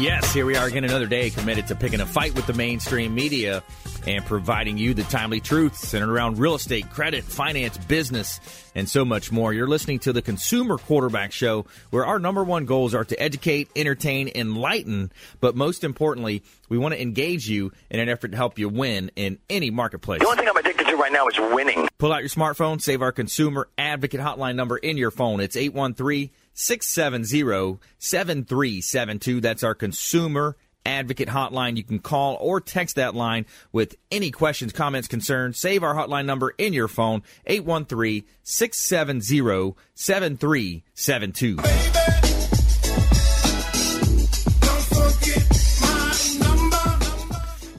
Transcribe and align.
Yes, 0.00 0.32
here 0.32 0.46
we 0.46 0.56
are 0.56 0.66
again 0.66 0.84
another 0.84 1.04
day 1.04 1.28
committed 1.28 1.66
to 1.66 1.74
picking 1.74 2.00
a 2.00 2.06
fight 2.06 2.34
with 2.34 2.46
the 2.46 2.54
mainstream 2.54 3.14
media 3.14 3.62
and 4.06 4.24
providing 4.24 4.78
you 4.78 4.94
the 4.94 5.02
timely 5.02 5.40
truth 5.40 5.76
centered 5.76 6.08
around 6.08 6.38
real 6.38 6.54
estate, 6.54 6.88
credit, 6.88 7.22
finance, 7.22 7.76
business, 7.76 8.40
and 8.74 8.88
so 8.88 9.04
much 9.04 9.30
more. 9.30 9.52
You're 9.52 9.68
listening 9.68 9.98
to 9.98 10.14
the 10.14 10.22
Consumer 10.22 10.78
Quarterback 10.78 11.32
Show, 11.32 11.66
where 11.90 12.06
our 12.06 12.18
number 12.18 12.42
one 12.42 12.64
goals 12.64 12.94
are 12.94 13.04
to 13.04 13.22
educate, 13.22 13.68
entertain, 13.76 14.30
enlighten, 14.34 15.12
but 15.38 15.54
most 15.54 15.84
importantly, 15.84 16.42
we 16.70 16.78
want 16.78 16.94
to 16.94 17.02
engage 17.02 17.46
you 17.46 17.70
in 17.90 18.00
an 18.00 18.08
effort 18.08 18.30
to 18.30 18.38
help 18.38 18.58
you 18.58 18.70
win 18.70 19.10
in 19.16 19.38
any 19.50 19.70
marketplace. 19.70 20.20
The 20.20 20.28
only 20.28 20.38
thing 20.38 20.48
I'm 20.48 20.56
addicted 20.56 20.86
to 20.86 20.96
right 20.96 21.12
now 21.12 21.28
is 21.28 21.38
winning. 21.54 21.88
Pull 21.98 22.14
out 22.14 22.20
your 22.20 22.30
smartphone, 22.30 22.80
save 22.80 23.02
our 23.02 23.12
consumer 23.12 23.68
advocate 23.76 24.20
hotline 24.20 24.54
number 24.54 24.78
in 24.78 24.96
your 24.96 25.10
phone. 25.10 25.40
It's 25.40 25.56
813 25.56 26.30
670 26.54 27.78
7372. 27.98 29.40
That's 29.40 29.62
our 29.62 29.74
consumer 29.74 30.56
advocate 30.84 31.28
hotline. 31.28 31.76
You 31.76 31.84
can 31.84 31.98
call 31.98 32.36
or 32.40 32.60
text 32.60 32.96
that 32.96 33.14
line 33.14 33.46
with 33.72 33.96
any 34.10 34.30
questions, 34.30 34.72
comments, 34.72 35.08
concerns. 35.08 35.58
Save 35.58 35.82
our 35.82 35.94
hotline 35.94 36.26
number 36.26 36.50
in 36.50 36.72
your 36.72 36.88
phone, 36.88 37.22
813 37.46 38.24
670 38.42 39.76
7372. 39.94 41.56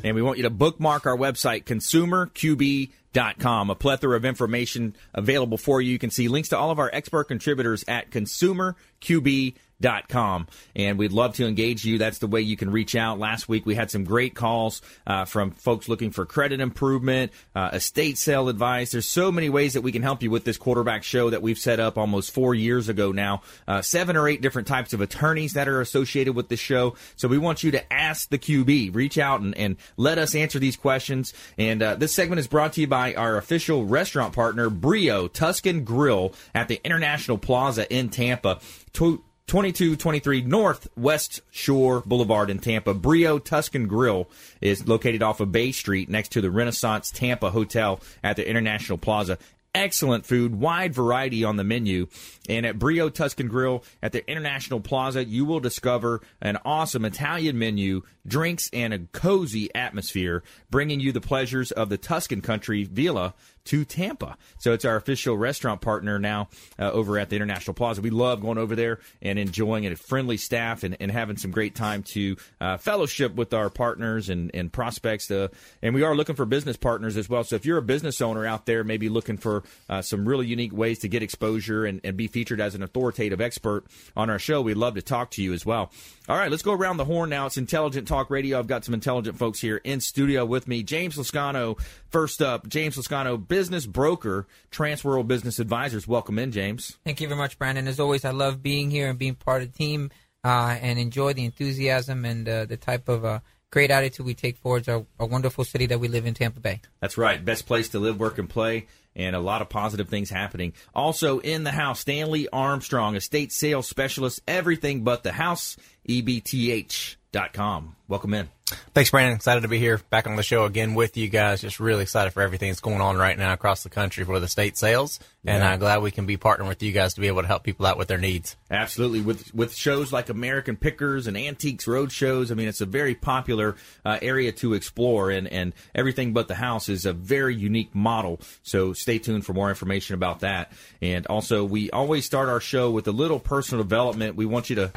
And 0.03 0.15
we 0.15 0.23
want 0.23 0.37
you 0.37 0.43
to 0.43 0.49
bookmark 0.49 1.05
our 1.05 1.15
website, 1.15 1.65
consumerqb.com. 1.65 3.00
A 3.15 3.75
plethora 3.75 4.15
of 4.15 4.25
information 4.25 4.95
available 5.13 5.57
for 5.57 5.81
you. 5.81 5.91
You 5.91 5.99
can 5.99 6.11
see 6.11 6.27
links 6.27 6.49
to 6.49 6.57
all 6.57 6.71
of 6.71 6.79
our 6.79 6.89
expert 6.93 7.25
contributors 7.25 7.83
at 7.87 8.11
consumerqb.com 8.11 9.53
com. 9.81 10.47
And 10.75 10.97
we'd 10.97 11.11
love 11.11 11.35
to 11.35 11.47
engage 11.47 11.85
you. 11.85 11.97
That's 11.97 12.19
the 12.19 12.27
way 12.27 12.41
you 12.41 12.57
can 12.57 12.69
reach 12.71 12.95
out. 12.95 13.19
Last 13.19 13.49
week 13.49 13.65
we 13.65 13.75
had 13.75 13.91
some 13.91 14.03
great 14.03 14.35
calls 14.35 14.81
uh, 15.05 15.25
from 15.25 15.51
folks 15.51 15.89
looking 15.89 16.11
for 16.11 16.25
credit 16.25 16.59
improvement, 16.59 17.31
uh, 17.55 17.71
estate 17.73 18.17
sale 18.17 18.49
advice. 18.49 18.91
There's 18.91 19.07
so 19.07 19.31
many 19.31 19.49
ways 19.49 19.73
that 19.73 19.81
we 19.81 19.91
can 19.91 20.03
help 20.03 20.23
you 20.23 20.31
with 20.31 20.43
this 20.43 20.57
quarterback 20.57 21.03
show 21.03 21.29
that 21.29 21.41
we've 21.41 21.57
set 21.57 21.79
up 21.79 21.97
almost 21.97 22.31
four 22.31 22.55
years 22.55 22.89
ago 22.89 23.11
now. 23.11 23.41
Uh, 23.67 23.81
seven 23.81 24.15
or 24.15 24.27
eight 24.27 24.41
different 24.41 24.67
types 24.67 24.93
of 24.93 25.01
attorneys 25.01 25.53
that 25.53 25.67
are 25.67 25.81
associated 25.81 26.35
with 26.35 26.49
the 26.49 26.57
show. 26.57 26.95
So 27.15 27.27
we 27.27 27.37
want 27.37 27.63
you 27.63 27.71
to 27.71 27.93
ask 27.93 28.29
the 28.29 28.39
QB, 28.39 28.95
reach 28.95 29.17
out 29.17 29.41
and, 29.41 29.55
and 29.57 29.77
let 29.97 30.17
us 30.17 30.35
answer 30.35 30.59
these 30.59 30.77
questions. 30.77 31.33
And 31.57 31.81
uh, 31.81 31.95
this 31.95 32.13
segment 32.13 32.39
is 32.39 32.47
brought 32.47 32.73
to 32.73 32.81
you 32.81 32.87
by 32.87 33.13
our 33.15 33.37
official 33.37 33.85
restaurant 33.85 34.33
partner, 34.33 34.69
Brio 34.69 35.27
Tuscan 35.27 35.83
Grill 35.83 36.33
at 36.53 36.67
the 36.67 36.79
International 36.83 37.37
Plaza 37.37 37.91
in 37.93 38.09
Tampa. 38.09 38.59
To- 38.93 39.23
2223 39.47 40.41
North 40.43 40.87
West 40.95 41.41
Shore 41.51 42.01
Boulevard 42.05 42.49
in 42.49 42.59
Tampa. 42.59 42.93
Brio 42.93 43.37
Tuscan 43.37 43.87
Grill 43.87 44.29
is 44.61 44.87
located 44.87 45.21
off 45.21 45.39
of 45.39 45.51
Bay 45.51 45.71
Street 45.71 46.09
next 46.09 46.29
to 46.29 46.41
the 46.41 46.51
Renaissance 46.51 47.11
Tampa 47.11 47.49
Hotel 47.49 47.99
at 48.23 48.37
the 48.37 48.49
International 48.49 48.97
Plaza. 48.97 49.37
Excellent 49.73 50.25
food, 50.25 50.55
wide 50.55 50.93
variety 50.93 51.45
on 51.45 51.55
the 51.55 51.63
menu. 51.63 52.07
And 52.49 52.65
at 52.65 52.77
Brio 52.77 53.09
Tuscan 53.09 53.47
Grill 53.47 53.83
at 54.01 54.11
the 54.11 54.29
International 54.29 54.81
Plaza, 54.81 55.23
you 55.23 55.45
will 55.45 55.61
discover 55.61 56.21
an 56.41 56.57
awesome 56.65 57.05
Italian 57.05 57.57
menu, 57.57 58.01
drinks, 58.27 58.69
and 58.73 58.93
a 58.93 58.99
cozy 59.13 59.73
atmosphere, 59.73 60.43
bringing 60.69 60.99
you 60.99 61.13
the 61.13 61.21
pleasures 61.21 61.71
of 61.71 61.87
the 61.87 61.97
Tuscan 61.97 62.41
country 62.41 62.83
villa 62.83 63.33
to 63.65 63.85
Tampa. 63.85 64.37
So 64.59 64.73
it's 64.73 64.85
our 64.85 64.95
official 64.95 65.37
restaurant 65.37 65.81
partner 65.81 66.19
now 66.19 66.49
uh, 66.79 66.91
over 66.91 67.17
at 67.19 67.29
the 67.29 67.35
International 67.35 67.73
Plaza. 67.73 68.01
We 68.01 68.09
love 68.09 68.41
going 68.41 68.57
over 68.57 68.75
there 68.75 68.99
and 69.21 69.37
enjoying 69.37 69.83
it. 69.83 69.97
Friendly 69.99 70.37
staff 70.37 70.83
and, 70.83 70.97
and 70.99 71.11
having 71.11 71.37
some 71.37 71.51
great 71.51 71.75
time 71.75 72.03
to 72.13 72.37
uh, 72.59 72.77
fellowship 72.77 73.35
with 73.35 73.53
our 73.53 73.69
partners 73.69 74.29
and, 74.29 74.51
and 74.53 74.71
prospects. 74.71 75.29
Uh, 75.29 75.49
and 75.81 75.93
we 75.93 76.03
are 76.03 76.15
looking 76.15 76.35
for 76.35 76.45
business 76.45 76.77
partners 76.77 77.17
as 77.17 77.29
well. 77.29 77.43
So 77.43 77.55
if 77.55 77.65
you're 77.65 77.77
a 77.77 77.83
business 77.83 78.21
owner 78.21 78.45
out 78.45 78.65
there, 78.65 78.83
maybe 78.83 79.09
looking 79.09 79.37
for 79.37 79.63
uh, 79.89 80.01
some 80.01 80.27
really 80.27 80.47
unique 80.47 80.73
ways 80.73 80.99
to 80.99 81.07
get 81.07 81.23
exposure 81.23 81.85
and, 81.85 82.01
and 82.03 82.17
be 82.17 82.27
featured 82.27 82.61
as 82.61 82.75
an 82.75 82.83
authoritative 82.83 83.41
expert 83.41 83.85
on 84.15 84.29
our 84.29 84.39
show, 84.39 84.61
we'd 84.61 84.77
love 84.77 84.95
to 84.95 85.01
talk 85.01 85.31
to 85.31 85.43
you 85.43 85.53
as 85.53 85.65
well. 85.65 85.91
All 86.29 86.37
right, 86.37 86.49
let's 86.49 86.63
go 86.63 86.73
around 86.73 86.97
the 86.97 87.05
horn 87.05 87.29
now. 87.29 87.47
It's 87.47 87.57
Intelligent 87.57 88.07
Talk 88.07 88.29
Radio. 88.29 88.59
I've 88.59 88.67
got 88.67 88.85
some 88.85 88.93
intelligent 88.93 89.37
folks 89.37 89.59
here 89.59 89.77
in 89.83 89.99
studio 89.99 90.45
with 90.45 90.67
me. 90.67 90.83
James 90.83 91.17
Lascano, 91.17 91.79
first 92.09 92.41
up. 92.41 92.67
James 92.67 92.95
Lascano, 92.95 93.37
business 93.51 93.85
broker, 93.85 94.47
Transworld 94.71 95.27
Business 95.27 95.59
Advisors. 95.59 96.07
Welcome 96.07 96.39
in, 96.39 96.53
James. 96.53 96.97
Thank 97.03 97.19
you 97.19 97.27
very 97.27 97.37
much, 97.37 97.59
Brandon. 97.59 97.85
As 97.85 97.99
always, 97.99 98.23
I 98.23 98.31
love 98.31 98.63
being 98.63 98.89
here 98.89 99.09
and 99.09 99.19
being 99.19 99.35
part 99.35 99.61
of 99.61 99.73
the 99.73 99.77
team 99.77 100.09
uh, 100.45 100.77
and 100.81 100.97
enjoy 100.97 101.33
the 101.33 101.43
enthusiasm 101.43 102.23
and 102.23 102.47
uh, 102.47 102.63
the 102.63 102.77
type 102.77 103.09
of 103.09 103.25
uh, 103.25 103.39
great 103.69 103.91
attitude 103.91 104.25
we 104.25 104.35
take 104.35 104.61
towards 104.61 104.87
our, 104.87 105.05
our 105.19 105.27
wonderful 105.27 105.65
city 105.65 105.85
that 105.87 105.99
we 105.99 106.07
live 106.07 106.25
in, 106.25 106.33
Tampa 106.33 106.61
Bay. 106.61 106.79
That's 107.01 107.17
right. 107.17 107.43
Best 107.43 107.65
place 107.65 107.89
to 107.89 107.99
live, 107.99 108.17
work, 108.17 108.37
and 108.37 108.49
play 108.49 108.87
and 109.17 109.35
a 109.35 109.41
lot 109.41 109.61
of 109.61 109.67
positive 109.67 110.07
things 110.07 110.29
happening. 110.29 110.71
Also 110.95 111.39
in 111.39 111.65
the 111.65 111.71
house, 111.71 111.99
Stanley 111.99 112.47
Armstrong, 112.53 113.17
estate 113.17 113.51
sales 113.51 113.85
specialist, 113.85 114.39
everything 114.47 115.03
but 115.03 115.23
the 115.23 115.33
house, 115.33 115.75
ebth.com. 116.07 117.97
Welcome 118.07 118.33
in. 118.33 118.60
Thanks, 118.93 119.09
Brandon. 119.09 119.35
Excited 119.35 119.61
to 119.61 119.67
be 119.67 119.79
here 119.79 119.99
back 120.09 120.27
on 120.27 120.35
the 120.35 120.43
show 120.43 120.65
again 120.65 120.95
with 120.95 121.17
you 121.17 121.29
guys. 121.29 121.61
Just 121.61 121.79
really 121.79 122.03
excited 122.03 122.31
for 122.31 122.41
everything 122.41 122.69
that's 122.69 122.81
going 122.81 123.01
on 123.01 123.17
right 123.17 123.37
now 123.37 123.53
across 123.53 123.83
the 123.83 123.89
country 123.89 124.23
for 124.25 124.39
the 124.39 124.47
state 124.47 124.77
sales. 124.77 125.19
And 125.43 125.63
I'm 125.63 125.79
glad 125.79 126.03
we 126.03 126.11
can 126.11 126.27
be 126.27 126.37
partnering 126.37 126.67
with 126.67 126.83
you 126.83 126.91
guys 126.91 127.15
to 127.15 127.21
be 127.21 127.27
able 127.27 127.41
to 127.41 127.47
help 127.47 127.63
people 127.63 127.87
out 127.87 127.97
with 127.97 128.07
their 128.07 128.19
needs. 128.19 128.55
Absolutely. 128.69 129.21
With 129.21 129.53
with 129.55 129.73
shows 129.73 130.13
like 130.13 130.29
American 130.29 130.75
Pickers 130.75 131.25
and 131.25 131.35
Antiques 131.35 131.87
Road 131.87 132.11
Shows, 132.11 132.51
I 132.51 132.53
mean, 132.53 132.67
it's 132.67 132.81
a 132.81 132.85
very 132.85 133.15
popular 133.15 133.75
uh, 134.05 134.19
area 134.21 134.51
to 134.51 134.75
explore, 134.75 135.31
and, 135.31 135.47
and 135.47 135.73
everything 135.95 136.33
but 136.33 136.47
the 136.47 136.55
house 136.55 136.89
is 136.89 137.07
a 137.07 137.13
very 137.13 137.55
unique 137.55 137.95
model. 137.95 138.39
So 138.61 138.93
stay 138.93 139.17
tuned 139.17 139.45
for 139.45 139.53
more 139.53 139.69
information 139.69 140.13
about 140.13 140.41
that. 140.41 140.71
And 141.01 141.25
also, 141.25 141.63
we 141.63 141.89
always 141.89 142.25
start 142.25 142.47
our 142.47 142.59
show 142.59 142.91
with 142.91 143.07
a 143.07 143.11
little 143.11 143.39
personal 143.39 143.83
development. 143.83 144.35
We 144.35 144.45
want 144.45 144.69
you 144.69 144.75
to 144.75 144.91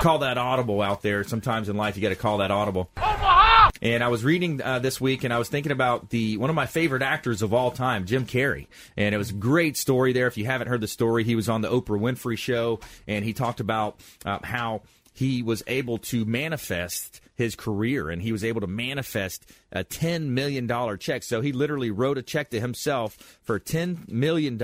call 0.00 0.20
that 0.20 0.38
audible 0.38 0.82
out 0.82 1.02
there. 1.02 1.24
Sometimes 1.24 1.68
in 1.68 1.76
life, 1.76 1.96
you 1.96 2.02
got 2.02 2.10
to 2.10 2.16
call 2.16 2.38
that 2.38 2.50
audible. 2.50 2.90
And 3.82 4.02
I 4.02 4.08
was 4.08 4.24
reading 4.24 4.62
uh, 4.62 4.78
this 4.78 5.00
week, 5.00 5.24
and 5.24 5.34
I 5.34 5.38
was 5.38 5.48
thinking 5.48 5.72
about 5.72 6.10
the 6.10 6.36
one 6.36 6.50
of 6.50 6.56
my 6.56 6.66
favorite 6.66 7.02
actors 7.02 7.42
of 7.42 7.52
all 7.52 7.70
time, 7.70 8.06
Jim 8.06 8.24
Carrey, 8.26 8.68
and 8.96 9.14
it 9.14 9.18
was 9.18 9.30
a 9.30 9.34
great 9.34 9.76
story 9.76 10.12
there. 10.12 10.26
If 10.26 10.36
you 10.38 10.46
haven't 10.46 10.68
heard 10.68 10.80
the 10.80 10.88
story, 10.88 11.24
he 11.24 11.34
was 11.34 11.48
on 11.48 11.60
the 11.60 11.68
Oprah 11.68 12.00
Winfrey 12.00 12.38
Show, 12.38 12.80
and 13.06 13.24
he 13.24 13.32
talked 13.32 13.60
about 13.60 14.00
uh, 14.24 14.38
how 14.42 14.82
he 15.12 15.42
was 15.42 15.62
able 15.66 15.98
to 15.98 16.24
manifest 16.24 17.20
his 17.36 17.54
career 17.54 18.08
and 18.08 18.22
he 18.22 18.32
was 18.32 18.42
able 18.42 18.62
to 18.62 18.66
manifest 18.66 19.50
a 19.70 19.84
$10 19.84 20.28
million 20.28 20.68
check. 20.98 21.22
So 21.22 21.40
he 21.40 21.52
literally 21.52 21.90
wrote 21.90 22.18
a 22.18 22.22
check 22.22 22.50
to 22.50 22.60
himself 22.60 23.38
for 23.42 23.60
$10 23.60 24.08
million 24.10 24.58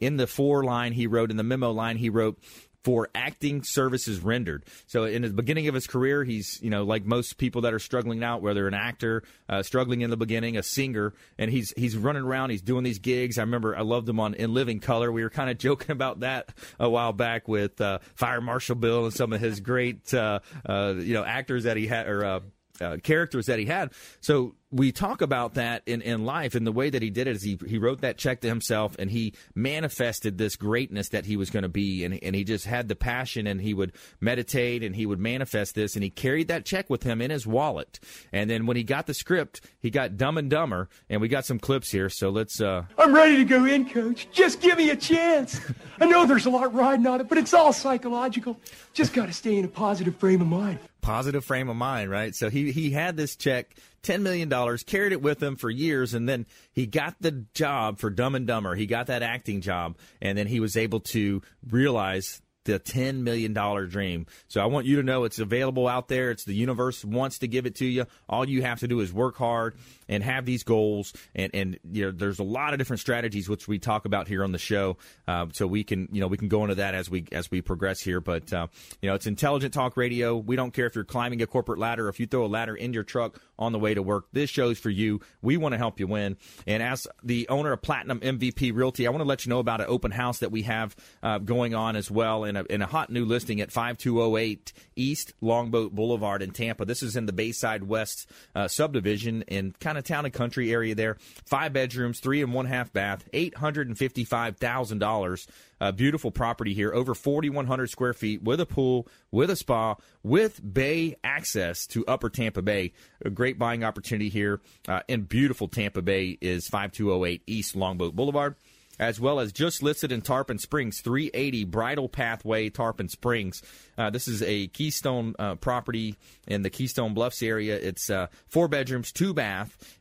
in 0.00 0.16
the 0.18 0.26
four 0.26 0.62
line 0.62 0.92
he 0.92 1.06
wrote, 1.06 1.30
in 1.30 1.38
the 1.38 1.42
memo 1.42 1.72
line 1.72 1.96
he 1.96 2.10
wrote, 2.10 2.38
for 2.86 3.08
acting 3.16 3.64
services 3.64 4.20
rendered. 4.20 4.64
So 4.86 5.06
in 5.06 5.22
the 5.22 5.30
beginning 5.30 5.66
of 5.66 5.74
his 5.74 5.88
career, 5.88 6.22
he's 6.22 6.60
you 6.62 6.70
know 6.70 6.84
like 6.84 7.04
most 7.04 7.36
people 7.36 7.62
that 7.62 7.74
are 7.74 7.80
struggling 7.80 8.22
out, 8.22 8.42
whether 8.42 8.68
an 8.68 8.74
actor 8.74 9.24
uh, 9.48 9.64
struggling 9.64 10.02
in 10.02 10.10
the 10.10 10.16
beginning, 10.16 10.56
a 10.56 10.62
singer, 10.62 11.12
and 11.36 11.50
he's 11.50 11.72
he's 11.76 11.96
running 11.96 12.22
around, 12.22 12.50
he's 12.50 12.62
doing 12.62 12.84
these 12.84 13.00
gigs. 13.00 13.38
I 13.38 13.40
remember 13.40 13.76
I 13.76 13.80
loved 13.80 14.08
him 14.08 14.20
on 14.20 14.34
In 14.34 14.54
Living 14.54 14.78
Color. 14.78 15.10
We 15.10 15.24
were 15.24 15.30
kind 15.30 15.50
of 15.50 15.58
joking 15.66 15.90
about 15.90 16.20
that 16.20 16.54
a 16.78 16.88
while 16.88 17.12
back 17.12 17.48
with 17.48 17.80
uh, 17.80 17.98
Fire 18.14 18.40
Marshal 18.40 18.76
Bill 18.76 19.06
and 19.06 19.12
some 19.12 19.32
of 19.32 19.40
his 19.40 19.58
great 19.58 20.14
uh, 20.14 20.38
uh 20.64 20.94
you 20.96 21.14
know 21.14 21.24
actors 21.24 21.64
that 21.64 21.76
he 21.76 21.88
had 21.88 22.06
or 22.06 22.40
uh, 22.80 22.96
characters 23.02 23.46
that 23.46 23.58
he 23.58 23.64
had. 23.64 23.92
So 24.20 24.54
we 24.72 24.90
talk 24.90 25.22
about 25.22 25.54
that 25.54 25.82
in, 25.86 26.02
in 26.02 26.24
life 26.24 26.54
and 26.54 26.66
the 26.66 26.72
way 26.72 26.90
that 26.90 27.00
he 27.00 27.08
did 27.08 27.28
it 27.28 27.36
is 27.36 27.42
he, 27.42 27.58
he 27.66 27.78
wrote 27.78 28.00
that 28.00 28.18
check 28.18 28.40
to 28.40 28.48
himself 28.48 28.96
and 28.98 29.10
he 29.10 29.32
manifested 29.54 30.38
this 30.38 30.56
greatness 30.56 31.10
that 31.10 31.24
he 31.24 31.36
was 31.36 31.50
going 31.50 31.62
to 31.62 31.68
be. 31.68 32.04
And, 32.04 32.18
and 32.22 32.34
he 32.34 32.42
just 32.42 32.66
had 32.66 32.88
the 32.88 32.96
passion 32.96 33.46
and 33.46 33.60
he 33.60 33.74
would 33.74 33.92
meditate 34.20 34.82
and 34.82 34.96
he 34.96 35.06
would 35.06 35.20
manifest 35.20 35.74
this 35.74 35.94
and 35.94 36.02
he 36.02 36.10
carried 36.10 36.48
that 36.48 36.64
check 36.64 36.90
with 36.90 37.04
him 37.04 37.22
in 37.22 37.30
his 37.30 37.46
wallet. 37.46 38.00
And 38.32 38.50
then 38.50 38.66
when 38.66 38.76
he 38.76 38.82
got 38.82 39.06
the 39.06 39.14
script 39.14 39.60
he 39.78 39.90
got 39.90 40.16
dumb 40.16 40.36
and 40.36 40.50
dumber 40.50 40.88
and 41.08 41.20
we 41.20 41.28
got 41.28 41.44
some 41.44 41.58
clips 41.60 41.90
here. 41.90 42.08
So 42.08 42.30
let's 42.30 42.60
uh 42.60 42.84
I'm 42.98 43.14
ready 43.14 43.36
to 43.36 43.44
go 43.44 43.64
in 43.64 43.88
coach. 43.88 44.28
Just 44.32 44.60
give 44.60 44.78
me 44.78 44.90
a 44.90 44.96
chance. 44.96 45.60
I 46.00 46.06
know 46.06 46.26
there's 46.26 46.46
a 46.46 46.50
lot 46.50 46.74
riding 46.74 47.06
on 47.06 47.20
it 47.20 47.28
but 47.28 47.38
it's 47.38 47.54
all 47.54 47.72
psychological. 47.72 48.58
Just 48.92 49.12
got 49.12 49.26
to 49.26 49.32
stay 49.32 49.56
in 49.56 49.64
a 49.64 49.68
positive 49.68 50.16
frame 50.16 50.40
of 50.40 50.48
mind 50.48 50.80
positive 51.06 51.44
frame 51.44 51.68
of 51.68 51.76
mind, 51.76 52.10
right? 52.10 52.34
So 52.34 52.50
he 52.50 52.72
he 52.72 52.90
had 52.90 53.16
this 53.16 53.36
check, 53.36 53.76
ten 54.02 54.24
million 54.24 54.48
dollars, 54.48 54.82
carried 54.82 55.12
it 55.12 55.22
with 55.22 55.40
him 55.40 55.54
for 55.54 55.70
years, 55.70 56.14
and 56.14 56.28
then 56.28 56.46
he 56.72 56.86
got 56.86 57.14
the 57.20 57.46
job 57.54 58.00
for 58.00 58.10
Dumb 58.10 58.34
and 58.34 58.44
Dumber. 58.44 58.74
He 58.74 58.86
got 58.86 59.06
that 59.06 59.22
acting 59.22 59.60
job, 59.60 59.96
and 60.20 60.36
then 60.36 60.48
he 60.48 60.58
was 60.58 60.76
able 60.76 60.98
to 61.00 61.42
realize 61.70 62.42
the 62.64 62.80
$10 62.80 63.20
million 63.20 63.52
dream. 63.88 64.26
So 64.48 64.60
I 64.60 64.66
want 64.66 64.86
you 64.86 64.96
to 64.96 65.04
know 65.04 65.22
it's 65.22 65.38
available 65.38 65.86
out 65.86 66.08
there. 66.08 66.32
It's 66.32 66.42
the 66.42 66.52
universe 66.52 67.04
wants 67.04 67.38
to 67.38 67.46
give 67.46 67.64
it 67.64 67.76
to 67.76 67.86
you. 67.86 68.06
All 68.28 68.48
you 68.48 68.62
have 68.62 68.80
to 68.80 68.88
do 68.88 68.98
is 68.98 69.12
work 69.12 69.36
hard 69.36 69.76
and 70.08 70.22
have 70.22 70.44
these 70.44 70.62
goals. 70.62 71.12
And, 71.34 71.54
and 71.54 71.78
you 71.90 72.06
know, 72.06 72.10
there's 72.10 72.38
a 72.38 72.44
lot 72.44 72.72
of 72.72 72.78
different 72.78 73.00
strategies 73.00 73.48
which 73.48 73.68
we 73.68 73.78
talk 73.78 74.04
about 74.04 74.28
here 74.28 74.44
on 74.44 74.52
the 74.52 74.58
show. 74.58 74.96
Uh, 75.26 75.46
so 75.52 75.66
we 75.66 75.84
can, 75.84 76.08
you 76.12 76.20
know, 76.20 76.26
we 76.26 76.36
can 76.36 76.48
go 76.48 76.62
into 76.62 76.76
that 76.76 76.94
as 76.94 77.10
we, 77.10 77.26
as 77.32 77.50
we 77.50 77.60
progress 77.60 78.00
here. 78.00 78.20
But, 78.20 78.52
uh, 78.52 78.68
you 79.00 79.08
know, 79.08 79.14
it's 79.14 79.26
intelligent 79.26 79.74
talk 79.74 79.96
radio. 79.96 80.36
We 80.36 80.56
don't 80.56 80.72
care 80.72 80.86
if 80.86 80.94
you're 80.94 81.04
climbing 81.04 81.42
a 81.42 81.46
corporate 81.46 81.78
ladder, 81.78 82.08
if 82.08 82.20
you 82.20 82.26
throw 82.26 82.44
a 82.44 82.48
ladder 82.48 82.74
in 82.74 82.92
your 82.92 83.04
truck 83.04 83.40
on 83.58 83.72
the 83.72 83.78
way 83.78 83.94
to 83.94 84.02
work. 84.02 84.26
This 84.32 84.50
show's 84.50 84.78
for 84.78 84.90
you. 84.90 85.20
We 85.42 85.56
want 85.56 85.72
to 85.72 85.78
help 85.78 86.00
you 86.00 86.06
win. 86.06 86.36
And 86.66 86.82
as 86.82 87.06
the 87.22 87.48
owner 87.48 87.72
of 87.72 87.82
Platinum 87.82 88.20
MVP 88.20 88.74
Realty, 88.74 89.06
I 89.06 89.10
want 89.10 89.20
to 89.20 89.28
let 89.28 89.46
you 89.46 89.50
know 89.50 89.58
about 89.58 89.80
an 89.80 89.86
open 89.88 90.10
house 90.10 90.38
that 90.38 90.52
we 90.52 90.62
have 90.62 90.94
uh, 91.22 91.38
going 91.38 91.74
on 91.74 91.96
as 91.96 92.10
well 92.10 92.44
in 92.44 92.56
a, 92.56 92.64
a 92.68 92.86
hot 92.86 93.10
new 93.10 93.24
listing 93.24 93.60
at 93.60 93.72
5208 93.72 94.72
East 94.96 95.32
Longboat 95.40 95.94
Boulevard 95.94 96.42
in 96.42 96.50
Tampa. 96.50 96.84
This 96.84 97.02
is 97.02 97.16
in 97.16 97.26
the 97.26 97.32
Bayside 97.32 97.84
West 97.84 98.30
uh, 98.54 98.68
subdivision 98.68 99.42
in 99.42 99.74
kind 99.80 99.95
of 99.98 100.04
town 100.04 100.24
and 100.24 100.34
country 100.34 100.72
area 100.72 100.94
there. 100.94 101.16
Five 101.44 101.72
bedrooms, 101.72 102.20
three 102.20 102.40
and 102.42 102.52
one 102.52 102.66
half 102.66 102.92
bath, 102.92 103.28
$855,000. 103.32 105.46
Uh, 105.78 105.92
beautiful 105.92 106.30
property 106.30 106.72
here, 106.72 106.90
over 106.94 107.14
4,100 107.14 107.90
square 107.90 108.14
feet 108.14 108.42
with 108.42 108.60
a 108.60 108.66
pool, 108.66 109.06
with 109.30 109.50
a 109.50 109.56
spa, 109.56 109.96
with 110.22 110.58
bay 110.72 111.16
access 111.22 111.86
to 111.88 112.02
Upper 112.06 112.30
Tampa 112.30 112.62
Bay. 112.62 112.94
A 113.22 113.28
great 113.28 113.58
buying 113.58 113.84
opportunity 113.84 114.30
here 114.30 114.62
uh, 114.88 115.00
in 115.06 115.20
beautiful 115.22 115.68
Tampa 115.68 116.00
Bay 116.00 116.38
is 116.40 116.66
5208 116.68 117.42
East 117.46 117.76
Longboat 117.76 118.16
Boulevard 118.16 118.54
as 118.98 119.20
well 119.20 119.40
as 119.40 119.52
just 119.52 119.82
listed 119.82 120.12
in 120.12 120.22
Tarpon 120.22 120.58
Springs, 120.58 121.00
380 121.00 121.64
Bridle 121.64 122.08
Pathway, 122.08 122.68
Tarpon 122.70 123.08
Springs. 123.08 123.62
Uh, 123.96 124.10
this 124.10 124.28
is 124.28 124.42
a 124.42 124.68
Keystone 124.68 125.34
uh, 125.38 125.54
property 125.56 126.16
in 126.46 126.62
the 126.62 126.70
Keystone 126.70 127.14
Bluffs 127.14 127.42
area. 127.42 127.76
It's 127.76 128.10
uh, 128.10 128.28
four 128.46 128.68
bedrooms, 128.68 129.12
two 129.12 129.34
bath, 129.34 129.98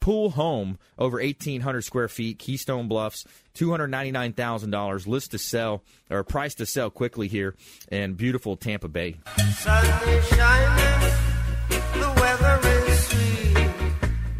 pool 0.00 0.30
home 0.30 0.78
over 0.98 1.18
1,800 1.18 1.82
square 1.82 2.08
feet, 2.08 2.38
Keystone 2.38 2.88
Bluffs, 2.88 3.24
$299,000, 3.54 5.06
list 5.06 5.30
to 5.30 5.38
sell, 5.38 5.82
or 6.10 6.22
price 6.24 6.54
to 6.56 6.66
sell 6.66 6.90
quickly 6.90 7.28
here 7.28 7.54
in 7.90 8.14
beautiful 8.14 8.56
Tampa 8.56 8.88
Bay. 8.88 9.16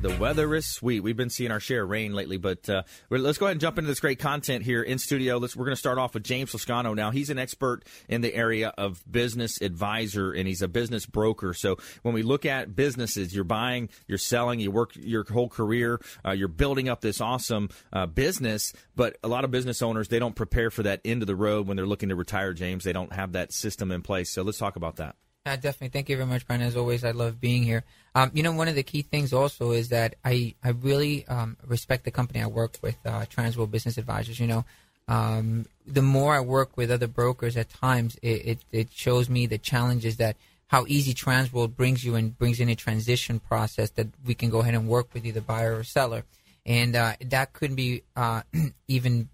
The 0.04 0.14
weather 0.18 0.54
is 0.54 0.66
sweet. 0.66 1.00
We've 1.00 1.16
been 1.16 1.30
seeing 1.30 1.50
our 1.50 1.60
share 1.60 1.84
of 1.84 1.88
rain 1.88 2.12
lately, 2.12 2.36
but 2.36 2.68
uh, 2.68 2.82
let's 3.08 3.38
go 3.38 3.46
ahead 3.46 3.52
and 3.54 3.60
jump 3.62 3.78
into 3.78 3.88
this 3.88 4.00
great 4.00 4.18
content 4.18 4.62
here 4.62 4.82
in 4.82 4.98
studio. 4.98 5.38
Let's, 5.38 5.56
we're 5.56 5.64
going 5.64 5.76
to 5.76 5.80
start 5.80 5.96
off 5.96 6.12
with 6.12 6.24
James 6.24 6.52
Lascano. 6.52 6.94
Now, 6.94 7.10
he's 7.10 7.30
an 7.30 7.38
expert 7.38 7.86
in 8.06 8.20
the 8.20 8.34
area 8.34 8.74
of 8.76 9.02
business 9.10 9.62
advisor, 9.62 10.30
and 10.30 10.46
he's 10.46 10.60
a 10.60 10.68
business 10.68 11.06
broker. 11.06 11.54
So 11.54 11.78
when 12.02 12.12
we 12.12 12.22
look 12.22 12.44
at 12.44 12.76
businesses, 12.76 13.34
you're 13.34 13.44
buying, 13.44 13.88
you're 14.06 14.18
selling, 14.18 14.60
you 14.60 14.70
work 14.70 14.90
your 14.94 15.24
whole 15.24 15.48
career, 15.48 15.98
uh, 16.22 16.32
you're 16.32 16.48
building 16.48 16.90
up 16.90 17.00
this 17.00 17.22
awesome 17.22 17.70
uh, 17.90 18.04
business. 18.04 18.74
But 18.94 19.16
a 19.24 19.28
lot 19.28 19.44
of 19.44 19.50
business 19.50 19.80
owners, 19.80 20.08
they 20.08 20.18
don't 20.18 20.36
prepare 20.36 20.70
for 20.70 20.82
that 20.82 21.00
end 21.06 21.22
of 21.22 21.28
the 21.28 21.34
road 21.34 21.66
when 21.66 21.78
they're 21.78 21.86
looking 21.86 22.10
to 22.10 22.14
retire. 22.14 22.52
James, 22.52 22.84
they 22.84 22.92
don't 22.92 23.14
have 23.14 23.32
that 23.32 23.54
system 23.54 23.90
in 23.90 24.02
place. 24.02 24.30
So 24.30 24.42
let's 24.42 24.58
talk 24.58 24.76
about 24.76 24.96
that. 24.96 25.16
Uh, 25.46 25.56
definitely. 25.56 25.88
Thank 25.88 26.08
you 26.08 26.16
very 26.16 26.26
much, 26.26 26.46
Brian. 26.46 26.62
As 26.62 26.74
always, 26.74 27.04
I 27.04 27.10
love 27.10 27.38
being 27.38 27.64
here. 27.64 27.84
Um, 28.14 28.30
you 28.32 28.42
know, 28.42 28.52
one 28.52 28.66
of 28.68 28.76
the 28.76 28.82
key 28.82 29.02
things 29.02 29.34
also 29.34 29.72
is 29.72 29.90
that 29.90 30.14
I, 30.24 30.54
I 30.64 30.70
really 30.70 31.26
um, 31.28 31.58
respect 31.66 32.04
the 32.04 32.10
company 32.10 32.40
I 32.40 32.46
work 32.46 32.78
with, 32.80 32.96
uh, 33.04 33.26
Transworld 33.26 33.70
Business 33.70 33.98
Advisors. 33.98 34.40
You 34.40 34.46
know, 34.46 34.64
um, 35.06 35.66
the 35.86 36.00
more 36.00 36.34
I 36.34 36.40
work 36.40 36.78
with 36.78 36.90
other 36.90 37.08
brokers 37.08 37.58
at 37.58 37.68
times, 37.68 38.16
it, 38.22 38.46
it, 38.46 38.58
it, 38.72 38.88
shows 38.92 39.28
me 39.28 39.44
the 39.44 39.58
challenges 39.58 40.16
that 40.16 40.36
how 40.68 40.86
easy 40.88 41.12
Transworld 41.12 41.76
brings 41.76 42.02
you 42.02 42.14
and 42.14 42.38
brings 42.38 42.58
in 42.58 42.70
a 42.70 42.74
transition 42.74 43.38
process 43.38 43.90
that 43.90 44.06
we 44.24 44.34
can 44.34 44.48
go 44.48 44.60
ahead 44.60 44.72
and 44.72 44.88
work 44.88 45.12
with 45.12 45.26
either 45.26 45.42
buyer 45.42 45.76
or 45.76 45.84
seller. 45.84 46.24
And 46.64 46.96
uh, 46.96 47.16
that 47.20 47.52
couldn't 47.52 47.76
be 47.76 48.02
uh, 48.16 48.44
even, 48.88 49.28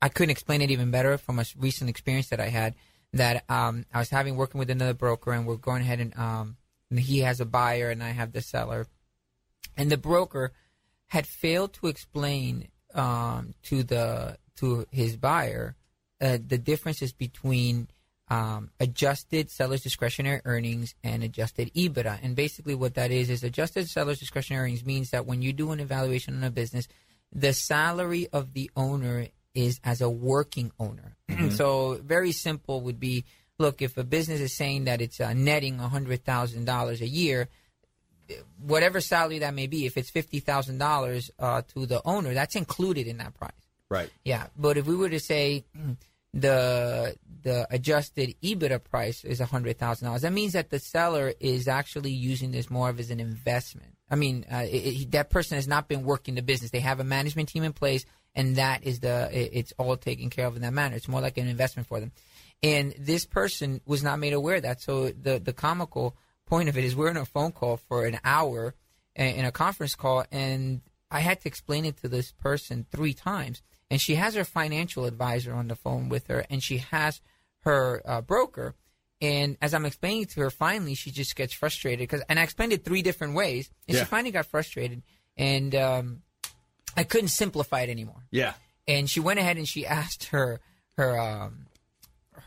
I 0.00 0.08
couldn't 0.08 0.30
explain 0.30 0.62
it 0.62 0.70
even 0.70 0.90
better 0.90 1.18
from 1.18 1.38
a 1.38 1.44
recent 1.58 1.90
experience 1.90 2.28
that 2.28 2.40
I 2.40 2.48
had 2.48 2.74
that 3.12 3.44
um, 3.48 3.84
I 3.92 3.98
was 3.98 4.10
having 4.10 4.36
working 4.36 4.58
with 4.58 4.70
another 4.70 4.94
broker, 4.94 5.32
and 5.32 5.46
we're 5.46 5.56
going 5.56 5.82
ahead 5.82 6.00
and, 6.00 6.16
um, 6.16 6.56
and 6.90 6.98
he 6.98 7.20
has 7.20 7.40
a 7.40 7.44
buyer 7.44 7.90
and 7.90 8.02
I 8.02 8.10
have 8.10 8.32
the 8.32 8.40
seller, 8.40 8.86
and 9.76 9.90
the 9.90 9.96
broker 9.96 10.52
had 11.08 11.26
failed 11.26 11.74
to 11.74 11.88
explain 11.88 12.68
um, 12.94 13.54
to 13.64 13.82
the 13.82 14.38
to 14.56 14.86
his 14.90 15.16
buyer 15.16 15.76
uh, 16.20 16.38
the 16.46 16.58
differences 16.58 17.12
between 17.12 17.88
um, 18.28 18.70
adjusted 18.80 19.50
seller's 19.50 19.82
discretionary 19.82 20.40
earnings 20.44 20.94
and 21.02 21.22
adjusted 21.22 21.72
EBITDA. 21.74 22.20
And 22.22 22.34
basically, 22.34 22.74
what 22.74 22.94
that 22.94 23.10
is 23.10 23.28
is 23.28 23.44
adjusted 23.44 23.88
seller's 23.88 24.20
discretionary 24.20 24.64
earnings 24.64 24.86
means 24.86 25.10
that 25.10 25.26
when 25.26 25.42
you 25.42 25.52
do 25.52 25.72
an 25.72 25.80
evaluation 25.80 26.36
on 26.36 26.44
a 26.44 26.50
business, 26.50 26.88
the 27.30 27.52
salary 27.52 28.28
of 28.32 28.54
the 28.54 28.70
owner 28.76 29.26
is 29.54 29.80
as 29.84 30.00
a 30.00 30.10
working 30.10 30.72
owner. 30.78 31.16
Mm-hmm. 31.32 31.56
so 31.56 31.98
very 32.04 32.30
simple 32.30 32.82
would 32.82 33.00
be 33.00 33.24
look 33.58 33.80
if 33.80 33.96
a 33.96 34.04
business 34.04 34.40
is 34.40 34.54
saying 34.54 34.84
that 34.84 35.00
it's 35.00 35.18
uh, 35.18 35.32
netting 35.32 35.78
hundred 35.78 36.24
thousand 36.24 36.66
dollars 36.66 37.00
a 37.00 37.06
year, 37.06 37.48
whatever 38.60 39.00
salary 39.00 39.38
that 39.38 39.54
may 39.54 39.66
be, 39.66 39.86
if 39.86 39.96
it's 39.96 40.10
fifty 40.10 40.40
thousand 40.40 40.80
uh, 40.82 40.86
dollars 40.86 41.30
to 41.38 41.86
the 41.86 42.02
owner, 42.04 42.34
that's 42.34 42.54
included 42.54 43.06
in 43.06 43.16
that 43.16 43.34
price. 43.34 43.52
Right. 43.88 44.10
Yeah, 44.24 44.48
but 44.56 44.76
if 44.76 44.86
we 44.86 44.96
were 44.96 45.08
to 45.08 45.20
say 45.20 45.64
the 46.34 47.16
the 47.42 47.66
adjusted 47.70 48.34
EBITDA 48.42 48.84
price 48.84 49.24
is 49.24 49.40
hundred 49.40 49.78
thousand 49.78 50.06
dollars, 50.06 50.22
that 50.22 50.32
means 50.32 50.52
that 50.52 50.70
the 50.70 50.78
seller 50.78 51.32
is 51.40 51.68
actually 51.68 52.12
using 52.12 52.52
this 52.52 52.70
more 52.70 52.90
of 52.90 53.00
as 53.00 53.10
an 53.10 53.20
investment. 53.20 53.96
I 54.10 54.16
mean, 54.16 54.44
uh, 54.52 54.64
it, 54.64 55.02
it, 55.02 55.10
that 55.12 55.30
person 55.30 55.56
has 55.56 55.66
not 55.66 55.88
been 55.88 56.04
working 56.04 56.34
the 56.34 56.42
business. 56.42 56.70
They 56.70 56.80
have 56.80 57.00
a 57.00 57.04
management 57.04 57.48
team 57.48 57.62
in 57.64 57.72
place 57.72 58.04
and 58.34 58.56
that 58.56 58.84
is 58.84 59.00
the 59.00 59.28
it, 59.32 59.50
it's 59.52 59.72
all 59.78 59.96
taken 59.96 60.30
care 60.30 60.46
of 60.46 60.56
in 60.56 60.62
that 60.62 60.72
manner. 60.72 60.96
It's 60.96 61.08
more 61.08 61.20
like 61.20 61.38
an 61.38 61.48
investment 61.48 61.88
for 61.88 62.00
them. 62.00 62.12
And 62.62 62.94
this 62.98 63.26
person 63.26 63.80
was 63.86 64.02
not 64.02 64.18
made 64.18 64.32
aware 64.32 64.56
of 64.56 64.62
that. 64.62 64.80
So 64.80 65.08
the 65.08 65.38
the 65.38 65.52
comical 65.52 66.16
point 66.46 66.68
of 66.68 66.76
it 66.76 66.84
is 66.84 66.94
we're 66.94 67.10
in 67.10 67.16
a 67.16 67.24
phone 67.24 67.52
call 67.52 67.76
for 67.76 68.06
an 68.06 68.18
hour 68.24 68.74
in 69.14 69.44
a 69.44 69.52
conference 69.52 69.94
call, 69.94 70.24
and 70.30 70.80
I 71.10 71.20
had 71.20 71.40
to 71.42 71.48
explain 71.48 71.84
it 71.84 71.98
to 71.98 72.08
this 72.08 72.32
person 72.32 72.86
three 72.90 73.14
times. 73.14 73.62
And 73.90 74.00
she 74.00 74.14
has 74.14 74.34
her 74.34 74.44
financial 74.44 75.04
advisor 75.04 75.52
on 75.52 75.68
the 75.68 75.76
phone 75.76 76.08
with 76.08 76.28
her, 76.28 76.46
and 76.48 76.62
she 76.62 76.78
has 76.78 77.20
her 77.60 78.00
uh, 78.06 78.22
broker. 78.22 78.74
And 79.20 79.58
as 79.60 79.74
I'm 79.74 79.84
explaining 79.84 80.26
to 80.26 80.40
her, 80.40 80.50
finally 80.50 80.94
she 80.94 81.10
just 81.10 81.36
gets 81.36 81.52
frustrated 81.52 82.00
because, 82.00 82.22
and 82.28 82.40
I 82.40 82.42
explained 82.42 82.72
it 82.72 82.84
three 82.84 83.02
different 83.02 83.34
ways, 83.34 83.70
and 83.86 83.94
yeah. 83.94 84.02
she 84.02 84.06
finally 84.06 84.30
got 84.30 84.46
frustrated. 84.46 85.02
And 85.36 85.74
um, 85.74 86.22
I 86.96 87.04
couldn't 87.04 87.28
simplify 87.28 87.82
it 87.82 87.90
anymore. 87.90 88.24
Yeah. 88.30 88.54
And 88.86 89.08
she 89.08 89.20
went 89.20 89.38
ahead 89.38 89.56
and 89.56 89.68
she 89.68 89.86
asked 89.86 90.24
her 90.26 90.60
her 90.96 91.18
um 91.18 91.66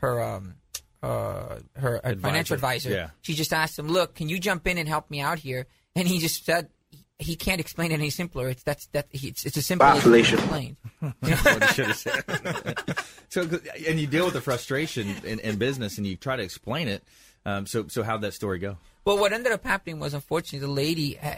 her 0.02 0.22
um 0.22 0.56
uh 1.02 1.60
her 1.76 1.98
advisor. 1.98 2.20
financial 2.20 2.54
advisor. 2.56 2.90
Yeah. 2.92 3.10
She 3.22 3.34
just 3.34 3.54
asked 3.54 3.80
him, 3.80 3.88
"Look, 3.88 4.16
can 4.16 4.30
you 4.30 4.40
jump 4.40 4.68
in 4.68 4.78
and 4.78 4.88
help 4.88 5.10
me 5.10 5.22
out 5.22 5.40
here?" 5.40 5.68
And 5.96 6.08
he 6.08 6.20
just 6.20 6.46
said 6.46 6.70
he 7.18 7.36
can't 7.36 7.62
explain 7.62 7.92
it 7.92 7.96
any 7.96 8.10
simpler. 8.10 8.50
It's 8.50 8.64
that's 8.64 8.88
that 8.88 9.08
it's, 9.12 9.46
it's 9.46 9.58
a 9.58 9.62
simple 9.62 9.88
as 9.88 10.06
explained. 10.06 10.78
so 13.30 13.42
and 13.88 14.00
you 14.00 14.08
deal 14.08 14.26
with 14.26 14.34
the 14.34 14.42
frustration 14.42 15.08
in, 15.24 15.40
in 15.40 15.58
business 15.58 15.98
and 15.98 16.06
you 16.06 16.18
try 16.18 16.36
to 16.36 16.44
explain 16.44 16.88
it. 16.88 17.04
Um, 17.46 17.66
so 17.66 17.88
so 17.88 18.04
how'd 18.04 18.22
that 18.22 18.34
story 18.34 18.60
go? 18.60 18.78
Well, 19.06 19.20
what 19.20 19.34
ended 19.34 19.54
up 19.54 19.64
happening 19.64 20.00
was, 20.00 20.16
unfortunately, 20.16 20.66
the 20.66 20.74
lady, 20.74 21.20
uh, 21.20 21.36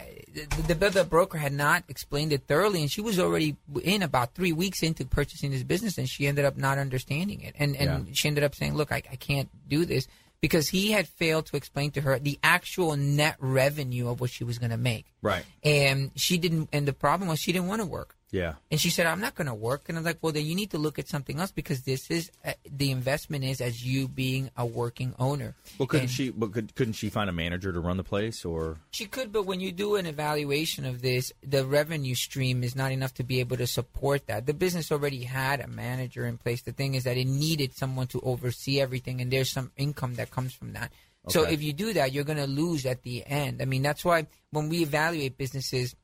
the, 0.66 0.72
the, 0.72 0.90
the, 0.90 1.04
broker 1.04 1.36
had 1.36 1.52
not 1.52 1.84
explained 1.88 2.32
it 2.32 2.46
thoroughly, 2.46 2.80
and 2.80 2.90
she 2.90 3.02
was 3.02 3.18
already 3.20 3.56
in 3.82 4.02
about 4.02 4.34
three 4.34 4.54
weeks 4.54 4.82
into 4.82 5.04
purchasing 5.04 5.50
this 5.50 5.62
business, 5.64 5.98
and 5.98 6.08
she 6.08 6.26
ended 6.26 6.46
up 6.46 6.56
not 6.56 6.78
understanding 6.78 7.42
it, 7.42 7.54
and 7.58 7.76
and 7.76 8.06
yeah. 8.06 8.12
she 8.14 8.26
ended 8.26 8.42
up 8.42 8.54
saying, 8.54 8.74
"Look, 8.74 8.90
I, 8.90 9.02
I 9.12 9.16
can't 9.16 9.50
do 9.68 9.84
this." 9.84 10.08
Because 10.40 10.68
he 10.68 10.92
had 10.92 11.08
failed 11.08 11.46
to 11.46 11.56
explain 11.56 11.90
to 11.90 12.00
her 12.00 12.16
the 12.18 12.38
actual 12.44 12.96
net 12.96 13.36
revenue 13.40 14.08
of 14.08 14.20
what 14.20 14.30
she 14.30 14.44
was 14.44 14.58
going 14.58 14.70
to 14.70 14.76
make. 14.76 15.06
Right. 15.20 15.44
And 15.64 16.12
she 16.14 16.38
didn't, 16.38 16.68
and 16.72 16.86
the 16.86 16.92
problem 16.92 17.28
was 17.28 17.40
she 17.40 17.50
didn't 17.50 17.66
want 17.66 17.82
to 17.82 17.86
work. 17.86 18.14
Yeah. 18.30 18.54
And 18.70 18.78
she 18.78 18.90
said, 18.90 19.06
I'm 19.06 19.20
not 19.20 19.34
going 19.34 19.46
to 19.46 19.54
work. 19.54 19.88
And 19.88 19.96
I'm 19.96 20.04
like, 20.04 20.18
well, 20.20 20.32
then 20.32 20.44
you 20.44 20.54
need 20.54 20.70
to 20.72 20.78
look 20.78 20.98
at 20.98 21.08
something 21.08 21.40
else 21.40 21.50
because 21.50 21.82
this 21.82 22.10
is 22.10 22.30
uh, 22.44 22.52
the 22.70 22.90
investment 22.90 23.44
is 23.44 23.60
as 23.60 23.84
you 23.84 24.06
being 24.06 24.50
a 24.56 24.66
working 24.66 25.14
owner. 25.18 25.54
Well, 25.78 25.86
couldn't 25.86 26.04
and 26.04 26.10
she? 26.10 26.30
But 26.30 26.52
could, 26.52 26.74
couldn't 26.74 26.94
she 26.94 27.08
find 27.08 27.30
a 27.30 27.32
manager 27.32 27.72
to 27.72 27.80
run 27.80 27.96
the 27.96 28.04
place, 28.04 28.44
or 28.44 28.78
she 28.90 29.06
could? 29.06 29.32
But 29.32 29.46
when 29.46 29.60
you 29.60 29.72
do 29.72 29.96
an 29.96 30.06
evaluation 30.06 30.84
of 30.84 31.00
this, 31.00 31.32
the 31.42 31.64
revenue 31.64 32.14
stream 32.14 32.62
is 32.62 32.76
not 32.76 32.92
enough 32.92 33.14
to 33.14 33.24
be 33.24 33.40
able 33.40 33.56
to 33.56 33.66
support 33.66 34.26
that. 34.26 34.46
The 34.46 34.54
business 34.54 34.92
already 34.92 35.24
had 35.24 35.60
a 35.60 35.66
manager 35.66 36.26
in 36.26 36.36
place. 36.36 36.62
The 36.62 36.72
thing 36.72 36.94
is 36.94 37.04
that 37.04 37.16
it 37.16 37.26
needed 37.26 37.74
someone 37.74 38.08
to 38.08 38.20
oversee 38.20 38.80
everything, 38.80 39.20
and 39.20 39.30
there's 39.30 39.50
some 39.50 39.72
income 39.76 40.16
that 40.16 40.30
comes 40.30 40.52
from 40.52 40.74
that. 40.74 40.92
So 41.28 41.42
if 41.42 41.62
you 41.62 41.74
do 41.74 41.92
that, 41.92 42.12
you're 42.12 42.24
going 42.24 42.38
to 42.38 42.46
lose 42.46 42.86
at 42.86 43.02
the 43.02 43.22
end. 43.26 43.60
I 43.60 43.66
mean, 43.66 43.82
that's 43.82 44.02
why 44.02 44.26
when 44.50 44.70
we 44.70 44.80
evaluate 44.80 45.36
businesses 45.36 45.94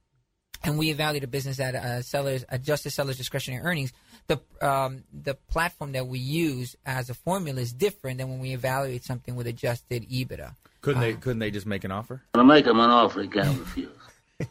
and 0.65 0.79
we 0.79 0.91
evaluate 0.91 1.25
a 1.25 1.27
business 1.29 1.61
at 1.61 1.75
uh, 1.75 2.03
sellers 2.03 2.45
adjusted 2.49 2.91
sellers 2.91 3.17
discretionary 3.17 3.63
earnings, 3.65 3.93
the 4.27 4.41
um, 4.61 5.05
the 5.13 5.35
platform 5.35 5.93
that 5.93 6.07
we 6.07 6.19
use 6.19 6.75
as 6.87 7.11
a 7.11 7.15
formula 7.15 7.61
is 7.61 7.73
different 7.73 8.19
than 8.19 8.31
when 8.31 8.41
we 8.41 8.53
evaluate 8.53 9.05
something 9.05 9.37
with 9.37 9.47
adjusted 9.47 10.09
EBITDA. 10.09 10.55
Couldn't 10.81 11.03
Uh, 11.03 11.07
they? 11.07 11.13
Couldn't 11.15 11.39
they 11.41 11.51
just 11.51 11.67
make 11.67 11.85
an 11.85 11.91
offer? 11.93 12.23
To 12.35 12.45
make 12.45 12.67
him 12.67 12.81
an 12.81 12.91
offer 12.91 13.23
he 13.23 13.29
can't 13.29 13.59
refuse. 13.59 13.91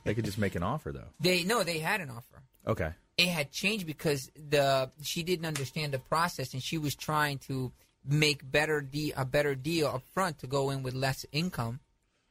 They 0.06 0.14
could 0.14 0.26
just 0.26 0.38
make 0.38 0.56
an 0.56 0.64
offer 0.64 0.92
though. 0.92 1.10
They 1.20 1.44
no, 1.44 1.64
they 1.64 1.80
had 1.80 2.00
an 2.02 2.10
offer. 2.10 2.42
Okay. 2.66 2.92
it 3.18 3.28
had 3.28 3.52
changed 3.52 3.86
because 3.86 4.32
the 4.50 4.90
she 5.02 5.22
didn't 5.24 5.46
understand 5.46 5.94
the 5.94 6.00
process 6.00 6.54
and 6.54 6.64
she 6.64 6.78
was 6.78 6.96
trying 6.96 7.38
to 7.40 7.72
make 8.06 8.50
better 8.50 8.80
de- 8.82 9.14
a 9.18 9.26
better 9.26 9.56
deal 9.56 9.88
up 9.88 10.04
front 10.14 10.40
to 10.40 10.48
go 10.48 10.70
in 10.70 10.84
with 10.84 10.94
less 10.94 11.26
income 11.32 11.80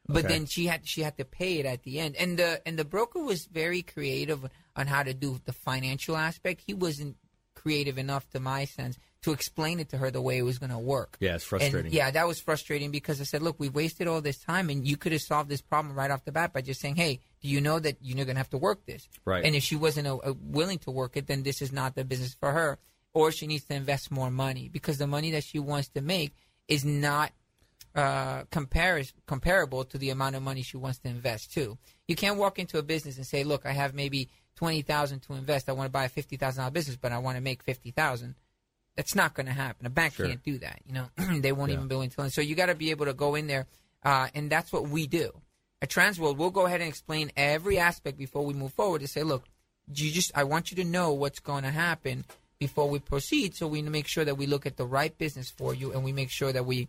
but 0.09 0.25
Okay. 0.25 0.28
then 0.28 0.47
she 0.47 0.66
had 0.66 0.87
she 0.87 1.02
had 1.02 1.16
to 1.18 1.25
pay 1.25 1.59
it 1.61 1.66
at 1.66 1.82
the 1.85 2.00
end 2.00 2.16
and 2.16 2.38
the 2.38 2.61
and 2.66 2.78
the 2.78 2.85
broker 2.85 3.23
was 3.23 3.47
very 3.47 3.82
creative 3.82 4.44
on 4.76 4.87
how 4.87 5.02
to 5.02 5.14
do 5.14 5.40
the 5.44 5.52
financial 5.52 6.16
aspect 6.16 6.62
he 6.66 6.75
wasn't 6.75 7.16
creative 7.54 7.99
enough 7.99 8.28
to 8.30 8.40
my 8.40 8.64
sense 8.64 8.97
to 9.23 9.30
explain 9.30 9.78
it 9.78 9.88
to 9.90 9.97
her 9.99 10.11
the 10.11 10.21
way 10.21 10.37
it 10.38 10.42
was 10.42 10.59
going 10.59 10.71
to 10.73 10.78
work 10.78 11.16
Yeah, 11.21 11.37
it's 11.37 11.44
frustrating. 11.44 11.87
and 11.87 11.94
yeah, 11.94 12.11
that 12.11 12.26
was 12.26 12.40
frustrating 12.40 12.90
because 12.90 13.21
I 13.21 13.25
said, 13.25 13.40
look, 13.40 13.61
we've 13.61 13.73
wasted 13.73 14.09
all 14.09 14.21
this 14.21 14.38
time 14.42 14.68
and 14.68 14.85
you 14.85 14.97
could 14.97 15.12
have 15.12 15.21
solved 15.23 15.49
this 15.49 15.61
problem 15.61 15.94
right 15.94 16.11
off 16.11 16.25
the 16.25 16.32
bat 16.32 16.52
by 16.52 16.61
just 16.62 16.80
saying, 16.80 16.97
hey, 16.97 17.21
do 17.40 17.47
you 17.47 17.61
know 17.61 17.78
that 17.78 17.99
you're 18.00 18.16
going 18.25 18.35
to 18.35 18.40
have 18.40 18.50
to 18.50 18.59
work 18.59 18.85
this? 18.85 19.09
Right. 19.25 19.44
And 19.44 19.54
if 19.54 19.62
she 19.62 19.76
wasn't 19.76 20.09
uh, 20.09 20.16
uh, 20.16 20.35
willing 20.42 20.78
to 20.80 20.90
work 20.90 21.16
it, 21.16 21.28
then 21.28 21.44
this 21.44 21.62
is 21.62 21.71
not 21.73 21.94
the 21.94 22.04
business 22.04 22.35
for 22.35 22.50
her. 22.50 22.78
Or 23.14 23.30
she 23.30 23.47
needs 23.47 23.62
to 23.66 23.75
invest 23.75 24.11
more 24.11 24.30
money 24.30 24.68
because 24.68 24.99
the 24.99 25.06
money 25.06 25.30
that 25.32 25.44
she 25.44 25.61
wants 25.61 25.87
to 25.90 26.00
make 26.00 26.35
is 26.66 26.85
not 26.85 27.30
uh, 27.95 28.45
comparis- 28.45 29.13
comparable 29.27 29.85
to 29.85 29.99
the 29.99 30.11
amount 30.11 30.37
of 30.37 30.43
money 30.43 30.63
she 30.63 30.77
wants 30.77 30.99
to 31.01 31.09
invest 31.09 31.53
too. 31.53 31.79
You 32.09 32.17
can't 32.17 32.39
walk 32.39 32.59
into 32.59 32.79
a 32.79 32.83
business 32.83 33.17
and 33.17 33.27
say, 33.27 33.45
"Look, 33.45 33.67
I 33.67 33.73
have 33.73 33.95
maybe 33.95 34.29
twenty 34.57 34.83
thousand 34.83 35.21
to 35.21 35.35
invest. 35.35 35.69
I 35.69 35.73
want 35.73 35.87
to 35.89 35.93
buy 35.93 36.05
a 36.05 36.09
fifty 36.09 36.37
thousand 36.37 36.61
dollar 36.63 36.71
business, 36.73 36.97
but 36.97 37.13
I 37.13 37.19
want 37.19 37.37
to 37.37 37.43
make 37.43 37.63
fifty 37.63 37.91
thousand. 37.91 38.35
That's 38.97 39.15
not 39.15 39.35
going 39.35 39.47
to 39.47 39.53
happen. 39.53 39.87
A 39.87 39.91
bank 39.91 40.15
Sure. 40.15 40.27
can't 40.27 40.43
do 40.43 40.59
that. 40.59 40.81
You 40.87 40.93
know, 40.93 41.07
they 41.41 41.53
won't 41.53 41.71
Yeah. 41.71 41.77
even 41.77 41.89
be 41.89 41.95
willing 41.95 42.11
to. 42.11 42.31
So 42.31 42.41
you 42.41 42.55
got 42.55 42.67
to 42.67 42.75
be 42.75 42.91
able 42.91 43.07
to 43.07 43.15
go 43.15 43.35
in 43.35 43.47
there, 43.47 43.67
uh, 44.05 44.29
and 44.35 44.51
that's 44.51 44.73
what 44.73 44.89
we 44.89 45.07
do. 45.07 45.33
At 45.81 45.89
Transworld, 45.91 46.37
we'll 46.37 46.51
go 46.51 46.67
ahead 46.67 46.81
and 46.81 46.89
explain 46.89 47.33
every 47.37 47.79
aspect 47.79 48.17
before 48.19 48.45
we 48.45 48.55
move 48.55 48.73
forward 48.73 49.01
to 49.01 49.09
say, 49.09 49.23
"Look, 49.23 49.45
you 49.95 50.11
just 50.13 50.31
I 50.35 50.45
want 50.45 50.71
you 50.71 50.77
to 50.79 50.85
know 50.85 51.13
what's 51.13 51.41
going 51.41 51.65
to 51.65 51.71
happen." 51.71 52.25
Before 52.59 52.89
we 52.89 53.01
proceed, 53.01 53.57
so 53.57 53.67
we 53.67 53.83
make 53.83 54.07
sure 54.07 54.25
that 54.25 54.37
we 54.37 54.47
look 54.47 54.67
at 54.67 54.77
the 54.77 54.87
right 54.87 55.19
business 55.19 55.51
for 55.51 55.75
you, 55.75 55.91
and 55.93 56.05
we 56.05 56.13
make 56.13 56.31
sure 56.31 56.53
that 56.53 56.65
we 56.65 56.87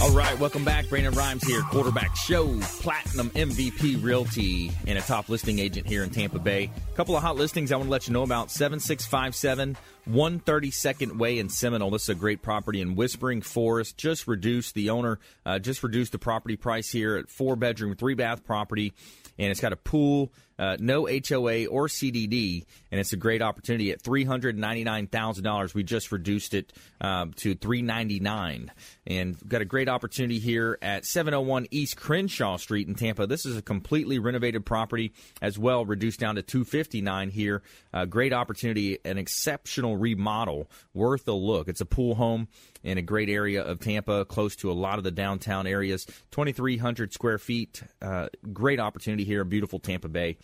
All 0.00 0.10
right, 0.10 0.38
welcome 0.40 0.64
back. 0.64 0.88
Brandon 0.88 1.14
Rhymes 1.14 1.44
here, 1.44 1.62
quarterback 1.62 2.16
show, 2.16 2.58
platinum 2.80 3.30
MVP 3.30 4.02
realty, 4.02 4.72
and 4.86 4.98
a 4.98 5.00
top 5.00 5.28
listing 5.28 5.60
agent 5.60 5.86
here 5.86 6.02
in 6.02 6.10
Tampa 6.10 6.38
Bay. 6.38 6.70
A 6.92 6.96
couple 6.96 7.16
of 7.16 7.22
hot 7.22 7.36
listings 7.36 7.70
I 7.70 7.76
want 7.76 7.86
to 7.86 7.92
let 7.92 8.08
you 8.08 8.12
know 8.12 8.24
about 8.24 8.50
7657 8.50 9.76
132nd 10.10 11.18
Way 11.18 11.38
in 11.38 11.48
Seminole. 11.48 11.90
This 11.90 12.02
is 12.04 12.08
a 12.10 12.14
great 12.14 12.42
property 12.42 12.80
in 12.80 12.96
Whispering 12.96 13.40
Forest. 13.40 13.96
Just 13.96 14.26
reduced 14.26 14.74
the 14.74 14.90
owner, 14.90 15.18
uh, 15.46 15.58
just 15.58 15.82
reduced 15.82 16.12
the 16.12 16.18
property 16.18 16.56
price 16.56 16.90
here 16.90 17.16
at 17.16 17.30
four 17.30 17.56
bedroom, 17.56 17.94
three 17.94 18.14
bath 18.14 18.44
property, 18.44 18.92
and 19.38 19.50
it's 19.50 19.60
got 19.60 19.72
a 19.72 19.76
pool, 19.76 20.32
uh, 20.58 20.76
no 20.78 21.06
HOA 21.06 21.66
or 21.66 21.88
CDD, 21.88 22.64
and 22.94 23.00
it's 23.00 23.12
a 23.12 23.16
great 23.16 23.42
opportunity 23.42 23.90
at 23.90 24.00
three 24.00 24.22
hundred 24.22 24.56
ninety 24.56 24.84
nine 24.84 25.08
thousand 25.08 25.42
dollars. 25.42 25.74
We 25.74 25.82
just 25.82 26.12
reduced 26.12 26.54
it 26.54 26.72
um, 27.00 27.32
to 27.38 27.56
three 27.56 27.82
ninety 27.82 28.20
nine, 28.20 28.70
and 29.04 29.36
got 29.48 29.60
a 29.62 29.64
great 29.64 29.88
opportunity 29.88 30.38
here 30.38 30.78
at 30.80 31.04
seven 31.04 31.32
hundred 31.34 31.48
one 31.48 31.66
East 31.72 31.96
Crenshaw 31.96 32.56
Street 32.56 32.86
in 32.86 32.94
Tampa. 32.94 33.26
This 33.26 33.46
is 33.46 33.56
a 33.56 33.62
completely 33.62 34.20
renovated 34.20 34.64
property 34.64 35.12
as 35.42 35.58
well, 35.58 35.84
reduced 35.84 36.20
down 36.20 36.36
to 36.36 36.42
two 36.42 36.62
fifty 36.64 37.00
nine 37.00 37.30
here. 37.30 37.64
Great 38.08 38.32
opportunity, 38.32 39.00
an 39.04 39.18
exceptional 39.18 39.96
remodel, 39.96 40.70
worth 40.92 41.26
a 41.26 41.32
look. 41.32 41.66
It's 41.66 41.80
a 41.80 41.86
pool 41.86 42.14
home 42.14 42.46
in 42.84 42.96
a 42.96 43.02
great 43.02 43.28
area 43.28 43.64
of 43.64 43.80
Tampa, 43.80 44.24
close 44.24 44.54
to 44.56 44.70
a 44.70 44.72
lot 44.72 44.98
of 44.98 45.04
the 45.04 45.10
downtown 45.10 45.66
areas. 45.66 46.04
2,300 46.30 47.12
square 47.12 47.38
feet. 47.38 47.82
Uh, 48.00 48.28
great 48.52 48.78
opportunity 48.78 49.24
here 49.24 49.40
in 49.40 49.48
beautiful 49.48 49.80
Tampa 49.80 50.08
Bay. 50.08 50.36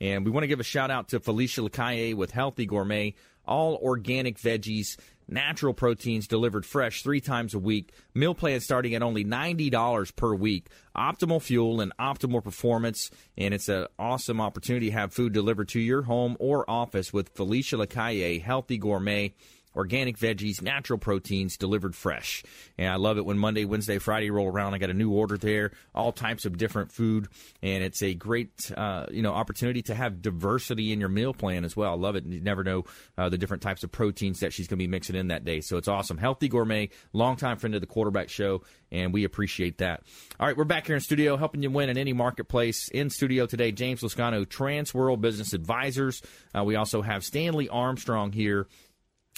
And 0.00 0.24
we 0.24 0.30
want 0.30 0.44
to 0.44 0.48
give 0.48 0.60
a 0.60 0.64
shout 0.64 0.90
out 0.90 1.08
to 1.08 1.20
Felicia 1.20 1.62
Lacaille 1.62 2.14
with 2.14 2.30
Healthy 2.30 2.66
Gourmet, 2.66 3.14
all 3.46 3.76
organic 3.76 4.38
veggies, 4.38 4.96
natural 5.28 5.74
proteins 5.74 6.26
delivered 6.26 6.66
fresh 6.66 7.02
three 7.02 7.20
times 7.20 7.54
a 7.54 7.58
week. 7.58 7.92
Meal 8.14 8.34
plan 8.34 8.60
starting 8.60 8.94
at 8.94 9.02
only 9.02 9.24
$90 9.24 10.16
per 10.16 10.34
week. 10.34 10.68
Optimal 10.96 11.40
fuel 11.40 11.80
and 11.80 11.92
optimal 11.98 12.42
performance. 12.42 13.10
And 13.36 13.54
it's 13.54 13.68
an 13.68 13.86
awesome 13.98 14.40
opportunity 14.40 14.86
to 14.86 14.92
have 14.92 15.12
food 15.12 15.32
delivered 15.32 15.68
to 15.70 15.80
your 15.80 16.02
home 16.02 16.36
or 16.40 16.68
office 16.68 17.12
with 17.12 17.30
Felicia 17.30 17.76
Lacaille, 17.76 18.42
Healthy 18.42 18.78
Gourmet 18.78 19.34
organic 19.76 20.18
veggies, 20.18 20.62
natural 20.62 20.98
proteins 20.98 21.56
delivered 21.56 21.94
fresh. 21.94 22.42
And 22.78 22.88
I 22.88 22.96
love 22.96 23.18
it 23.18 23.24
when 23.24 23.38
Monday, 23.38 23.64
Wednesday, 23.64 23.98
Friday 23.98 24.30
roll 24.30 24.48
around. 24.48 24.74
I 24.74 24.78
got 24.78 24.90
a 24.90 24.94
new 24.94 25.10
order 25.10 25.36
there, 25.36 25.72
all 25.94 26.12
types 26.12 26.44
of 26.44 26.56
different 26.56 26.92
food, 26.92 27.28
and 27.62 27.82
it's 27.82 28.02
a 28.02 28.14
great 28.14 28.70
uh, 28.76 29.06
you 29.10 29.22
know 29.22 29.32
opportunity 29.32 29.82
to 29.82 29.94
have 29.94 30.22
diversity 30.22 30.92
in 30.92 31.00
your 31.00 31.08
meal 31.08 31.34
plan 31.34 31.64
as 31.64 31.76
well. 31.76 31.92
I 31.92 31.96
love 31.96 32.16
it. 32.16 32.24
You 32.24 32.40
never 32.40 32.64
know 32.64 32.84
uh, 33.16 33.28
the 33.28 33.38
different 33.38 33.62
types 33.62 33.84
of 33.84 33.92
proteins 33.92 34.40
that 34.40 34.52
she's 34.52 34.66
going 34.66 34.78
to 34.78 34.82
be 34.82 34.88
mixing 34.88 35.16
in 35.16 35.28
that 35.28 35.44
day. 35.44 35.60
So 35.60 35.76
it's 35.76 35.88
awesome. 35.88 36.18
Healthy 36.18 36.48
gourmet, 36.48 36.90
longtime 37.12 37.58
friend 37.58 37.74
of 37.74 37.80
the 37.80 37.86
quarterback 37.86 38.28
show, 38.28 38.62
and 38.90 39.12
we 39.12 39.24
appreciate 39.24 39.78
that. 39.78 40.02
All 40.38 40.46
right, 40.46 40.56
we're 40.56 40.64
back 40.64 40.86
here 40.86 40.96
in 40.96 41.00
studio 41.00 41.36
helping 41.36 41.62
you 41.62 41.70
win 41.70 41.88
in 41.88 41.98
any 41.98 42.12
marketplace. 42.12 42.88
In 42.88 43.10
studio 43.10 43.46
today, 43.46 43.72
James 43.72 44.02
Lascano, 44.02 44.46
Transworld 44.46 45.20
Business 45.20 45.52
Advisors. 45.52 46.22
Uh, 46.56 46.64
we 46.64 46.76
also 46.76 47.02
have 47.02 47.24
Stanley 47.24 47.68
Armstrong 47.68 48.32
here 48.32 48.68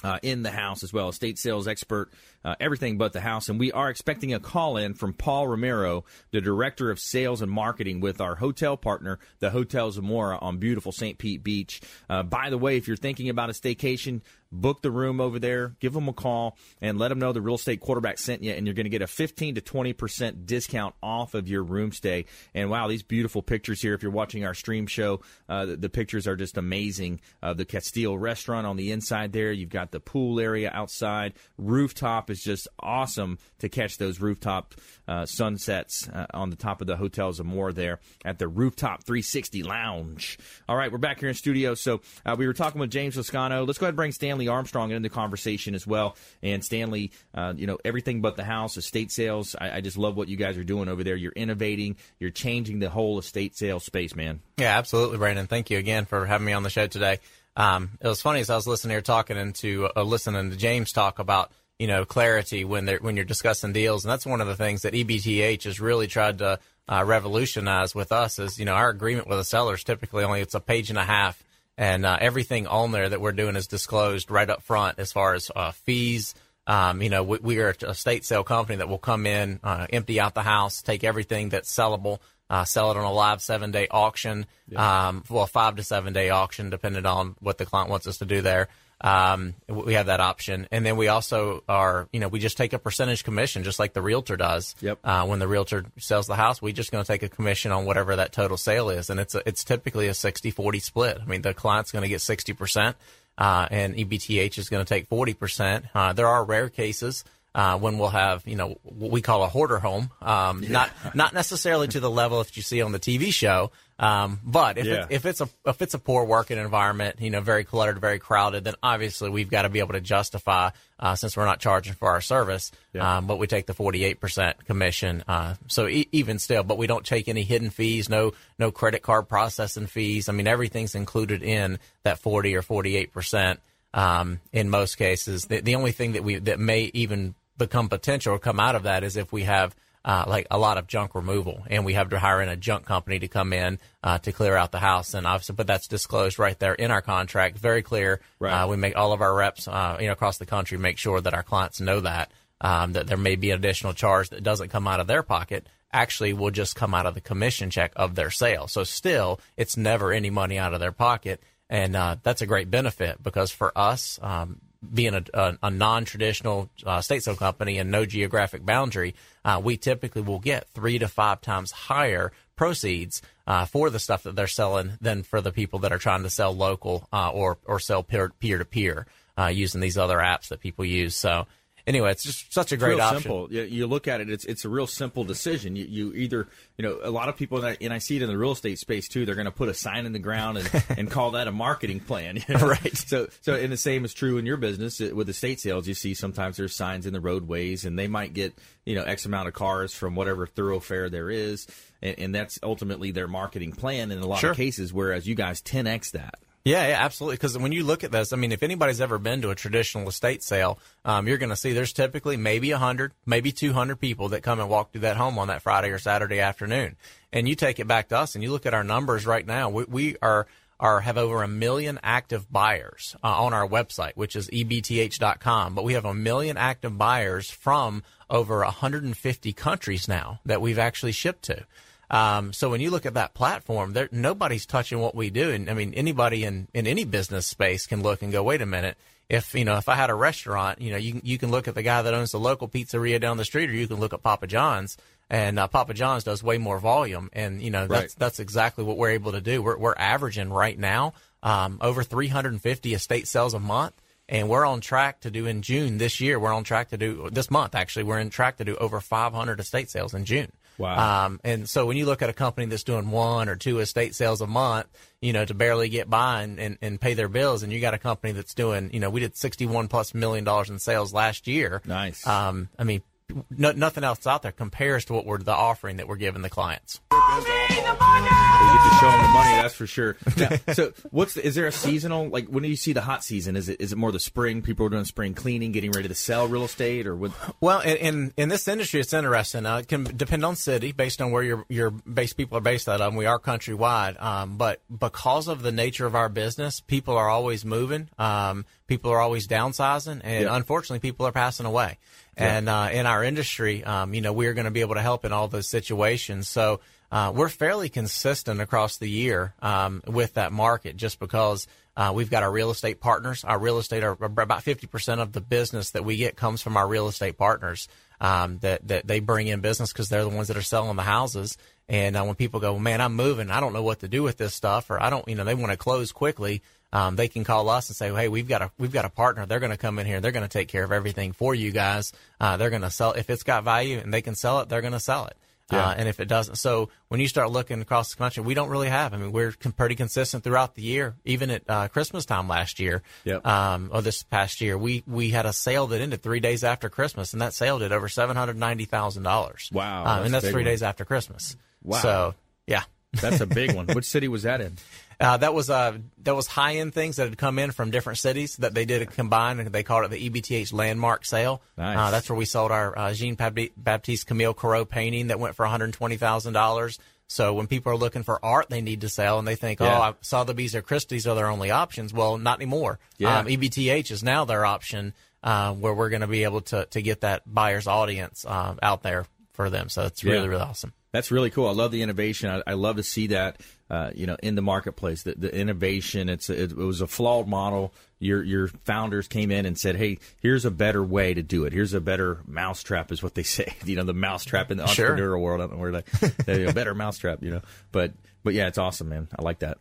uh, 0.05 0.19
in 0.23 0.43
the 0.43 0.51
house 0.51 0.83
as 0.83 0.93
well, 0.93 1.09
a 1.09 1.13
state 1.13 1.39
sales 1.39 1.67
expert 1.67 2.11
uh, 2.47 2.55
everything 2.61 2.97
but 2.97 3.13
the 3.13 3.21
house. 3.21 3.49
And 3.49 3.59
we 3.59 3.73
are 3.73 3.91
expecting 3.91 4.33
a 4.33 4.39
call 4.39 4.77
in 4.77 4.95
from 4.95 5.13
Paul 5.13 5.49
Romero, 5.49 6.05
the 6.31 6.41
director 6.41 6.93
of 6.93 7.01
sales 7.01 7.43
and 7.43 7.51
marketing 7.51 7.99
with 7.99 8.21
our 8.21 8.37
hotel 8.37 8.77
partner, 8.77 9.19
the 9.41 9.51
Hotel 9.51 9.91
Zamora 9.91 10.39
on 10.41 10.59
beautiful 10.59 10.93
St. 10.93 11.19
Pete 11.19 11.43
Beach. 11.43 11.81
Uh, 12.09 12.23
by 12.23 12.49
the 12.49 12.57
way, 12.57 12.77
if 12.77 12.87
you're 12.87 12.97
thinking 12.97 13.29
about 13.29 13.51
a 13.51 13.53
staycation, 13.53 14.23
book 14.53 14.83
the 14.83 14.91
room 14.91 15.21
over 15.21 15.39
there, 15.39 15.75
give 15.81 15.93
them 15.93 16.09
a 16.09 16.13
call, 16.13 16.57
and 16.81 16.99
let 16.99 17.09
them 17.09 17.19
know 17.19 17.33
the 17.33 17.41
real 17.41 17.57
estate 17.57 17.81
quarterback 17.81 18.19
sent 18.19 18.43
you, 18.43 18.53
and 18.53 18.67
you're 18.67 18.75
going 18.75 18.85
to 18.85 18.91
get 18.91 19.03
a 19.03 19.07
15 19.07 19.57
to 19.57 19.61
20 19.61 19.93
percent 19.93 20.47
discount 20.47 20.95
off 21.03 21.35
of 21.35 21.49
your 21.49 21.63
room 21.63 21.93
stay. 21.93 22.27
And 22.55 22.71
wow, 22.71 22.89
these 22.89 23.03
beautiful 23.03 23.43
pictures 23.43 23.81
here. 23.81 23.95
If 23.95 24.03
you're 24.03 24.13
watching 24.13 24.45
our 24.45 24.55
stream 24.55 24.87
show, 24.87 25.21
uh, 25.49 25.67
the, 25.67 25.77
the, 25.77 25.89
pictures 25.89 26.27
are 26.27 26.37
just 26.37 26.59
amazing. 26.59 27.21
Uh, 27.43 27.55
the 27.55 27.65
Castile 27.65 28.19
restaurant 28.19 28.67
on 28.67 28.77
the 28.77 28.93
inside 28.93 29.33
there. 29.33 29.53
You've 29.53 29.71
got 29.71 29.91
the 29.91 30.01
pool 30.01 30.39
area 30.39 30.71
outside. 30.73 31.35
Rooftop 31.59 32.31
is 32.31 32.36
just 32.43 32.69
awesome 32.81 33.39
to 33.59 33.69
catch 33.69 33.99
those 33.99 34.21
rooftop 34.21 34.75
uh, 35.09 35.27
sunsets 35.27 36.09
uh, 36.09 36.27
on 36.33 36.51
the 36.51 36.57
top 36.57 36.81
of 36.81 36.87
the 36.87 36.97
Hotel 36.97 37.27
more 37.45 37.73
there 37.73 37.99
at 38.25 38.39
the 38.39 38.47
Rooftop 38.47 39.03
360 39.05 39.63
Lounge. 39.63 40.39
All 40.69 40.77
right, 40.77 40.93
we're 40.93 40.99
back 40.99 41.21
here 41.21 41.29
in 41.29 41.35
studio. 41.35 41.75
So 41.75 42.01
uh, 42.25 42.37
we 42.39 42.47
were 42.47 42.53
talking 42.53 42.81
with 42.81 42.91
James 42.91 43.17
Lascano. 43.17 43.67
Let's 43.67 43.79
go 43.79 43.87
ahead 43.87 43.91
and 43.91 43.97
bring 43.97 44.13
Stanley 44.13 44.49
Armstrong 44.49 44.91
into 44.91 45.09
the 45.09 45.15
conversation 45.15 45.75
as 45.75 45.87
well. 45.87 46.17
And 46.43 46.65
Stanley, 46.65 47.11
uh, 47.35 47.55
you 47.57 47.67
know, 47.67 47.79
everything 47.85 48.21
but 48.21 48.37
the 48.37 48.45
house, 48.45 48.77
estate 48.77 49.11
sales. 49.11 49.57
I, 49.59 49.77
I 49.77 49.81
just 49.81 49.97
love 49.97 50.17
what 50.17 50.29
you 50.29 50.37
guys 50.37 50.57
are 50.57 50.65
doing 50.65 50.89
over 50.89 51.03
there. 51.03 51.17
You're 51.17 51.33
innovating. 51.33 51.97
You're 52.19 52.31
changing 52.31 52.79
the 52.79 52.91
whole 52.91 53.19
estate 53.19 53.57
sales 53.57 53.85
space, 53.85 54.15
man. 54.15 54.41
Yeah, 54.59 54.79
absolutely, 54.79 55.19
Brandon. 55.19 55.47
Thank 55.47 55.71
you 55.71 55.79
again 55.79 56.05
for 56.05 56.27
having 56.27 56.47
me 56.47 56.53
on 56.53 56.63
the 56.63 56.71
show 56.71 56.87
today. 56.87 57.19
Um, 57.57 57.91
it 58.01 58.07
was 58.07 58.21
funny 58.21 58.41
as 58.41 58.51
I 58.51 58.57
was 58.57 58.67
listening 58.67 58.93
here 58.93 59.01
talking 59.01 59.37
into 59.37 59.89
uh, 59.97 60.03
listening 60.03 60.51
to 60.51 60.57
James 60.57 60.93
talk 60.93 61.19
about 61.19 61.51
you 61.79 61.87
know 61.87 62.05
clarity 62.05 62.65
when 62.65 62.87
they're 62.87 62.99
when 62.99 63.17
you're 63.17 63.25
discussing 63.25 63.73
deals, 63.73 64.05
and 64.05 64.11
that's 64.11 64.27
one 64.27 64.41
of 64.41 64.47
the 64.47 64.57
things 64.57 64.83
that 64.83 64.95
EBTH 64.95 65.65
has 65.65 65.81
really 65.81 66.07
tried 66.07 66.39
to 66.39 66.59
uh, 66.89 67.05
revolutionize 67.05 67.95
with 67.95 68.13
us. 68.13 68.39
Is 68.39 68.59
you 68.59 68.65
know 68.65 68.75
our 68.75 68.89
agreement 68.89 69.29
with 69.29 69.39
the 69.39 69.45
sellers 69.45 69.85
typically 69.85 70.25
only 70.25 70.41
it's 70.41 70.55
a 70.55 70.61
page 70.61 70.91
and 70.91 70.99
a 70.99 71.05
half, 71.05 71.43
and 71.77 72.07
uh, 72.07 72.19
everything 72.21 72.67
on 72.67 72.93
there 72.93 73.09
that 73.09 73.21
we're 73.21 73.33
doing 73.33 73.57
is 73.57 73.67
disclosed 73.67 74.31
right 74.31 74.49
up 74.49 74.63
front 74.63 74.99
as 74.99 75.13
far 75.13 75.35
as 75.35 75.51
uh, 75.55 75.73
fees. 75.73 76.35
Um, 76.69 77.01
you 77.01 77.11
know, 77.11 77.23
we, 77.23 77.39
we, 77.39 77.59
are 77.61 77.77
a 77.87 77.95
state 77.95 78.25
sale 78.25 78.43
company 78.43 78.79
that 78.79 78.89
will 78.89 78.99
come 78.99 79.25
in, 79.25 79.61
uh, 79.63 79.87
empty 79.93 80.19
out 80.19 80.35
the 80.35 80.43
house, 80.43 80.83
take 80.83 81.05
everything 81.05 81.49
that's 81.49 81.73
sellable, 81.73 82.19
uh, 82.51 82.65
sell 82.65 82.91
it 82.91 82.97
on 82.97 83.05
a 83.05 83.13
live 83.13 83.41
seven 83.41 83.71
day 83.71 83.87
auction, 83.89 84.47
yeah. 84.69 85.09
um, 85.09 85.23
well, 85.29 85.47
five 85.47 85.77
to 85.77 85.85
seven 85.85 86.13
day 86.13 86.31
auction, 86.31 86.71
depending 86.71 87.07
on 87.07 87.37
what 87.41 87.59
the 87.59 87.67
client 87.67 87.89
wants 87.89 88.09
us 88.09 88.19
to 88.19 88.25
do 88.25 88.41
there. 88.41 88.69
Um, 89.01 89.55
we 89.69 89.95
have 89.95 90.07
that 90.07 90.21
option, 90.21 90.69
and 90.71 90.85
then 90.85 90.97
we 90.97 91.09
also 91.09 91.63
are, 91.69 92.09
you 92.13 92.21
know, 92.21 92.29
we 92.29 92.39
just 92.39 92.57
take 92.57 92.73
a 92.73 92.79
percentage 92.79 93.25
commission, 93.25 93.63
just 93.63 93.79
like 93.79 93.93
the 93.93 94.01
realtor 94.01 94.37
does. 94.37 94.75
Yep. 94.81 95.01
Uh, 95.05 95.27
when 95.27 95.39
the 95.39 95.47
realtor 95.47 95.85
sells 95.99 96.27
the 96.27 96.35
house, 96.35 96.63
we 96.63 96.73
just 96.73 96.91
going 96.91 97.05
to 97.05 97.09
take 97.09 97.23
a 97.23 97.29
commission 97.29 97.73
on 97.73 97.85
whatever 97.85 98.17
that 98.17 98.33
total 98.33 98.57
sale 98.57 98.89
is, 98.89 99.11
and 99.11 99.21
it's 99.21 99.35
a, 99.35 99.47
it's 99.47 99.65
typically 99.65 100.09
a 100.09 100.13
60-40 100.13 100.81
split. 100.81 101.19
I 101.21 101.27
mean, 101.27 101.43
the 101.43 101.53
client's 101.53 101.93
going 101.93 102.05
to 102.05 102.09
get 102.09 102.23
sixty 102.23 102.55
percent, 102.55 102.97
uh, 103.37 103.69
and 103.71 103.95
EBTH 103.95 104.57
is 104.57 104.71
going 104.71 104.85
to 104.85 104.89
take 104.89 105.09
forty 105.09 105.35
percent. 105.35 105.85
Uh, 105.95 106.15
there 106.15 106.27
are 106.29 106.43
rare 106.45 106.71
cases 106.71 107.23
uh, 107.57 107.79
when 107.79 107.97
we'll 107.97 108.11
have 108.11 108.47
you 108.47 108.55
know 108.55 108.77
what 108.83 109.11
we 109.11 109.23
call 109.23 109.43
a 109.43 109.49
hoarder 109.49 109.79
home. 109.79 110.11
Um, 110.21 110.63
yeah. 110.63 110.69
Not 110.69 110.91
not 111.15 111.33
necessarily 111.33 111.89
to 111.89 112.01
the 112.01 112.11
level 112.11 112.45
that 112.45 112.55
you 112.55 112.63
see 112.63 112.83
on 112.83 112.93
the 112.93 113.01
TV 113.01 113.33
show, 113.33 113.73
um, 113.99 114.41
but 114.45 114.77
if, 114.77 114.85
yeah. 114.85 115.05
it, 115.05 115.07
if 115.09 115.25
it's 115.25 115.41
a 115.41 115.49
if 115.65 115.81
it's 115.81 115.95
a 115.95 115.99
poor 115.99 116.25
working 116.25 116.59
environment, 116.59 117.17
you 117.19 117.31
know, 117.31 117.41
very 117.41 117.65
cluttered, 117.65 117.99
very 117.99 118.19
crowded, 118.19 118.65
then 118.65 118.75
obviously 118.83 119.31
we've 119.31 119.49
got 119.49 119.63
to 119.63 119.71
be 119.71 119.79
able 119.79 119.95
to 119.95 120.03
justify 120.03 120.69
uh, 121.01 121.15
since 121.15 121.35
we're 121.35 121.47
not 121.47 121.59
charging 121.59 121.95
for 121.95 122.11
our 122.11 122.21
service. 122.21 122.73
Yeah. 122.93 123.17
Um, 123.17 123.27
but 123.27 123.39
we 123.39 123.47
take 123.47 123.65
the 123.65 123.75
forty 123.75 124.05
eight 124.05 124.21
percent 124.21 124.63
commission. 124.67 125.25
Uh, 125.27 125.55
so 125.67 125.89
e- 125.89 126.09
even 126.13 126.39
still, 126.39 126.63
but 126.63 126.77
we 126.77 126.87
don't 126.87 127.07
take 127.07 127.27
any 127.27 127.43
hidden 127.43 127.71
fees, 127.71 128.11
no 128.11 128.35
no 128.59 128.71
credit 128.71 129.01
card 129.01 129.31
processing 129.31 129.87
fees. 129.87 130.29
I 130.29 130.33
mean, 130.33 130.47
everything's 130.47 130.95
included 130.95 131.43
in 131.43 131.79
that 132.03 132.19
forty 132.19 132.55
or 132.55 132.61
forty 132.61 132.97
eight 132.97 133.15
percent. 133.15 133.61
Um, 133.95 134.41
in 134.53 134.69
most 134.69 134.97
cases, 134.99 135.47
the, 135.47 135.61
the 135.61 135.77
only 135.77 135.93
thing 135.93 136.13
that 136.13 136.23
we 136.23 136.37
that 136.37 136.61
may 136.61 136.91
even 136.93 137.35
become 137.59 137.89
potential 137.89 138.35
or 138.35 138.39
come 138.39 138.61
out 138.61 138.75
of 138.75 138.85
that 138.85 139.05
is 139.05 139.17
if 139.17 139.33
we 139.33 139.45
have 139.45 139.75
uh, 140.05 140.25
like 140.29 140.47
a 140.53 140.59
lot 140.59 140.79
of 140.79 140.87
junk 140.87 141.17
removal, 141.17 141.65
and 141.69 141.85
we 141.85 141.95
have 141.95 142.11
to 142.11 142.19
hire 142.19 142.41
in 142.41 142.49
a 142.49 142.57
junk 142.57 142.87
company 142.87 143.19
to 143.19 143.27
come 143.27 143.53
in 143.53 143.77
uh, 144.05 144.19
to 144.19 144.31
clear 144.31 144.55
out 144.55 144.71
the 144.71 144.79
house. 144.79 145.15
And 145.15 145.27
obviously, 145.27 145.57
but 145.57 145.67
that's 145.67 145.89
disclosed 145.89 146.39
right 146.39 146.57
there 146.61 146.75
in 146.75 146.93
our 146.93 147.03
contract, 147.03 147.59
very 147.59 147.83
clear. 147.83 148.21
Right. 148.39 148.53
Uh, 148.53 148.69
we 148.69 148.77
make 148.77 148.97
all 148.97 149.13
of 149.13 149.21
our 149.21 149.35
reps, 149.35 149.67
uh, 149.67 149.97
you 149.99 150.07
know, 150.07 150.13
across 150.13 150.39
the 150.39 150.47
country 150.47 150.79
make 150.79 150.97
sure 150.97 151.21
that 151.21 151.35
our 151.35 151.43
clients 151.43 151.81
know 151.81 151.99
that 152.01 152.31
um, 152.61 152.93
that 152.95 153.07
there 153.07 153.17
may 153.17 153.37
be 153.37 153.51
an 153.51 153.59
additional 153.59 153.93
charge 153.93 154.31
that 154.31 154.43
doesn't 154.43 154.69
come 154.69 154.87
out 154.87 155.01
of 155.01 155.07
their 155.07 155.23
pocket. 155.23 155.67
Actually, 155.93 156.33
will 156.33 156.51
just 156.51 156.77
come 156.77 156.95
out 156.95 157.07
of 157.07 157.15
the 157.15 157.21
commission 157.21 157.71
check 157.71 157.93
of 157.97 158.15
their 158.15 158.31
sale. 158.31 158.69
So 158.69 158.85
still, 158.85 159.41
it's 159.57 159.77
never 159.77 160.13
any 160.13 160.31
money 160.31 160.59
out 160.59 160.75
of 160.75 160.81
their 160.81 160.93
pocket. 160.93 161.43
And 161.69 161.97
uh, 161.97 162.17
that's 162.23 162.43
a 162.43 162.47
great 162.47 162.71
benefit 162.71 163.23
because 163.23 163.51
for 163.51 163.77
us, 163.77 164.19
um, 164.23 164.61
being 164.93 165.15
a, 165.15 165.25
a, 165.35 165.59
a 165.65 165.71
non-traditional 165.71 166.71
uh, 166.85 167.01
state 167.01 167.23
sale 167.23 167.37
company 167.37 167.79
and 167.79 167.91
no 167.91 168.05
geographic 168.05 168.65
boundary, 168.65 169.15
uh, 169.45 169.61
we 169.63 169.77
typically 169.77 170.23
will 170.23 170.39
get 170.39 170.69
three 170.71 170.99
to 170.99 171.09
five 171.09 171.41
times 171.41 171.71
higher 171.71 172.33
proceeds 172.57 173.23
uh, 173.47 173.65
for 173.67 173.91
the 173.91 173.99
stuff 173.99 174.23
that 174.23 174.35
they're 174.37 174.47
selling 174.47 174.93
than 175.01 175.23
for 175.23 175.41
the 175.41 175.53
people 175.53 175.81
that 175.81 175.93
are 175.93 175.99
trying 175.99 176.23
to 176.23 176.31
sell 176.31 176.55
local 176.55 177.07
uh, 177.13 177.31
or 177.31 177.59
or 177.65 177.79
sell 177.79 178.03
peer 178.03 178.33
to 178.41 178.65
peer 178.65 179.07
using 179.51 179.83
these 179.83 179.99
other 179.99 180.17
apps 180.17 180.49
that 180.49 180.61
people 180.61 180.85
use. 180.85 181.15
So 181.15 181.47
anyway, 181.87 182.11
it's 182.11 182.25
just 182.25 182.53
such 182.53 182.73
a 182.73 182.77
great 182.77 182.91
real 182.91 183.01
option. 183.01 183.23
Simple. 183.23 183.53
You, 183.53 183.63
you, 183.63 183.87
look 183.87 184.09
at 184.09 184.21
it; 184.21 184.29
it's 184.29 184.45
it's 184.45 184.65
a 184.65 184.69
real 184.69 184.87
simple 184.87 185.25
decision. 185.25 185.77
You, 185.77 185.85
you 185.85 186.13
either 186.13 186.49
you 186.77 186.83
know 186.83 186.99
a 187.03 187.11
lot 187.11 187.29
of 187.29 187.37
people, 187.37 187.59
and 187.59 187.67
I, 187.67 187.77
and 187.81 187.93
I, 187.93 187.99
see 187.99 188.17
it 188.17 188.23
in 188.23 188.29
the 188.29 188.37
real 188.37 188.53
estate 188.53 188.79
space 188.79 189.09
too. 189.09 189.25
They're 189.25 189.35
going 189.35 189.47
to 189.47 189.53
put 189.53 189.69
a 189.69 189.75
sign 189.75 190.07
in 190.07 190.13
the 190.13 190.19
ground 190.19 190.59
and, 190.59 190.85
and 190.99 191.11
call 191.11 191.33
that 191.33 191.49
a 191.49 191.53
marketing 191.53 192.01
plan, 192.01 192.37
you 192.37 192.55
know? 192.55 192.67
right? 192.67 192.97
So 192.97 193.29
so 193.41 193.55
and 193.55 193.73
the 193.73 193.77
same 193.77 194.05
is 194.05 194.15
true 194.15 194.39
in 194.39 194.47
your 194.47 194.57
business 194.57 195.01
with 195.01 195.29
estate 195.29 195.61
sales. 195.61 195.87
You 195.87 195.95
see 195.95 196.15
sometimes 196.15 196.57
there's 196.57 196.75
signs 196.75 197.07
in 197.07 197.13
the 197.13 197.21
roadways, 197.21 197.85
and 197.85 197.99
they 197.99 198.09
might 198.09 198.35
get 198.35 198.55
you 198.85 198.95
know 198.95 199.03
X 199.03 199.27
amount 199.27 199.49
of 199.49 199.55
cars 199.55 199.95
from 199.95 200.15
whatever 200.15 200.47
thoroughfare 200.47 201.09
there 201.09 201.31
is, 201.31 201.67
and, 202.03 202.19
and 202.19 202.35
that's 202.35 202.59
ultimately 202.63 203.11
their 203.11 203.29
marketing 203.29 203.73
plan 203.73 204.11
in 204.11 204.19
a 204.19 204.27
lot 204.27 204.41
sure. 204.41 204.51
of 204.51 204.57
cases. 204.57 204.93
Whereas 204.93 205.27
you 205.27 205.35
guys 205.35 205.63
10x 205.63 206.13
that. 206.13 206.39
Yeah, 206.67 206.89
yeah, 206.89 206.97
absolutely. 206.99 207.37
Because 207.37 207.57
when 207.57 207.71
you 207.71 207.85
look 207.85 208.03
at 208.03 208.11
this, 208.11 208.33
I 208.33 208.37
mean, 208.37 208.51
if 208.51 208.65
anybody's 208.65 209.01
ever 209.01 209.19
been 209.19 209.41
to 209.43 209.51
a 209.51 209.55
traditional 209.55 210.09
estate 210.09 210.43
sale, 210.43 210.81
um, 211.05 211.29
you're 211.29 211.39
going 211.39 211.51
to 211.51 211.57
see 211.57 211.73
there's 211.73 211.93
typically 211.93 212.37
maybe 212.37 212.73
100, 212.73 213.13
maybe 213.25 213.53
200 213.53 214.01
people 214.01 214.31
that 214.31 214.43
come 214.43 214.59
and 214.59 214.69
walk 214.69 214.91
through 214.91 215.03
that 215.03 215.17
home 215.17 215.39
on 215.39 215.47
that 215.47 215.63
Friday 215.63 215.91
or 215.91 216.01
Saturday 216.01 216.41
afternoon. 216.41 216.97
And 217.33 217.49
you 217.49 217.55
take 217.55 217.79
it 217.79 217.87
back 217.87 218.09
to 218.09 218.19
us 218.19 218.35
and 218.35 218.43
you 218.43 218.51
look 218.51 218.67
at 218.67 218.75
our 218.75 218.83
numbers 218.83 219.27
right 219.27 219.47
now, 219.47 219.71
we, 219.71 219.85
we 219.85 220.17
are 220.21 220.49
are 220.81 221.01
have 221.01 221.17
over 221.17 221.45
a 221.45 221.49
million 221.49 222.01
active 222.03 222.53
buyers 222.53 223.15
uh, 223.23 223.45
on 223.45 223.55
our 223.55 223.67
website, 223.67 224.13
which 224.17 224.35
is 224.35 224.51
ebth.com. 224.51 225.75
But 225.75 225.85
we 225.85 225.93
have 225.93 226.05
a 226.05 226.13
million 226.13 226.57
active 226.57 226.99
buyers 226.99 227.49
from 227.49 228.03
over 228.29 228.59
150 228.59 229.53
countries 229.53 230.09
now 230.09 230.41
that 230.45 230.61
we've 230.61 230.81
actually 230.81 231.13
shipped 231.13 231.45
to. 231.45 231.65
Um, 232.11 232.53
so 232.53 232.71
when 232.71 232.81
you 232.81 232.91
look 232.91 233.07
at 233.07 233.15
that 233.15 233.35
platform, 233.35 233.93
there 233.93 234.09
nobody's 234.13 234.67
touching 234.67 235.01
what 235.01 235.15
we 235.15 235.31
do, 235.31 235.51
and 235.51 235.69
I 235.69 235.75
mean 235.75 235.93
anybody 235.95 236.45
in 236.45 236.69
in 236.73 236.87
any 236.87 237.05
business 237.05 237.47
space 237.47 237.87
can 237.87 238.03
look 238.03 238.23
and 238.23 238.33
go, 238.33 238.43
wait 238.43 238.63
a 238.63 238.67
minute. 238.67 238.97
If 239.29 239.55
you 239.55 239.65
know, 239.65 239.77
if 239.77 239.89
I 239.89 239.97
had 239.97 240.11
a 240.11 240.15
restaurant, 240.15 240.81
you 240.81 240.91
know, 240.93 240.97
you 240.97 241.21
you 241.25 241.39
can 241.39 241.51
look 241.51 241.67
at 241.67 241.75
the 241.75 241.83
guy 241.83 242.03
that 242.03 242.15
owns 242.15 242.31
the 242.31 242.39
local 242.39 242.69
pizzeria 242.69 243.21
down 243.21 243.39
the 243.39 243.45
street, 243.45 243.71
or 243.71 243.75
you 243.75 243.89
can 243.89 243.99
look 243.99 244.13
at 244.13 244.23
Papa 244.23 244.47
John's, 244.47 244.97
and 245.29 245.59
uh, 245.59 245.67
Papa 245.67 245.95
John's 245.95 246.23
does 246.23 246.45
way 246.45 246.59
more 246.59 246.79
volume, 246.79 247.29
and 247.33 247.61
you 247.61 247.71
know 247.71 247.89
that's 247.89 248.15
right. 248.15 248.15
that's 248.19 248.39
exactly 248.39 248.85
what 248.85 248.97
we're 248.97 249.11
able 249.11 249.33
to 249.33 249.41
do. 249.41 249.61
We're 249.61 249.79
we're 249.79 249.97
averaging 249.97 250.51
right 250.51 250.79
now 250.79 251.15
um, 251.43 251.79
over 251.81 252.05
350 252.05 252.95
estate 252.95 253.27
sales 253.27 253.55
a 253.55 253.61
month 253.61 254.01
and 254.29 254.49
we're 254.49 254.67
on 254.67 254.81
track 254.81 255.21
to 255.21 255.31
do 255.31 255.47
in 255.47 255.63
June 255.63 255.99
this 255.99 256.21
year. 256.21 256.39
We're 256.39 256.53
on 256.53 256.65
track 256.65 256.89
to 256.89 256.97
do 256.97 257.29
this 257.31 257.51
month. 257.51 257.75
Actually, 257.75 258.05
we're 258.05 258.19
in 258.19 258.31
track 258.31 258.57
to 258.57 258.65
do 258.65 258.77
over 258.77 259.01
500 259.01 259.61
estate 259.61 259.91
sales 259.91 260.15
in 260.15 260.25
June. 260.25 260.51
Wow. 260.79 261.27
Um, 261.27 261.41
and 261.45 261.69
so 261.69 261.87
when 261.87 261.97
you 261.97 262.07
look 262.07 262.23
at 262.23 262.31
a 262.31 262.33
company 262.33 262.67
that's 262.67 262.85
doing 262.85 263.11
one 263.11 263.49
or 263.49 263.57
two 263.57 263.79
estate 263.79 264.15
sales 264.15 264.41
a 264.41 264.47
month, 264.47 264.87
you 265.21 265.33
know, 265.33 265.45
to 265.45 265.55
barely 265.55 265.89
get 265.89 266.09
by 266.09 266.43
and, 266.43 266.59
and, 266.59 266.79
and 266.83 267.01
pay 267.01 267.15
their 267.15 267.29
bills, 267.29 267.63
and 267.63 267.73
you 267.73 267.81
got 267.81 267.95
a 267.95 267.99
company 267.99 268.33
that's 268.33 268.55
doing, 268.55 268.91
you 268.93 269.01
know, 269.01 269.11
we 269.11 269.21
did 269.21 269.37
61 269.37 269.89
plus 269.89 270.15
million 270.15 270.45
dollars 270.45 270.71
in 270.71 270.79
sales 270.79 271.13
last 271.13 271.47
year. 271.47 271.83
Nice. 271.85 272.27
Um, 272.27 272.69
I 272.79 272.85
mean, 272.85 273.03
no, 273.51 273.73
nothing 273.73 274.05
else 274.05 274.27
out 274.27 274.43
there 274.43 274.53
compares 274.53 275.05
to 275.07 275.13
what 275.13 275.27
we're 275.27 275.39
the 275.39 275.55
offering 275.55 275.97
that 275.97 276.09
we're 276.09 276.17
giving 276.17 276.43
the 276.43 276.51
clients. 276.51 277.01
You 277.11 277.17
get 277.19 278.91
to 278.91 278.97
show 279.01 279.11
them 279.11 279.23
the 279.23 279.29
money, 279.29 279.51
that's 279.53 279.75
for 279.75 279.87
sure. 279.87 280.17
Now, 280.37 280.75
so, 280.75 280.93
what's 281.11 281.35
the, 281.35 281.47
is 281.47 281.55
there 281.55 281.67
a 281.67 281.73
seasonal 281.73 282.29
like 282.29 282.47
when 282.49 282.63
do 282.63 282.69
you 282.69 282.77
see 282.77 282.93
the 282.93 283.01
hot 283.01 283.25
season? 283.25 283.57
Is 283.57 283.69
it 283.69 283.81
is 283.81 283.93
it 283.93 283.97
more 283.97 284.13
the 284.13 284.21
spring? 284.21 284.61
People 284.61 284.87
are 284.87 284.91
doing 284.91 285.05
spring 285.05 285.35
cleaning, 285.35 285.73
getting 285.73 285.93
ready 285.93 286.09
to 286.09 286.15
sell 286.15 286.47
real 286.47 286.65
estate, 286.65 287.07
or 287.07 287.17
what? 287.17 287.33
Well, 287.61 287.81
in 287.81 287.97
in, 287.97 288.33
in 288.37 288.49
this 288.49 288.69
industry, 288.69 289.01
it's 289.01 289.13
interesting. 289.13 289.65
Uh, 289.65 289.79
it 289.79 289.89
can 289.89 290.05
depend 290.05 290.45
on 290.45 290.57
city, 290.57 290.93
based 290.93 291.23
on 291.23 291.31
where 291.33 291.43
your 291.43 291.65
your 291.69 291.91
base 291.91 292.33
people 292.35 292.59
are 292.59 292.63
based 292.63 292.89
out 292.89 293.01
of. 293.01 293.15
We 293.15 293.27
are 293.27 293.39
countrywide, 293.39 294.23
um, 294.23 294.57
but 294.59 294.83
because 294.95 295.49
of 295.49 295.63
the 295.63 295.73
nature 295.73 296.07
of 296.07 296.15
our 296.15 296.29
business, 296.29 296.81
people 296.81 297.17
are 297.17 297.29
always 297.29 297.65
moving. 297.65 298.09
Um, 298.19 298.67
people 298.87 299.11
are 299.11 299.21
always 299.21 299.49
downsizing, 299.49 300.21
and 300.23 300.45
yeah. 300.45 300.57
unfortunately, 300.57 301.01
people 301.01 301.27
are 301.27 301.33
passing 301.33 301.67
away. 301.67 301.99
And 302.37 302.69
uh, 302.69 302.91
in 302.93 303.07
our 303.07 303.25
industry, 303.25 303.83
um, 303.83 304.13
you 304.13 304.21
know, 304.21 304.33
we're 304.33 304.53
going 304.53 304.67
to 304.67 304.71
be 304.71 304.83
able 304.83 304.97
to 304.97 305.03
help 305.03 305.25
in 305.25 305.33
all 305.33 305.49
those 305.49 305.69
situations. 305.69 306.49
So 306.49 306.81
uh, 307.11 307.33
we're 307.35 307.49
fairly 307.49 307.89
consistent 307.89 308.61
across 308.61 308.99
the 308.99 309.09
year 309.09 309.55
um, 309.63 310.03
with 310.07 310.35
that 310.35 310.53
market 310.53 310.97
just 310.97 311.19
because 311.19 311.67
uh, 311.97 312.13
we've 312.15 312.31
got 312.31 312.43
our 312.43 312.53
real 312.53 312.71
estate 312.71 313.01
partners. 313.01 313.43
Our 313.43 313.59
real 313.59 313.79
estate 313.79 314.05
are 314.05 314.13
about 314.21 314.63
50% 314.63 315.21
of 315.21 315.33
the 315.33 315.41
business 315.41 315.93
that 315.93 316.05
we 316.05 316.19
get 316.19 316.37
comes 316.37 316.61
from 316.61 316.77
our 316.77 316.87
real 316.87 317.09
estate 317.09 317.39
partners 317.39 317.89
um, 318.21 318.59
that, 318.59 318.87
that 318.89 319.07
they 319.07 319.21
bring 319.21 319.47
in 319.47 319.61
business 319.61 319.93
because 319.93 320.11
they're 320.11 320.25
the 320.25 320.29
ones 320.29 320.49
that 320.49 320.59
are 320.59 320.63
selling 320.63 320.97
the 320.97 321.03
houses. 321.03 321.57
And 321.89 322.17
uh, 322.17 322.25
when 322.25 322.35
people 322.35 322.61
go, 322.61 322.79
man, 322.79 323.01
I'm 323.01 323.15
moving, 323.15 323.51
I 323.51 323.61
don't 323.61 323.73
know 323.73 323.83
what 323.83 324.01
to 324.01 324.09
do 324.09 324.23
with 324.23 324.37
this 324.37 324.55
stuff, 324.55 324.91
or 324.91 325.01
I 325.03 325.09
don't, 325.09 325.27
you 325.29 325.37
know, 325.37 325.45
they 325.45 325.55
want 325.55 325.71
to 325.71 325.79
close 325.79 326.13
quickly. 326.13 326.63
Um, 326.97 327.17
they 327.17 327.29
can 327.29 327.45
call 327.45 327.69
us 327.69 327.89
and 327.89 327.97
say, 327.97 328.13
"Hey, 328.15 328.29
we've 328.29 328.49
got 328.49 328.63
a 328.63 328.71
we've 328.79 328.93
got 328.93 329.05
a 329.05 329.11
partner. 329.11 329.45
They're 329.47 329.61
going 329.61 329.73
to 329.73 329.77
come 329.77 329.99
in 329.99 330.07
here. 330.07 330.21
They're 330.21 330.33
going 330.33 330.49
to 330.49 330.59
take 330.59 330.69
care 330.69 330.85
of 330.85 330.93
everything 330.93 331.33
for 331.33 331.55
you 331.55 331.71
guys. 331.73 332.13
Uh, 332.41 332.57
they're 332.57 332.71
going 332.71 332.83
to 332.83 332.91
sell 332.91 333.13
if 333.13 333.29
it's 333.31 333.43
got 333.43 333.65
value 333.65 333.99
and 333.99 334.13
they 334.15 334.23
can 334.23 334.35
sell 334.35 334.61
it. 334.61 334.69
They're 334.69 334.81
going 334.81 334.93
to 334.95 335.01
sell 335.01 335.27
it. 335.27 335.37
Yeah. 335.73 335.85
Uh, 335.89 335.95
and 335.99 336.09
if 336.09 336.21
it 336.21 336.29
doesn't, 336.29 336.55
so 336.57 336.91
when 337.09 337.19
you 337.21 337.27
start 337.27 337.51
looking 337.51 337.81
across 337.83 338.11
the 338.11 338.17
country, 338.17 338.41
we 338.45 338.55
don't 338.55 338.69
really 338.69 338.89
have. 338.89 339.13
I 339.13 339.17
mean, 339.17 339.33
we're 339.33 339.51
con- 339.51 339.73
pretty 339.73 339.97
consistent 339.97 340.45
throughout 340.45 340.77
the 340.77 340.83
year. 340.83 341.17
Even 341.25 341.51
at 341.51 341.63
uh, 341.69 341.89
Christmas 341.89 342.25
time 342.25 342.47
last 342.47 342.79
year, 342.79 343.03
Yep. 343.25 343.45
um, 343.45 343.91
or 343.93 344.01
this 344.01 344.23
past 344.23 344.61
year, 344.61 344.79
we 344.79 345.03
we 345.09 345.31
had 345.31 345.45
a 345.45 345.53
sale 345.53 345.89
that 345.89 346.01
ended 346.01 346.23
three 346.23 346.39
days 346.39 346.63
after 346.63 346.89
Christmas, 346.89 347.33
and 347.33 347.43
that 347.43 347.53
sale 347.53 347.81
did 347.81 347.91
over 347.91 348.09
seven 348.09 348.37
hundred 348.37 348.57
ninety 348.57 348.85
thousand 348.85 349.25
dollars. 349.25 349.69
Wow, 349.73 350.01
um, 350.01 350.05
that's 350.07 350.25
and 350.27 350.35
that's 350.35 350.45
three 350.47 350.63
one. 350.63 350.65
days 350.71 350.83
after 350.85 351.05
Christmas. 351.05 351.57
Wow. 351.83 351.99
So 351.99 352.35
yeah. 352.69 352.85
That's 353.21 353.41
a 353.41 353.47
big 353.47 353.73
one. 353.79 353.87
Which 353.89 354.05
city 354.05 354.29
was 354.29 354.43
that 354.45 354.61
in? 354.61 354.77
Uh, 355.19 355.37
that 355.39 355.55
was 355.55 355.71
uh, 355.71 355.97
that 356.25 356.37
was 356.37 356.47
high 356.47 356.77
end 356.77 356.93
things 356.93 357.17
that 357.17 357.29
had 357.29 357.39
come 357.39 357.59
in 357.59 357.71
from 357.71 357.91
different 357.91 358.19
cities 358.19 358.57
that 358.57 358.75
they 358.75 358.85
did 358.85 359.01
a 359.01 359.07
combine 359.07 359.59
and 359.59 359.69
they 359.73 359.83
called 359.83 360.05
it 360.05 360.11
the 360.11 360.29
EBTH 360.31 360.73
landmark 360.75 361.25
sale. 361.25 361.63
Nice. 361.79 361.97
Uh, 361.97 362.11
that's 362.11 362.29
where 362.29 362.37
we 362.37 362.45
sold 362.45 362.71
our 362.71 362.97
uh, 362.99 363.13
Jean 363.15 363.35
Baptiste 363.35 364.27
Camille 364.27 364.53
Corot 364.55 364.89
painting 364.91 365.29
that 365.29 365.41
went 365.41 365.55
for 365.57 365.65
one 365.65 365.71
hundred 365.71 365.93
twenty 365.95 366.17
thousand 366.17 366.53
dollars. 366.53 366.99
So 367.29 367.55
when 367.55 367.67
people 367.67 367.91
are 367.93 367.97
looking 367.97 368.23
for 368.23 368.39
art 368.45 368.69
they 368.69 368.81
need 368.83 369.01
to 369.01 369.09
sell 369.09 369.39
and 369.39 369.49
they 369.49 369.57
think, 369.57 369.81
Yeah. 369.81 369.99
oh, 369.99 370.03
I 370.03 370.15
Sotheby's 370.21 370.75
or 370.75 370.83
Christie's 370.83 371.27
are 371.27 371.35
their 371.35 371.49
only 371.49 371.71
options. 371.71 372.13
Well, 372.13 372.37
not 372.39 372.59
anymore. 372.59 372.99
Yeah. 373.19 373.39
Um, 373.39 373.47
EBTH 373.47 374.11
is 374.11 374.23
now 374.23 374.45
their 374.45 374.65
option 374.67 375.15
uh, 375.43 375.73
where 375.73 375.95
we're 375.95 376.11
going 376.11 376.21
to 376.21 376.27
be 376.27 376.45
able 376.45 376.61
to 376.61 376.85
to 376.87 377.01
get 377.01 377.23
that 377.23 377.43
buyer's 377.53 377.87
audience 377.87 378.45
uh, 378.47 378.75
out 378.83 379.03
there 379.03 379.25
for 379.55 379.71
them. 379.71 379.89
So 379.89 380.03
it's 380.05 380.23
really 380.23 380.37
Yeah. 380.45 380.45
really 380.47 380.63
awesome. 380.63 380.93
That's 381.17 381.31
really 381.31 381.49
cool. 381.49 381.67
I 381.67 381.73
love 381.73 381.93
the 381.93 382.03
innovation. 382.03 382.51
I, 382.51 382.63
I 382.67 382.75
love 382.75 382.97
to 382.97 383.03
see 383.03 383.29
that, 383.29 383.59
uh, 383.89 384.11
you 384.15 384.27
know, 384.27 384.37
in 384.43 384.55
the 384.55 384.61
marketplace. 384.61 385.23
The, 385.23 385.35
the 385.35 385.55
innovation. 385.55 386.29
It's 386.29 386.51
it, 386.51 386.73
it 386.73 386.77
was 386.77 387.01
a 387.01 387.07
flawed 387.07 387.49
model. 387.49 387.95
Your 388.19 388.43
your 388.43 388.69
founders 388.85 389.27
came 389.27 389.51
in 389.51 389.65
and 389.65 389.79
said, 389.79 389.97
"Hey, 389.97 390.19
here's 390.43 390.67
a 390.67 390.71
better 390.71 391.03
way 391.03 391.33
to 391.33 391.43
do 391.43 391.65
it. 391.65 391.73
Here's 391.73 391.95
a 391.95 392.03
better 392.03 392.41
mousetrap," 392.47 393.11
is 393.13 393.23
what 393.23 393.35
they 393.35 393.43
say. 393.59 393.73
You 393.87 393.97
know, 393.97 394.05
the 394.05 394.13
mousetrap 394.13 394.71
in 394.71 394.77
the 394.77 394.87
Sure. 394.89 395.17
entrepreneurial 395.17 395.41
world. 395.41 395.63
I 395.63 395.67
don't 395.69 395.79
know 395.79 396.03
where 396.45 396.73
better 396.75 396.95
mousetrap. 396.95 397.43
You 397.43 397.51
know, 397.53 397.61
but 397.93 398.13
but 398.45 398.53
yeah, 398.53 398.67
it's 398.69 398.77
awesome, 398.77 399.09
man. 399.09 399.27
I 399.39 399.41
like 399.41 399.61
that. 399.61 399.79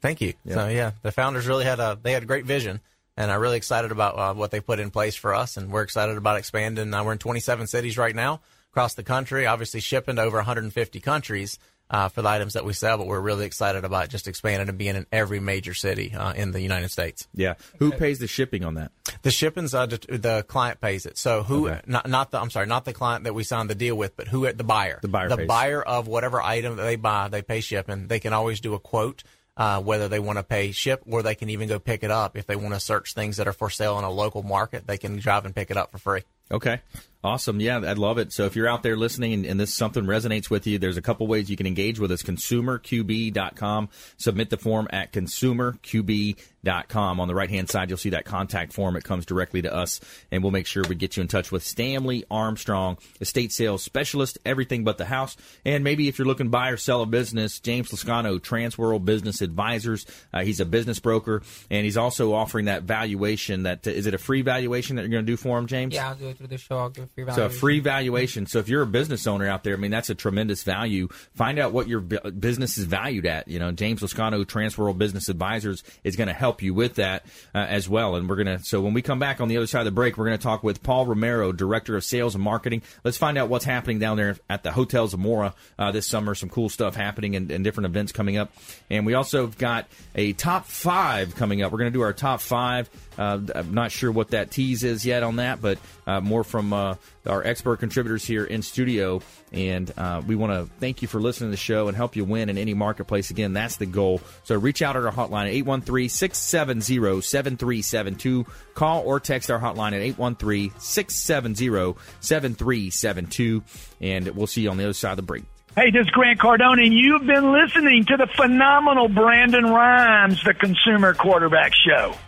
Thank 0.00 0.20
you. 0.20 0.34
So 0.48 0.68
yeah, 0.68 0.92
the 1.02 1.10
founders 1.10 1.48
really 1.48 1.64
had 1.64 1.80
a 1.80 1.98
they 2.00 2.12
had 2.12 2.22
a 2.22 2.26
great 2.26 2.44
vision, 2.44 2.80
and 3.16 3.32
I'm 3.32 3.40
really 3.40 3.56
excited 3.56 3.90
about 3.90 4.16
uh, 4.16 4.34
what 4.34 4.52
they 4.52 4.60
put 4.60 4.78
in 4.78 4.92
place 4.92 5.16
for 5.16 5.34
us, 5.34 5.56
and 5.56 5.72
we're 5.72 5.82
excited 5.82 6.16
about 6.16 6.36
expanding. 6.36 6.94
Uh, 6.94 7.02
we're 7.02 7.10
in 7.10 7.18
27 7.18 7.66
cities 7.66 7.98
right 7.98 8.14
now 8.14 8.40
across 8.76 8.92
the 8.92 9.02
country, 9.02 9.46
obviously 9.46 9.80
shipping 9.80 10.16
to 10.16 10.22
over 10.22 10.36
150 10.36 11.00
countries 11.00 11.58
uh, 11.88 12.10
for 12.10 12.20
the 12.20 12.28
items 12.28 12.52
that 12.52 12.64
we 12.66 12.74
sell, 12.74 12.98
but 12.98 13.06
we're 13.06 13.18
really 13.20 13.46
excited 13.46 13.86
about 13.86 14.10
just 14.10 14.28
expanding 14.28 14.68
and 14.68 14.76
being 14.76 14.96
in 14.96 15.06
every 15.10 15.40
major 15.40 15.72
city 15.72 16.12
uh, 16.12 16.34
in 16.34 16.50
the 16.52 16.60
United 16.60 16.90
States. 16.90 17.26
Yeah. 17.34 17.54
Who 17.78 17.90
pays 17.90 18.18
the 18.18 18.26
shipping 18.26 18.64
on 18.66 18.74
that? 18.74 18.92
The 19.22 19.30
shipping's 19.30 19.72
uh, 19.72 19.86
the 19.86 20.44
client 20.46 20.82
pays 20.82 21.06
it. 21.06 21.16
So 21.16 21.42
who 21.42 21.68
Okay. 21.70 21.80
not 21.86 22.06
not 22.06 22.32
the 22.32 22.38
I'm 22.38 22.50
sorry, 22.50 22.66
not 22.66 22.84
the 22.84 22.92
client 22.92 23.24
that 23.24 23.32
we 23.34 23.44
signed 23.44 23.70
the 23.70 23.74
deal 23.74 23.96
with, 23.96 24.14
but 24.14 24.28
who 24.28 24.52
the 24.52 24.62
buyer. 24.62 24.98
The 25.00 25.08
buyer 25.08 25.30
The 25.30 25.36
pays. 25.38 25.48
buyer 25.48 25.82
of 25.82 26.06
whatever 26.06 26.42
item 26.42 26.76
that 26.76 26.82
they 26.82 26.96
buy, 26.96 27.28
they 27.28 27.40
pay 27.40 27.60
shipping. 27.62 28.08
They 28.08 28.20
can 28.20 28.34
always 28.34 28.60
do 28.60 28.74
a 28.74 28.78
quote. 28.78 29.22
Uh, 29.58 29.80
whether 29.80 30.06
they 30.06 30.18
want 30.18 30.36
to 30.38 30.42
pay 30.42 30.70
ship 30.70 31.02
or 31.06 31.22
they 31.22 31.34
can 31.34 31.48
even 31.48 31.66
go 31.66 31.78
pick 31.78 32.02
it 32.02 32.10
up. 32.10 32.36
If 32.36 32.46
they 32.46 32.56
want 32.56 32.74
to 32.74 32.80
search 32.80 33.14
things 33.14 33.38
that 33.38 33.48
are 33.48 33.54
for 33.54 33.70
sale 33.70 33.98
in 33.98 34.04
a 34.04 34.10
local 34.10 34.42
market, 34.42 34.86
they 34.86 34.98
can 34.98 35.16
drive 35.16 35.46
and 35.46 35.54
pick 35.54 35.70
it 35.70 35.78
up 35.78 35.90
for 35.92 35.96
free. 35.96 36.20
Okay. 36.52 36.82
Awesome. 37.26 37.58
Yeah, 37.58 37.78
I'd 37.78 37.98
love 37.98 38.18
it. 38.18 38.32
So 38.32 38.44
if 38.44 38.54
you're 38.54 38.68
out 38.68 38.84
there 38.84 38.96
listening 38.96 39.32
and, 39.32 39.44
and 39.44 39.58
this 39.58 39.74
something 39.74 40.04
resonates 40.04 40.48
with 40.48 40.64
you, 40.64 40.78
there's 40.78 40.96
a 40.96 41.02
couple 41.02 41.26
ways 41.26 41.50
you 41.50 41.56
can 41.56 41.66
engage 41.66 41.98
with 41.98 42.12
us. 42.12 42.22
ConsumerQB.com. 42.22 43.88
Submit 44.16 44.50
the 44.50 44.56
form 44.56 44.86
at 44.90 45.12
ConsumerQB.com. 45.12 47.20
On 47.20 47.26
the 47.26 47.34
right 47.34 47.50
hand 47.50 47.68
side, 47.68 47.90
you'll 47.90 47.98
see 47.98 48.10
that 48.10 48.26
contact 48.26 48.72
form. 48.72 48.94
It 48.94 49.02
comes 49.02 49.26
directly 49.26 49.60
to 49.62 49.74
us, 49.74 50.00
and 50.30 50.40
we'll 50.42 50.52
make 50.52 50.68
sure 50.68 50.84
we 50.88 50.94
get 50.94 51.16
you 51.16 51.20
in 51.20 51.26
touch 51.26 51.50
with 51.50 51.64
Stanley 51.64 52.24
Armstrong, 52.30 52.96
estate 53.20 53.50
sales 53.50 53.82
specialist, 53.82 54.38
everything 54.44 54.84
but 54.84 54.96
the 54.96 55.04
house. 55.04 55.36
And 55.64 55.82
maybe 55.82 56.06
if 56.06 56.18
you're 56.18 56.26
looking 56.26 56.46
to 56.46 56.50
buy 56.50 56.70
or 56.70 56.76
sell 56.76 57.02
a 57.02 57.06
business, 57.06 57.58
James 57.58 57.90
Lascano, 57.90 58.38
Transworld 58.38 59.04
Business 59.04 59.40
Advisors. 59.40 60.06
Uh, 60.32 60.44
he's 60.44 60.60
a 60.60 60.64
business 60.64 61.00
broker, 61.00 61.42
and 61.72 61.84
he's 61.84 61.96
also 61.96 62.34
offering 62.34 62.66
that 62.66 62.84
valuation. 62.84 63.64
That 63.64 63.84
is 63.84 64.06
it 64.06 64.14
a 64.14 64.18
free 64.18 64.42
valuation 64.42 64.94
that 64.94 65.02
you're 65.02 65.10
going 65.10 65.26
to 65.26 65.32
do 65.32 65.36
for 65.36 65.58
him, 65.58 65.66
James? 65.66 65.92
Yeah, 65.92 66.10
I'll 66.10 66.14
do 66.14 66.28
it 66.28 66.38
through 66.38 66.46
the 66.46 66.58
show. 66.58 66.92
Free 67.16 67.24
So 67.32 67.46
a 67.46 67.48
free 67.48 67.80
valuation. 67.80 68.44
So 68.44 68.58
if 68.58 68.68
you're 68.68 68.82
a 68.82 68.86
business 68.86 69.26
owner 69.26 69.48
out 69.48 69.64
there, 69.64 69.72
I 69.72 69.78
mean 69.78 69.90
that's 69.90 70.10
a 70.10 70.14
tremendous 70.14 70.62
value. 70.64 71.08
Find 71.34 71.58
out 71.58 71.72
what 71.72 71.88
your 71.88 72.00
business 72.00 72.76
is 72.76 72.84
valued 72.84 73.24
at. 73.24 73.48
You 73.48 73.58
know, 73.58 73.72
James 73.72 74.02
Lascano, 74.02 74.44
Transworld 74.44 74.98
Business 74.98 75.30
Advisors, 75.30 75.82
is 76.04 76.14
going 76.14 76.28
to 76.28 76.34
help 76.34 76.60
you 76.60 76.74
with 76.74 76.96
that 76.96 77.24
uh, 77.54 77.60
as 77.60 77.88
well. 77.88 78.16
And 78.16 78.28
we're 78.28 78.36
gonna. 78.36 78.58
So 78.62 78.82
when 78.82 78.92
we 78.92 79.00
come 79.00 79.18
back 79.18 79.40
on 79.40 79.48
the 79.48 79.56
other 79.56 79.66
side 79.66 79.78
of 79.78 79.86
the 79.86 79.92
break, 79.92 80.18
we're 80.18 80.26
going 80.26 80.36
to 80.36 80.42
talk 80.42 80.62
with 80.62 80.82
Paul 80.82 81.06
Romero, 81.06 81.52
Director 81.52 81.96
of 81.96 82.04
Sales 82.04 82.34
and 82.34 82.44
Marketing. 82.44 82.82
Let's 83.02 83.16
find 83.16 83.38
out 83.38 83.48
what's 83.48 83.64
happening 83.64 83.98
down 83.98 84.18
there 84.18 84.36
at 84.50 84.62
the 84.62 84.70
Hotel 84.70 85.08
Zamora 85.08 85.54
uh, 85.78 85.92
this 85.92 86.06
summer. 86.06 86.34
Some 86.34 86.50
cool 86.50 86.68
stuff 86.68 86.96
happening 86.96 87.34
and, 87.34 87.50
and 87.50 87.64
different 87.64 87.86
events 87.86 88.12
coming 88.12 88.36
up. 88.36 88.52
And 88.90 89.06
we 89.06 89.14
also 89.14 89.46
have 89.46 89.56
got 89.56 89.88
a 90.14 90.34
top 90.34 90.66
five 90.66 91.34
coming 91.34 91.62
up. 91.62 91.72
We're 91.72 91.78
going 91.78 91.92
to 91.92 91.98
do 91.98 92.02
our 92.02 92.12
top 92.12 92.42
five. 92.42 92.90
Uh, 93.16 93.40
I'm 93.54 93.72
not 93.72 93.90
sure 93.90 94.12
what 94.12 94.32
that 94.32 94.50
tease 94.50 94.84
is 94.84 95.06
yet 95.06 95.22
on 95.22 95.36
that, 95.36 95.62
but 95.62 95.78
uh, 96.06 96.20
more 96.20 96.44
from 96.44 96.72
uh, 96.72 96.94
our 97.26 97.44
expert 97.44 97.78
contributors 97.78 98.24
here 98.24 98.44
in 98.44 98.62
studio. 98.62 99.20
And 99.52 99.92
uh, 99.96 100.22
we 100.26 100.36
want 100.36 100.52
to 100.52 100.72
thank 100.78 101.02
you 101.02 101.08
for 101.08 101.20
listening 101.20 101.48
to 101.48 101.52
the 101.52 101.56
show 101.56 101.88
and 101.88 101.96
help 101.96 102.16
you 102.16 102.24
win 102.24 102.48
in 102.48 102.58
any 102.58 102.74
marketplace. 102.74 103.30
Again, 103.30 103.52
that's 103.52 103.76
the 103.76 103.86
goal. 103.86 104.20
So 104.44 104.56
reach 104.56 104.82
out 104.82 104.96
at 104.96 105.04
our 105.04 105.12
hotline 105.12 105.46
at 105.46 105.52
813 105.52 106.08
670 106.08 107.20
7372. 107.20 108.46
Call 108.74 109.02
or 109.02 109.20
text 109.20 109.50
our 109.50 109.58
hotline 109.58 109.92
at 109.92 110.02
813 110.02 110.72
670 110.78 111.98
7372. 112.20 113.62
And 114.00 114.28
we'll 114.28 114.46
see 114.46 114.62
you 114.62 114.70
on 114.70 114.76
the 114.76 114.84
other 114.84 114.92
side 114.92 115.12
of 115.12 115.16
the 115.16 115.22
break. 115.22 115.44
Hey, 115.76 115.90
this 115.90 116.06
is 116.06 116.10
Grant 116.10 116.40
Cardone, 116.40 116.82
and 116.82 116.94
you've 116.94 117.26
been 117.26 117.52
listening 117.52 118.06
to 118.06 118.16
the 118.16 118.26
phenomenal 118.34 119.08
Brandon 119.08 119.64
Rhymes, 119.64 120.42
the 120.42 120.54
Consumer 120.54 121.12
Quarterback 121.12 121.72
Show. 121.74 122.14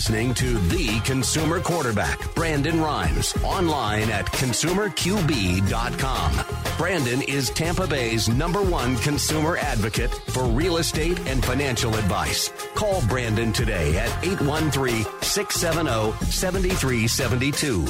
listening 0.00 0.32
to 0.32 0.56
The 0.70 0.98
Consumer 1.00 1.60
Quarterback, 1.60 2.34
Brandon 2.34 2.80
Rhymes, 2.80 3.36
online 3.44 4.08
at 4.08 4.24
consumerqb.com. 4.24 6.78
Brandon 6.78 7.20
is 7.20 7.50
Tampa 7.50 7.86
Bay's 7.86 8.26
number 8.26 8.62
one 8.62 8.96
consumer 8.96 9.58
advocate 9.58 10.10
for 10.28 10.44
real 10.44 10.78
estate 10.78 11.18
and 11.28 11.44
financial 11.44 11.94
advice. 11.96 12.50
Call 12.74 13.06
Brandon 13.08 13.52
today 13.52 13.98
at 13.98 14.08
813 14.24 15.04
670 15.20 16.12
7372. 16.30 17.86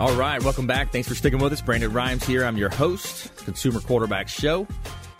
All 0.00 0.16
right, 0.16 0.42
welcome 0.42 0.66
back. 0.66 0.90
Thanks 0.90 1.06
for 1.06 1.14
sticking 1.14 1.38
with 1.38 1.52
us. 1.52 1.60
Brandon 1.60 1.92
Rhymes 1.92 2.24
here. 2.24 2.46
I'm 2.46 2.56
your 2.56 2.70
host, 2.70 3.36
Consumer 3.44 3.80
Quarterback 3.80 4.28
Show, 4.28 4.66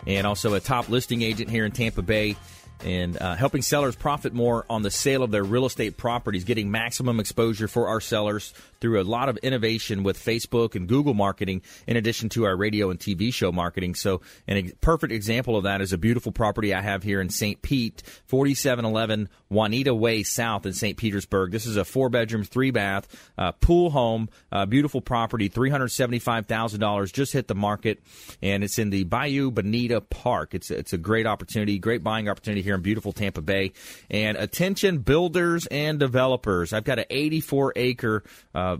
and 0.07 0.25
also 0.25 0.55
a 0.55 0.59
top 0.59 0.89
listing 0.89 1.21
agent 1.21 1.51
here 1.51 1.63
in 1.63 1.71
Tampa 1.71 2.01
Bay. 2.01 2.35
And 2.83 3.19
uh, 3.21 3.35
helping 3.35 3.61
sellers 3.61 3.95
profit 3.95 4.33
more 4.33 4.65
on 4.69 4.81
the 4.81 4.91
sale 4.91 5.23
of 5.23 5.31
their 5.31 5.43
real 5.43 5.65
estate 5.65 5.97
properties, 5.97 6.43
getting 6.43 6.71
maximum 6.71 7.19
exposure 7.19 7.67
for 7.67 7.87
our 7.87 8.01
sellers 8.01 8.53
through 8.85 9.01
a 9.01 9.03
lot 9.03 9.29
of 9.29 9.37
innovation 9.37 10.03
with 10.03 10.15
Facebook 10.15 10.75
and 10.75 10.87
Google 10.87 11.15
marketing, 11.15 11.63
in 11.87 11.97
addition 11.97 12.29
to 12.29 12.45
our 12.45 12.55
radio 12.55 12.91
and 12.91 12.99
TV 12.99 13.33
show 13.33 13.51
marketing. 13.51 13.95
So, 13.95 14.21
a 14.47 14.71
perfect 14.79 15.11
example 15.11 15.57
of 15.57 15.63
that 15.63 15.81
is 15.81 15.91
a 15.91 15.97
beautiful 15.97 16.31
property 16.31 16.71
I 16.71 16.81
have 16.81 17.01
here 17.01 17.19
in 17.19 17.29
St. 17.29 17.59
Pete, 17.63 18.03
4711 18.27 19.27
Juanita 19.49 19.95
Way 19.95 20.21
South 20.21 20.67
in 20.67 20.73
St. 20.73 20.97
Petersburg. 20.97 21.51
This 21.51 21.65
is 21.65 21.77
a 21.77 21.83
four 21.85 22.09
bedroom, 22.09 22.43
three 22.43 22.69
bath, 22.69 23.07
uh, 23.39 23.53
pool 23.53 23.89
home, 23.89 24.29
beautiful 24.69 25.01
property, 25.01 25.49
$375,000 25.49 27.11
just 27.11 27.33
hit 27.33 27.47
the 27.47 27.55
market, 27.55 28.03
and 28.43 28.63
it's 28.63 28.77
in 28.77 28.91
the 28.91 29.03
Bayou 29.03 29.49
Bonita 29.49 29.99
Park. 30.01 30.53
It's, 30.53 30.69
it's 30.69 30.93
a 30.93 30.97
great 30.99 31.25
opportunity, 31.25 31.79
great 31.79 32.03
buying 32.03 32.29
opportunity 32.29 32.61
here 32.61 32.75
in 32.75 32.81
beautiful 32.81 33.13
Tampa 33.13 33.41
Bay. 33.41 33.73
And 34.11 34.37
attention, 34.37 34.99
builders 34.99 35.65
and 35.67 35.99
developers. 35.99 36.71
I've 36.71 36.83
got 36.83 36.99
an 36.99 37.05
84 37.09 37.73
acre 37.75 38.23
uh, 38.53 38.74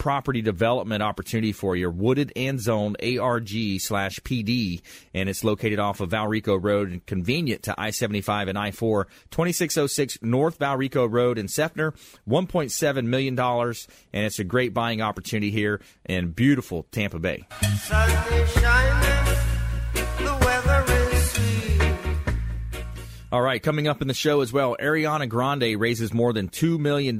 property 0.00 0.40
development 0.40 1.02
opportunity 1.02 1.52
for 1.52 1.76
you. 1.76 1.90
Wooded 1.90 2.32
and 2.34 2.58
zoned 2.58 2.96
ARG 3.02 3.50
slash 3.78 4.18
PD, 4.20 4.80
and 5.14 5.28
it's 5.28 5.44
located 5.44 5.78
off 5.78 6.00
of 6.00 6.10
Valrico 6.10 6.58
Road 6.60 6.90
and 6.90 7.06
convenient 7.06 7.62
to 7.64 7.74
I 7.78 7.90
75 7.90 8.48
and 8.48 8.58
I 8.58 8.70
4, 8.72 9.04
2606 9.30 10.18
North 10.22 10.58
Valrico 10.58 11.08
Road 11.08 11.38
in 11.38 11.46
Seffner, 11.46 11.94
$1.7 12.28 13.04
million, 13.04 13.38
and 13.38 14.24
it's 14.26 14.38
a 14.38 14.44
great 14.44 14.74
buying 14.74 15.02
opportunity 15.02 15.50
here 15.50 15.80
in 16.06 16.30
beautiful 16.30 16.86
Tampa 16.90 17.18
Bay. 17.18 17.46
All 23.32 23.42
right, 23.42 23.62
coming 23.62 23.86
up 23.86 24.02
in 24.02 24.08
the 24.08 24.14
show 24.14 24.40
as 24.40 24.52
well, 24.52 24.76
Ariana 24.80 25.28
Grande 25.28 25.78
raises 25.78 26.12
more 26.12 26.32
than 26.32 26.48
$2 26.48 26.80
million 26.80 27.16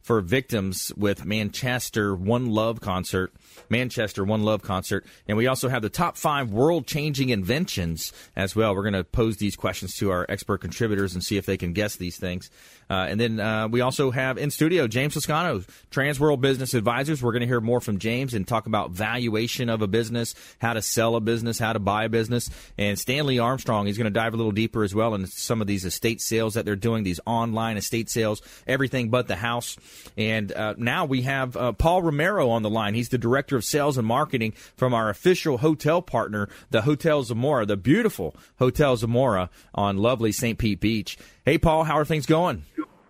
for 0.00 0.20
victims 0.20 0.92
with 0.96 1.24
Manchester 1.24 2.14
One 2.14 2.46
Love 2.46 2.80
concert. 2.80 3.32
Manchester 3.68 4.24
One 4.24 4.42
Love 4.42 4.62
concert. 4.62 5.06
And 5.28 5.36
we 5.36 5.46
also 5.46 5.68
have 5.68 5.82
the 5.82 5.90
top 5.90 6.16
five 6.16 6.50
world 6.50 6.86
changing 6.86 7.30
inventions 7.30 8.12
as 8.36 8.54
well. 8.56 8.74
We're 8.74 8.82
going 8.82 8.94
to 8.94 9.04
pose 9.04 9.36
these 9.36 9.56
questions 9.56 9.96
to 9.96 10.10
our 10.10 10.26
expert 10.28 10.58
contributors 10.58 11.14
and 11.14 11.22
see 11.22 11.36
if 11.36 11.46
they 11.46 11.56
can 11.56 11.72
guess 11.72 11.96
these 11.96 12.16
things. 12.16 12.50
Uh, 12.90 13.06
and 13.08 13.18
then 13.18 13.40
uh, 13.40 13.68
we 13.68 13.80
also 13.80 14.10
have 14.10 14.36
in 14.36 14.50
studio 14.50 14.86
James 14.86 15.14
Lascano, 15.14 15.66
Transworld 15.90 16.40
Business 16.40 16.74
Advisors. 16.74 17.22
We're 17.22 17.32
going 17.32 17.40
to 17.40 17.46
hear 17.46 17.60
more 17.60 17.80
from 17.80 17.98
James 17.98 18.34
and 18.34 18.46
talk 18.46 18.66
about 18.66 18.90
valuation 18.90 19.70
of 19.70 19.80
a 19.80 19.86
business, 19.86 20.34
how 20.60 20.74
to 20.74 20.82
sell 20.82 21.16
a 21.16 21.20
business, 21.20 21.58
how 21.58 21.72
to 21.72 21.78
buy 21.78 22.04
a 22.04 22.08
business. 22.08 22.50
And 22.76 22.98
Stanley 22.98 23.38
Armstrong, 23.38 23.86
he's 23.86 23.96
going 23.96 24.04
to 24.04 24.10
dive 24.10 24.34
a 24.34 24.36
little 24.36 24.52
deeper 24.52 24.84
as 24.84 24.94
well 24.94 25.14
into 25.14 25.28
some 25.28 25.60
of 25.60 25.66
these 25.66 25.84
estate 25.84 26.20
sales 26.20 26.54
that 26.54 26.64
they're 26.64 26.76
doing, 26.76 27.02
these 27.02 27.20
online 27.24 27.76
estate 27.78 28.10
sales, 28.10 28.42
everything 28.66 29.08
but 29.08 29.26
the 29.26 29.36
house. 29.36 29.76
And 30.18 30.52
uh, 30.52 30.74
now 30.76 31.06
we 31.06 31.22
have 31.22 31.56
uh, 31.56 31.72
Paul 31.72 32.02
Romero 32.02 32.50
on 32.50 32.62
the 32.62 32.70
line. 32.70 32.94
He's 32.94 33.08
the 33.08 33.18
director 33.18 33.41
of 33.50 33.64
sales 33.64 33.98
and 33.98 34.06
marketing 34.06 34.52
from 34.76 34.94
our 34.94 35.10
official 35.10 35.58
hotel 35.58 36.00
partner, 36.00 36.48
the 36.70 36.82
Hotel 36.82 37.24
Zamora, 37.24 37.66
the 37.66 37.76
beautiful 37.76 38.36
Hotel 38.60 38.96
Zamora 38.96 39.50
on 39.74 39.96
lovely 39.96 40.30
St. 40.30 40.56
Pete 40.56 40.78
Beach. 40.78 41.18
Hey, 41.44 41.58
Paul, 41.58 41.82
how 41.82 41.98
are 41.98 42.04
things 42.04 42.26
going? 42.26 42.62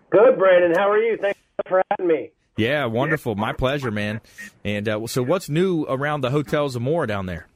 Good, 0.09 0.37
Brandon. 0.39 0.73
How 0.75 0.89
are 0.89 0.97
you? 0.97 1.17
Thanks 1.21 1.39
for 1.67 1.83
having 1.91 2.07
me. 2.07 2.31
Yeah, 2.57 2.85
wonderful. 2.85 3.35
My 3.35 3.53
pleasure, 3.53 3.91
man. 3.91 4.21
And 4.63 4.89
uh, 4.89 5.07
so, 5.07 5.21
what's 5.21 5.49
new 5.49 5.83
around 5.83 6.21
the 6.21 6.31
Hotel 6.31 6.69
Zamora 6.69 7.07
down 7.07 7.25
there? 7.25 7.47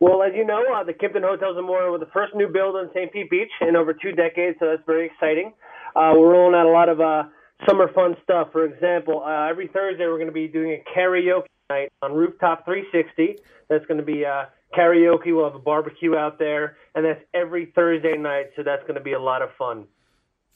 Well, 0.00 0.22
as 0.22 0.32
you 0.34 0.44
know, 0.44 0.62
uh, 0.74 0.84
the 0.84 0.92
Kimpton 0.92 1.22
Hotel 1.22 1.54
Zamora 1.54 1.90
was 1.90 2.00
the 2.00 2.10
first 2.12 2.34
new 2.34 2.48
build 2.48 2.76
in 2.76 2.90
St. 2.94 3.12
Pete 3.12 3.30
Beach 3.30 3.50
in 3.60 3.76
over 3.76 3.94
two 3.94 4.12
decades, 4.12 4.56
so 4.60 4.66
that's 4.66 4.82
very 4.86 5.06
exciting. 5.06 5.52
Uh, 5.94 6.12
we're 6.16 6.32
rolling 6.32 6.54
out 6.54 6.66
a 6.66 6.70
lot 6.70 6.88
of 6.88 7.00
uh, 7.00 7.24
summer 7.66 7.90
fun 7.94 8.16
stuff. 8.22 8.48
For 8.52 8.64
example, 8.64 9.22
uh, 9.24 9.48
every 9.48 9.68
Thursday 9.68 10.04
we're 10.04 10.18
going 10.18 10.26
to 10.26 10.32
be 10.32 10.48
doing 10.48 10.80
a 10.80 10.98
karaoke 10.98 11.46
night 11.70 11.90
on 12.02 12.12
Rooftop 12.12 12.64
360. 12.64 13.38
That's 13.68 13.84
going 13.86 13.98
to 13.98 14.04
be 14.04 14.24
uh, 14.24 14.44
karaoke. 14.76 15.34
We'll 15.34 15.44
have 15.44 15.54
a 15.54 15.58
barbecue 15.58 16.14
out 16.14 16.38
there, 16.38 16.76
and 16.94 17.04
that's 17.04 17.20
every 17.32 17.72
Thursday 17.74 18.16
night. 18.16 18.46
So 18.56 18.62
that's 18.62 18.82
going 18.82 18.96
to 18.96 19.00
be 19.00 19.12
a 19.12 19.20
lot 19.20 19.42
of 19.42 19.48
fun. 19.58 19.86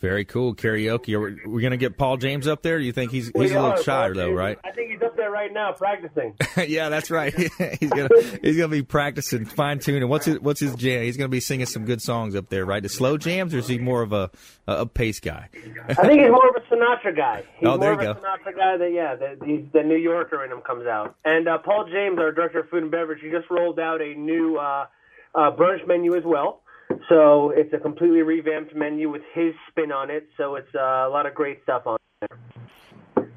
Very 0.00 0.24
cool 0.24 0.54
karaoke. 0.54 1.14
Are 1.14 1.20
we, 1.20 1.37
we 1.44 1.61
going 1.61 1.72
to 1.72 1.76
get 1.76 1.98
Paul 1.98 2.18
James 2.18 2.46
up 2.46 2.62
there? 2.62 2.78
You 2.78 2.92
think 2.92 3.11
he's 3.11 3.32
he's 3.34 3.50
a 3.50 3.61
little 3.61 3.82
shy 3.82 4.11
though, 4.11 4.30
right? 4.30 4.56
I 4.64 4.70
think 4.70 4.92
he's 4.92 5.02
up 5.02 5.16
there 5.16 5.30
right 5.32 5.52
now 5.52 5.72
practicing. 5.72 6.37
yeah, 6.68 6.88
that's 6.88 7.11
right. 7.11 7.34
he's 7.80 7.90
gonna 7.90 8.08
he's 8.42 8.56
gonna 8.56 8.68
be 8.68 8.82
practicing 8.82 9.44
fine 9.44 9.80
tuning. 9.80 10.08
What's 10.08 10.26
his 10.26 10.38
what's 10.38 10.61
his 10.61 10.76
jam? 10.76 11.02
He's 11.02 11.16
gonna 11.16 11.28
be 11.28 11.40
singing 11.40 11.66
some 11.66 11.84
good 11.84 12.00
songs 12.00 12.37
up 12.37 12.48
there, 12.48 12.64
right? 12.64 12.80
The 12.80 12.88
slow 12.88 13.18
jams, 13.18 13.52
or 13.54 13.58
is 13.58 13.66
he 13.66 13.78
more 13.78 14.02
of 14.02 14.12
a 14.12 14.30
a 14.68 14.87
pace 14.87 15.18
guy? 15.18 15.48
I 15.88 15.94
think 15.94 16.20
he's 16.20 16.30
more 16.30 16.48
of 16.48 16.62
a 16.62 16.72
Sinatra 16.72 17.16
guy. 17.16 17.44
He's 17.58 17.68
oh, 17.68 17.76
there 17.76 17.94
more 17.94 18.02
you 18.04 18.11
of 18.11 18.18
a 18.18 18.20
Sinatra 18.20 18.56
guy. 18.56 18.76
That 18.76 18.92
yeah, 18.92 19.16
the, 19.16 19.37
the, 19.40 19.80
the 19.80 19.82
New 19.82 19.96
Yorker 19.96 20.44
in 20.44 20.52
him 20.52 20.61
comes 20.61 20.87
out. 20.87 21.16
And 21.24 21.48
uh, 21.48 21.58
Paul 21.58 21.88
James, 21.90 22.20
our 22.20 22.30
director 22.30 22.61
of 22.61 22.68
food 22.68 22.84
and 22.84 22.92
beverage, 22.92 23.18
he 23.20 23.30
just 23.30 23.50
rolled 23.50 23.80
out 23.80 24.00
a 24.00 24.14
new 24.14 24.58
uh, 24.58 24.87
uh, 25.34 25.50
brunch 25.56 25.87
menu 25.88 26.16
as 26.16 26.22
well. 26.24 26.62
So 27.09 27.51
it's 27.51 27.72
a 27.72 27.79
completely 27.79 28.22
revamped 28.22 28.74
menu 28.74 29.11
with 29.11 29.22
his 29.35 29.55
spin 29.70 29.92
on 29.92 30.11
it. 30.11 30.29
So 30.37 30.57
it's 30.57 30.74
uh, 30.74 30.79
a 30.79 31.11
lot 31.11 31.27
of 31.27 31.35
great 31.35 31.62
stuff 31.62 31.83
on 31.87 31.98
there. 32.20 32.38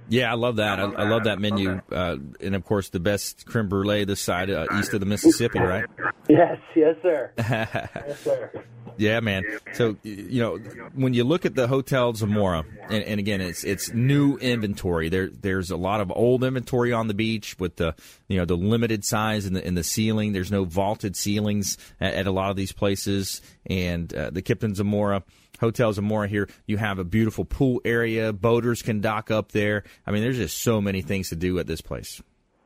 Yeah, 0.09 0.29
I 0.29 0.35
love 0.35 0.57
that. 0.57 0.77
I, 0.77 0.83
I 0.83 1.09
love 1.09 1.23
that 1.23 1.39
menu, 1.39 1.79
uh, 1.89 2.17
and 2.41 2.53
of 2.53 2.65
course, 2.65 2.89
the 2.89 2.99
best 2.99 3.45
creme 3.45 3.69
brulee 3.69 4.03
this 4.03 4.19
side 4.19 4.49
uh, 4.49 4.67
east 4.77 4.93
of 4.93 4.99
the 4.99 5.05
Mississippi, 5.05 5.59
right? 5.59 5.85
Yes, 6.27 6.57
yes, 6.75 6.97
sir. 7.01 7.31
yes, 7.37 8.19
sir. 8.19 8.51
Yeah, 8.97 9.19
man. 9.19 9.43
So 9.73 9.97
you 10.03 10.41
know, 10.41 10.57
when 10.93 11.13
you 11.13 11.23
look 11.23 11.45
at 11.45 11.55
the 11.55 11.67
Hotel 11.67 12.13
Zamora, 12.13 12.65
and, 12.89 13.03
and, 13.03 13.19
again, 13.19 13.41
it's 13.41 13.63
it's 13.63 13.93
new 13.93 14.37
inventory. 14.37 15.09
There 15.09 15.29
there's 15.29 15.71
a 15.71 15.77
lot 15.77 16.01
of 16.01 16.11
old 16.11 16.43
inventory 16.43 16.93
on 16.93 17.07
the 17.07 17.13
beach 17.13 17.57
with 17.59 17.77
the 17.77 17.95
you 18.27 18.37
know 18.37 18.45
the 18.45 18.57
limited 18.57 19.05
size 19.05 19.45
in 19.45 19.53
the 19.53 19.65
in 19.65 19.75
the 19.75 19.83
ceiling. 19.83 20.33
There's 20.33 20.51
no 20.51 20.65
vaulted 20.65 21.15
ceilings 21.15 21.77
at, 21.99 22.13
at 22.13 22.27
a 22.27 22.31
lot 22.31 22.49
of 22.51 22.55
these 22.55 22.71
places, 22.71 23.41
and 23.65 24.13
uh, 24.13 24.29
the 24.29 24.41
Kimpton 24.41 24.75
Zamora. 24.75 25.23
Hotel 25.59 25.93
Zamora 25.93 26.27
here. 26.27 26.49
You 26.65 26.77
have 26.77 26.97
a 26.97 27.03
beautiful 27.03 27.45
pool 27.45 27.81
area. 27.85 28.33
Boaters 28.33 28.81
can 28.81 28.99
dock 28.99 29.29
up 29.29 29.51
there. 29.51 29.83
I 30.07 30.11
mean, 30.11 30.23
there's 30.23 30.37
just 30.37 30.63
so 30.63 30.81
many 30.81 31.03
things 31.03 31.29
to 31.29 31.35
do 31.35 31.59
at 31.59 31.67
this 31.67 31.81
place. 31.81 32.19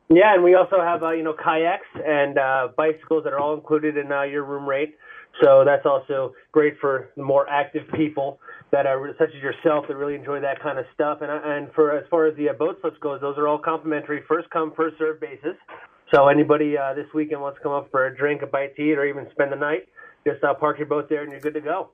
Yeah, 0.08 0.34
and 0.34 0.44
we 0.44 0.54
also 0.54 0.80
have 0.80 1.02
uh, 1.02 1.10
you 1.10 1.24
know 1.24 1.34
kayaks 1.34 1.88
and 1.94 2.38
uh, 2.38 2.68
bicycles 2.76 3.24
that 3.24 3.32
are 3.32 3.40
all 3.40 3.54
included 3.54 3.96
in 3.96 4.12
uh, 4.12 4.22
your 4.22 4.44
room 4.44 4.68
rate. 4.68 4.96
So 5.42 5.64
that's 5.64 5.84
also 5.84 6.32
great 6.52 6.74
for 6.80 7.10
the 7.16 7.22
more 7.22 7.48
active 7.48 7.82
people 7.94 8.38
that 8.72 8.86
are 8.86 9.14
such 9.18 9.28
as 9.36 9.42
yourself 9.42 9.84
that 9.88 9.96
really 9.96 10.14
enjoy 10.14 10.40
that 10.40 10.62
kind 10.62 10.78
of 10.78 10.86
stuff. 10.94 11.18
And 11.20 11.30
and 11.30 11.72
for 11.74 11.96
as 11.96 12.04
far 12.10 12.26
as 12.26 12.36
the 12.36 12.48
uh, 12.48 12.52
boat 12.54 12.78
slips 12.80 12.96
goes, 13.00 13.20
those 13.20 13.36
are 13.36 13.46
all 13.46 13.58
complimentary, 13.58 14.22
first 14.28 14.48
come 14.50 14.72
first 14.76 14.96
serve 14.98 15.20
basis. 15.20 15.56
So 16.14 16.28
anybody 16.28 16.78
uh, 16.78 16.94
this 16.94 17.06
weekend 17.14 17.40
wants 17.40 17.58
to 17.58 17.62
come 17.62 17.72
up 17.72 17.90
for 17.90 18.06
a 18.06 18.16
drink, 18.16 18.42
a 18.42 18.46
bite 18.46 18.76
to 18.76 18.82
eat, 18.82 18.96
or 18.96 19.04
even 19.04 19.26
spend 19.32 19.52
the 19.52 19.56
night, 19.56 19.88
just 20.26 20.42
uh, 20.44 20.54
park 20.54 20.78
your 20.78 20.86
boat 20.86 21.08
there 21.08 21.22
and 21.22 21.32
you're 21.32 21.40
good 21.40 21.54
to 21.54 21.60
go. 21.60 21.90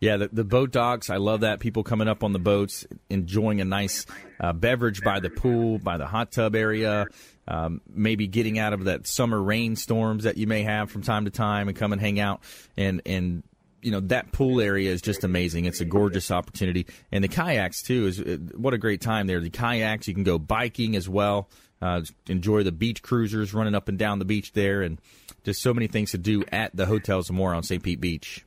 Yeah, 0.00 0.16
the, 0.18 0.28
the 0.32 0.44
boat 0.44 0.70
docks. 0.70 1.08
I 1.08 1.16
love 1.16 1.40
that. 1.40 1.60
People 1.60 1.82
coming 1.82 2.08
up 2.08 2.24
on 2.24 2.32
the 2.32 2.38
boats, 2.38 2.86
enjoying 3.08 3.60
a 3.60 3.64
nice 3.64 4.06
uh, 4.40 4.52
beverage 4.52 5.02
by 5.02 5.20
the 5.20 5.30
pool, 5.30 5.78
by 5.78 5.96
the 5.96 6.06
hot 6.06 6.32
tub 6.32 6.54
area, 6.54 7.06
um, 7.48 7.80
maybe 7.88 8.26
getting 8.26 8.58
out 8.58 8.72
of 8.72 8.84
that 8.84 9.06
summer 9.06 9.40
rainstorms 9.40 10.24
that 10.24 10.36
you 10.36 10.46
may 10.46 10.62
have 10.62 10.90
from 10.90 11.02
time 11.02 11.24
to 11.24 11.30
time 11.30 11.68
and 11.68 11.76
come 11.76 11.92
and 11.92 12.00
hang 12.00 12.20
out. 12.20 12.42
And, 12.76 13.00
and 13.06 13.44
you 13.84 13.90
know 13.90 14.00
that 14.00 14.32
pool 14.32 14.60
area 14.60 14.90
is 14.90 15.02
just 15.02 15.24
amazing. 15.24 15.66
It's 15.66 15.80
a 15.80 15.84
gorgeous 15.84 16.30
opportunity, 16.30 16.86
and 17.12 17.22
the 17.22 17.28
kayaks 17.28 17.82
too 17.82 18.06
is 18.06 18.18
uh, 18.18 18.38
what 18.56 18.72
a 18.72 18.78
great 18.78 19.02
time 19.02 19.26
there. 19.26 19.40
The 19.40 19.50
kayaks 19.50 20.08
you 20.08 20.14
can 20.14 20.24
go 20.24 20.38
biking 20.38 20.96
as 20.96 21.06
well. 21.06 21.50
Uh, 21.82 22.00
enjoy 22.26 22.62
the 22.62 22.72
beach 22.72 23.02
cruisers 23.02 23.52
running 23.52 23.74
up 23.74 23.90
and 23.90 23.98
down 23.98 24.18
the 24.18 24.24
beach 24.24 24.52
there, 24.52 24.80
and 24.80 24.98
just 25.44 25.60
so 25.60 25.74
many 25.74 25.86
things 25.86 26.12
to 26.12 26.18
do 26.18 26.44
at 26.50 26.74
the 26.74 26.86
Hotel 26.86 27.22
Zamora 27.22 27.58
on 27.58 27.62
St. 27.62 27.82
Pete 27.82 28.00
Beach. 28.00 28.44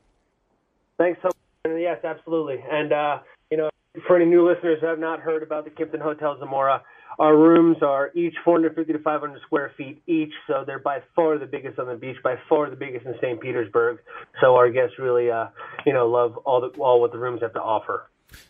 Thanks 0.97 1.19
so 1.21 1.27
much. 1.27 1.79
Yes, 1.79 2.03
absolutely. 2.03 2.57
And, 2.69 2.93
uh, 2.93 3.19
you 3.51 3.57
know, 3.57 3.69
for 4.05 4.15
any 4.15 4.25
new 4.25 4.47
listeners 4.47 4.79
who 4.81 4.88
have 4.88 4.99
not 4.99 5.19
heard 5.19 5.43
about 5.43 5.65
the 5.65 5.71
Kimpton 5.71 6.01
Hotel 6.01 6.38
Zamora, 6.39 6.81
our 7.19 7.36
rooms 7.36 7.77
are 7.81 8.12
each 8.15 8.36
450 8.45 8.93
to 8.93 8.99
500 8.99 9.41
square 9.41 9.71
feet 9.75 10.01
each, 10.05 10.31
so 10.45 10.63
they're 10.65 10.79
by 10.79 10.99
far 11.15 11.39
the 11.39 11.47
biggest 11.47 11.79
on 11.79 11.88
the 11.88 11.95
beach, 11.95 12.17
by 12.23 12.36
far 12.47 12.69
the 12.69 12.75
biggest 12.75 13.05
in 13.05 13.15
St. 13.21 13.41
Petersburg. 13.41 13.99
So 14.39 14.55
our 14.55 14.69
guests 14.69 14.95
really, 14.99 15.31
uh, 15.31 15.47
you 15.86 15.93
know, 15.93 16.07
love 16.07 16.38
all 16.45 16.62
the 16.62 16.67
all 16.79 17.01
what 17.01 17.12
the 17.12 17.17
rooms 17.17 17.41
have 17.41 17.53
to 17.53 17.62
offer. 17.62 18.03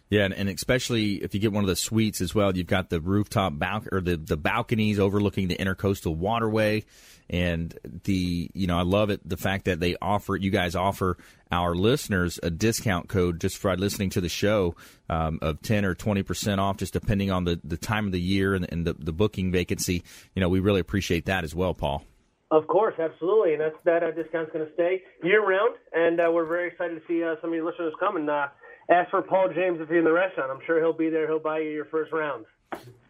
Yeah, 0.09 0.25
and, 0.25 0.33
and, 0.33 0.49
especially 0.49 1.15
if 1.15 1.33
you 1.33 1.39
get 1.39 1.51
one 1.51 1.63
of 1.63 1.67
the 1.67 1.75
suites 1.75 2.21
as 2.21 2.33
well, 2.33 2.55
you've 2.55 2.67
got 2.67 2.89
the 2.89 3.01
rooftop 3.01 3.59
balcony 3.59 3.89
or 3.91 4.01
the, 4.01 4.17
the 4.17 4.37
balconies 4.37 4.99
overlooking 4.99 5.49
the 5.49 5.57
intercoastal 5.57 6.15
waterway, 6.15 6.85
and 7.29 7.77
the 8.05 8.49
you 8.53 8.67
know 8.67 8.77
I 8.77 8.83
love 8.83 9.09
it 9.09 9.27
the 9.27 9.37
fact 9.37 9.65
that 9.65 9.79
they 9.79 9.95
offer 10.01 10.35
you 10.35 10.49
guys 10.49 10.75
offer 10.75 11.17
our 11.51 11.75
listeners 11.75 12.39
a 12.41 12.49
discount 12.49 13.09
code 13.09 13.41
just 13.41 13.57
for 13.57 13.75
listening 13.75 14.09
to 14.11 14.21
the 14.21 14.29
show 14.29 14.75
um, 15.09 15.39
of 15.41 15.61
ten 15.61 15.83
or 15.83 15.93
twenty 15.93 16.23
percent 16.23 16.61
off, 16.61 16.77
just 16.77 16.93
depending 16.93 17.29
on 17.29 17.43
the, 17.43 17.59
the 17.63 17.77
time 17.77 18.05
of 18.05 18.13
the 18.13 18.21
year 18.21 18.55
and, 18.55 18.65
and 18.71 18.87
the, 18.87 18.93
the 18.93 19.13
booking 19.13 19.51
vacancy. 19.51 20.03
You 20.35 20.39
know, 20.39 20.49
we 20.49 20.61
really 20.61 20.79
appreciate 20.79 21.25
that 21.25 21.43
as 21.43 21.53
well, 21.53 21.73
Paul. 21.73 22.03
Of 22.49 22.65
course, 22.67 22.95
absolutely, 22.97 23.53
and 23.53 23.61
that's 23.61 23.75
that 23.83 24.03
uh, 24.03 24.11
discount's 24.11 24.53
going 24.53 24.65
to 24.65 24.73
stay 24.73 25.03
year 25.21 25.45
round, 25.45 25.75
and 25.91 26.17
uh, 26.21 26.31
we're 26.31 26.45
very 26.45 26.69
excited 26.69 26.95
to 26.95 27.01
see 27.05 27.21
uh, 27.21 27.35
some 27.41 27.49
of 27.49 27.55
your 27.55 27.69
listeners 27.69 27.93
come 27.99 28.15
and 28.15 28.29
uh, 28.29 28.47
ask 28.89 29.10
for 29.10 29.21
Paul 29.21 29.50
James 29.54 29.80
if 29.82 29.89
you're 29.89 30.00
in 30.00 30.06
the 30.06 30.12
restaurant. 30.12 30.52
I'm 30.52 30.65
sure 30.65 30.80
he'll 30.80 30.93
be 30.93 31.10
there. 31.10 31.28
He'll 31.28 31.39
buy 31.39 31.60
you 31.60 31.69
your 31.69 31.86
first 31.86 32.12
round. 32.12 32.45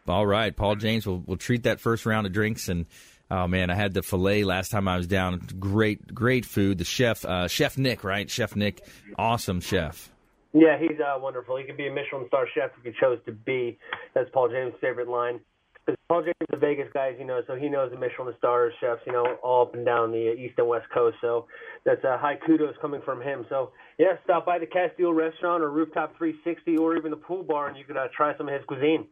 All 0.06 0.26
right, 0.26 0.54
Paul 0.54 0.76
James 0.76 1.06
will 1.06 1.20
will 1.20 1.36
treat 1.36 1.64
that 1.64 1.80
first 1.80 2.06
round 2.06 2.26
of 2.26 2.32
drinks 2.32 2.68
and. 2.68 2.86
Oh 3.30 3.46
man, 3.46 3.68
I 3.68 3.74
had 3.74 3.92
the 3.92 4.00
fillet 4.00 4.44
last 4.44 4.70
time 4.70 4.88
I 4.88 4.96
was 4.96 5.06
down. 5.06 5.46
Great, 5.58 6.14
great 6.14 6.46
food. 6.46 6.78
The 6.78 6.84
chef, 6.84 7.26
uh, 7.26 7.46
Chef 7.46 7.76
Nick, 7.76 8.02
right? 8.02 8.30
Chef 8.30 8.56
Nick, 8.56 8.82
awesome 9.18 9.60
chef. 9.60 10.10
Yeah, 10.54 10.78
he's 10.78 10.98
uh, 10.98 11.18
wonderful. 11.18 11.58
He 11.58 11.64
could 11.64 11.76
be 11.76 11.88
a 11.88 11.92
Michelin 11.92 12.26
star 12.28 12.46
chef 12.54 12.70
if 12.78 12.84
he 12.84 12.98
chose 12.98 13.18
to 13.26 13.32
be. 13.32 13.78
That's 14.14 14.30
Paul 14.30 14.48
James' 14.48 14.72
favorite 14.80 15.08
line. 15.08 15.40
Because 15.88 15.98
Paul 16.06 16.22
James 16.22 16.34
is 16.42 16.48
a 16.52 16.56
Vegas 16.58 16.88
guy, 16.92 17.14
you 17.18 17.24
know, 17.24 17.40
so 17.46 17.54
he 17.54 17.70
knows 17.70 17.90
the 17.90 17.96
Michelin 17.96 18.34
stars 18.36 18.74
chefs, 18.78 19.00
you 19.06 19.12
know, 19.12 19.24
all 19.42 19.62
up 19.62 19.74
and 19.74 19.86
down 19.86 20.10
the 20.10 20.34
east 20.34 20.58
and 20.58 20.68
west 20.68 20.84
coast. 20.92 21.16
So 21.22 21.46
that's 21.86 22.04
a 22.04 22.18
high 22.18 22.36
kudos 22.46 22.74
coming 22.82 23.00
from 23.06 23.22
him. 23.22 23.46
So 23.48 23.72
yeah, 23.98 24.18
stop 24.22 24.44
by 24.44 24.58
the 24.58 24.66
Castile 24.66 25.14
restaurant 25.14 25.62
or 25.62 25.70
Rooftop 25.70 26.18
360 26.18 26.76
or 26.76 26.94
even 26.98 27.10
the 27.10 27.16
pool 27.16 27.42
bar, 27.42 27.68
and 27.68 27.78
you 27.78 27.84
can 27.84 27.96
uh, 27.96 28.08
try 28.14 28.36
some 28.36 28.48
of 28.48 28.54
his 28.54 28.62
cuisine. 28.66 29.06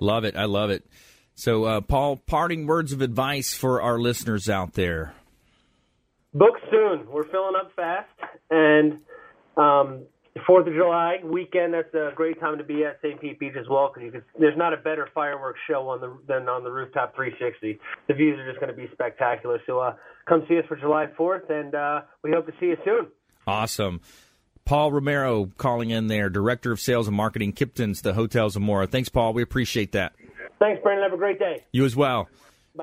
Love 0.00 0.24
it. 0.24 0.34
I 0.34 0.46
love 0.46 0.70
it. 0.70 0.86
So, 1.34 1.64
uh, 1.64 1.80
Paul, 1.82 2.16
parting 2.16 2.66
words 2.66 2.92
of 2.92 3.02
advice 3.02 3.52
for 3.52 3.82
our 3.82 3.98
listeners 3.98 4.48
out 4.48 4.72
there. 4.72 5.12
Book 6.32 6.54
soon. 6.70 7.06
We're 7.10 7.28
filling 7.28 7.54
up 7.60 7.72
fast, 7.76 8.08
and 8.50 9.00
um, 9.58 10.04
Fourth 10.46 10.66
of 10.66 10.74
July 10.74 11.18
weekend. 11.22 11.74
That's 11.74 11.94
a 11.94 12.10
great 12.14 12.40
time 12.40 12.58
to 12.58 12.64
be 12.64 12.84
at 12.84 12.98
St. 13.02 13.20
Pete 13.20 13.38
Beach 13.38 13.54
as 13.58 13.68
well 13.68 13.92
because 13.94 14.20
there's 14.38 14.56
not 14.56 14.72
a 14.72 14.76
better 14.76 15.08
fireworks 15.14 15.60
show 15.68 15.88
on 15.88 16.00
the 16.00 16.16
than 16.26 16.48
on 16.48 16.64
the 16.64 16.70
rooftop 16.70 17.14
360. 17.14 17.78
The 18.08 18.14
views 18.14 18.38
are 18.40 18.48
just 18.50 18.60
going 18.60 18.74
to 18.74 18.76
be 18.76 18.88
spectacular. 18.92 19.60
So 19.64 19.78
uh, 19.78 19.94
come 20.26 20.44
see 20.48 20.58
us 20.58 20.64
for 20.66 20.76
July 20.76 21.06
4th, 21.16 21.50
and 21.50 21.74
uh, 21.74 22.00
we 22.22 22.32
hope 22.32 22.46
to 22.46 22.52
see 22.58 22.66
you 22.66 22.76
soon. 22.84 23.06
Awesome. 23.46 24.00
Paul 24.64 24.92
Romero 24.92 25.50
calling 25.56 25.90
in 25.90 26.08
there, 26.08 26.30
Director 26.30 26.72
of 26.72 26.80
Sales 26.80 27.06
and 27.06 27.16
Marketing, 27.16 27.52
Kipton's, 27.52 28.00
the 28.00 28.14
Hotel 28.14 28.48
Zamora. 28.48 28.86
Thanks, 28.86 29.10
Paul. 29.10 29.34
We 29.34 29.42
appreciate 29.42 29.92
that. 29.92 30.14
Thanks, 30.58 30.82
Brandon. 30.82 31.04
Have 31.04 31.12
a 31.12 31.18
great 31.18 31.38
day. 31.38 31.64
You 31.70 31.84
as 31.84 31.94
well. 31.94 32.28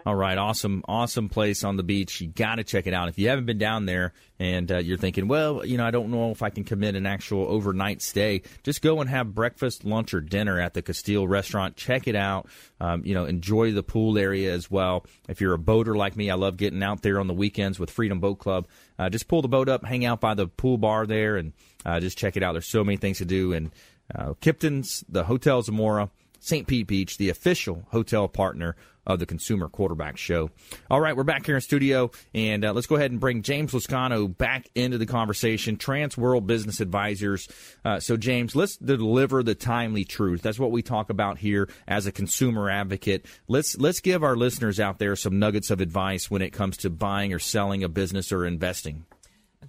All 0.06 0.16
right, 0.16 0.38
awesome, 0.38 0.84
awesome 0.88 1.28
place 1.28 1.66
on 1.66 1.76
the 1.76 1.84
beach. 1.84 2.22
You 2.22 2.30
got 2.30 2.56
to 2.56 2.64
check 2.64 2.88
it 2.88 2.94
out. 2.94 3.10
If 3.10 3.20
you 3.20 3.28
haven't 3.28 3.46
been 3.46 3.58
down 3.58 3.86
there 3.86 4.14
and 4.40 4.72
uh, 4.72 4.78
you're 4.78 4.98
thinking, 4.98 5.28
well, 5.28 5.66
you 5.66 5.78
know, 5.78 5.86
I 5.86 5.92
don't 5.92 6.12
know 6.12 6.32
if 6.32 6.42
I 6.42 6.50
can 6.50 6.64
commit 6.64 6.96
an 6.96 7.06
actual 7.06 7.46
overnight 7.46 8.02
stay, 8.02 8.44
just 8.64 8.82
go 8.82 9.02
and 9.02 9.10
have 9.10 9.36
breakfast, 9.36 9.84
lunch, 9.84 10.14
or 10.14 10.22
dinner 10.22 10.62
at 10.62 10.74
the 10.74 10.82
Castile 10.82 11.28
restaurant. 11.28 11.76
Check 11.76 12.08
it 12.08 12.16
out. 12.16 12.48
Um, 12.80 13.04
you 13.06 13.14
know, 13.14 13.26
enjoy 13.26 13.74
the 13.74 13.84
pool 13.84 14.18
area 14.18 14.54
as 14.54 14.72
well. 14.72 15.06
If 15.28 15.42
you're 15.42 15.54
a 15.54 15.60
boater 15.60 15.96
like 15.96 16.16
me, 16.16 16.32
I 16.32 16.36
love 16.36 16.56
getting 16.56 16.82
out 16.82 17.02
there 17.02 17.20
on 17.20 17.28
the 17.28 17.34
weekends 17.34 17.78
with 17.78 17.92
Freedom 17.92 18.22
Boat 18.22 18.40
Club. 18.40 18.68
Uh, 18.98 19.10
just 19.10 19.28
pull 19.28 19.42
the 19.42 19.50
boat 19.50 19.68
up, 19.68 19.84
hang 19.84 20.06
out 20.06 20.22
by 20.22 20.36
the 20.36 20.48
pool 20.48 20.78
bar 20.78 21.06
there, 21.06 21.36
and 21.36 21.52
uh, 21.86 22.00
just 22.00 22.18
check 22.18 22.38
it 22.38 22.44
out. 22.44 22.54
There's 22.54 22.68
so 22.68 22.86
many 22.86 22.96
things 22.96 23.18
to 23.18 23.26
do. 23.26 23.52
And 23.52 23.72
uh, 24.16 24.36
Kipton's, 24.40 25.04
the 25.10 25.26
Hotel 25.26 25.62
Zamora, 25.62 26.10
St. 26.42 26.68
Pete 26.68 26.88
Beach, 26.88 27.18
the 27.18 27.30
official 27.30 27.86
hotel 27.92 28.28
partner 28.28 28.76
of 29.06 29.20
the 29.20 29.26
Consumer 29.26 29.70
Quarterback 29.70 30.18
Show. 30.18 30.50
All 30.90 31.00
right, 31.00 31.16
we're 31.16 31.24
back 31.24 31.46
here 31.46 31.56
in 31.56 31.62
studio, 31.62 32.12
and 32.34 32.66
uh, 32.66 32.74
let's 32.74 32.88
go 32.88 32.96
ahead 32.96 33.12
and 33.12 33.20
bring 33.20 33.44
James 33.44 33.72
Lascano 33.74 34.36
back 34.36 34.68
into 34.74 34.98
the 34.98 35.06
conversation. 35.06 35.78
Transworld 35.78 36.48
Business 36.48 36.82
Advisors. 36.82 37.48
Uh, 37.86 38.00
so, 38.00 38.18
James, 38.18 38.56
let's 38.56 38.76
deliver 38.78 39.44
the 39.44 39.56
timely 39.56 40.04
truth. 40.04 40.42
That's 40.42 40.60
what 40.60 40.72
we 40.72 40.82
talk 40.82 41.12
about 41.12 41.38
here 41.38 41.70
as 41.88 42.08
a 42.08 42.12
consumer 42.12 42.70
advocate. 42.70 43.26
Let's 43.48 43.78
let's 43.78 44.00
give 44.00 44.24
our 44.24 44.36
listeners 44.36 44.80
out 44.80 44.98
there 44.98 45.16
some 45.16 45.38
nuggets 45.38 45.70
of 45.70 45.80
advice 45.80 46.30
when 46.32 46.42
it 46.42 46.52
comes 46.52 46.78
to 46.78 46.90
buying 46.90 47.34
or 47.34 47.40
selling 47.40 47.84
a 47.84 47.90
business 47.90 48.32
or 48.32 48.48
investing. 48.48 49.06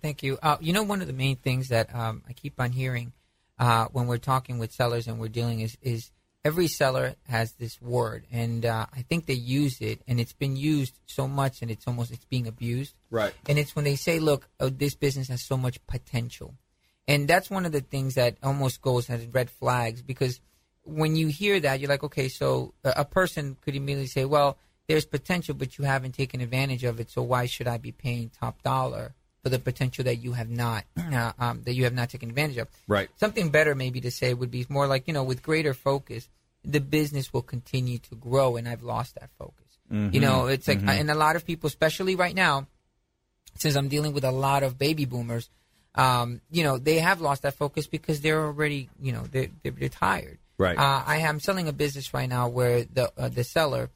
Thank 0.00 0.22
you. 0.22 0.38
Uh, 0.42 0.56
you 0.60 0.72
know, 0.72 0.82
one 0.82 1.02
of 1.02 1.06
the 1.06 1.12
main 1.12 1.36
things 1.36 1.68
that 1.68 1.94
um, 1.94 2.22
I 2.26 2.32
keep 2.32 2.58
on 2.58 2.72
hearing 2.72 3.12
uh, 3.58 3.86
when 3.92 4.06
we're 4.06 4.18
talking 4.18 4.58
with 4.58 4.72
sellers 4.72 5.06
and 5.06 5.18
we're 5.18 5.28
dealing 5.28 5.60
is 5.60 5.76
is 5.82 6.10
every 6.44 6.68
seller 6.68 7.14
has 7.28 7.52
this 7.52 7.80
word, 7.80 8.24
and 8.32 8.64
uh, 8.64 8.86
I 8.94 9.02
think 9.02 9.26
they 9.26 9.34
use 9.34 9.80
it, 9.80 10.02
and 10.06 10.20
it's 10.20 10.32
been 10.32 10.56
used 10.56 10.98
so 11.06 11.28
much, 11.28 11.62
and 11.62 11.70
it's 11.70 11.86
almost 11.86 12.10
it's 12.10 12.24
being 12.24 12.46
abused. 12.46 12.94
Right. 13.10 13.32
And 13.48 13.58
it's 13.58 13.76
when 13.76 13.84
they 13.84 13.96
say, 13.96 14.18
"Look, 14.18 14.48
oh, 14.60 14.68
this 14.68 14.94
business 14.94 15.28
has 15.28 15.42
so 15.42 15.56
much 15.56 15.84
potential," 15.86 16.54
and 17.06 17.28
that's 17.28 17.50
one 17.50 17.66
of 17.66 17.72
the 17.72 17.80
things 17.80 18.14
that 18.14 18.36
almost 18.42 18.80
goes 18.80 19.08
as 19.10 19.26
red 19.26 19.50
flags 19.50 20.02
because 20.02 20.40
when 20.84 21.14
you 21.14 21.28
hear 21.28 21.60
that, 21.60 21.78
you're 21.78 21.88
like, 21.88 22.02
okay, 22.02 22.28
so 22.28 22.74
a 22.82 23.04
person 23.04 23.56
could 23.60 23.76
immediately 23.76 24.08
say, 24.08 24.24
"Well, 24.24 24.58
there's 24.88 25.06
potential, 25.06 25.54
but 25.54 25.78
you 25.78 25.84
haven't 25.84 26.12
taken 26.12 26.40
advantage 26.40 26.82
of 26.82 26.98
it, 26.98 27.10
so 27.10 27.22
why 27.22 27.46
should 27.46 27.68
I 27.68 27.78
be 27.78 27.92
paying 27.92 28.30
top 28.30 28.62
dollar?" 28.62 29.14
For 29.42 29.48
the 29.48 29.58
potential 29.58 30.04
that 30.04 30.16
you 30.16 30.32
have 30.32 30.48
not 30.48 30.84
uh, 30.96 31.32
um, 31.38 31.62
that 31.64 31.74
you 31.74 31.84
have 31.84 31.94
not 31.94 32.10
taken 32.10 32.28
advantage 32.28 32.58
of, 32.58 32.68
Right. 32.86 33.08
Something 33.16 33.50
better 33.50 33.74
maybe 33.74 34.00
to 34.02 34.10
say 34.10 34.34
would 34.34 34.50
be 34.50 34.66
more 34.68 34.86
like 34.86 35.08
you 35.08 35.12
know 35.12 35.24
with 35.24 35.42
greater 35.42 35.74
focus, 35.74 36.28
the 36.64 36.80
business 36.80 37.32
will 37.32 37.42
continue 37.42 37.98
to 37.98 38.14
grow, 38.14 38.56
and 38.56 38.68
I've 38.68 38.82
lost 38.82 39.16
that 39.16 39.30
focus. 39.38 39.56
You 39.92 40.20
know, 40.20 40.46
it's 40.46 40.66
like, 40.68 40.80
and 40.82 41.10
a 41.10 41.14
lot 41.14 41.36
of 41.36 41.44
people, 41.44 41.66
especially 41.66 42.16
right 42.16 42.34
now, 42.34 42.66
since 43.58 43.76
I'm 43.76 43.88
dealing 43.88 44.14
with 44.14 44.24
a 44.24 44.30
lot 44.30 44.62
of 44.62 44.78
baby 44.78 45.04
boomers, 45.04 45.50
um, 45.94 46.40
you 46.50 46.62
know, 46.62 46.78
they 46.78 46.98
have 47.00 47.20
lost 47.20 47.42
that 47.42 47.54
focus 47.54 47.86
because 47.86 48.22
they're 48.22 48.42
already, 48.42 48.88
you 48.98 49.12
know, 49.12 49.24
they're, 49.30 49.48
they're 49.62 49.72
retired. 49.72 50.38
Right. 50.56 50.78
Uh, 50.78 51.02
I 51.06 51.18
am 51.18 51.40
selling 51.40 51.68
a 51.68 51.74
business 51.74 52.14
right 52.14 52.28
now 52.28 52.48
where 52.48 52.84
the 52.84 53.12
uh, 53.18 53.28
the 53.28 53.44
seller, 53.44 53.90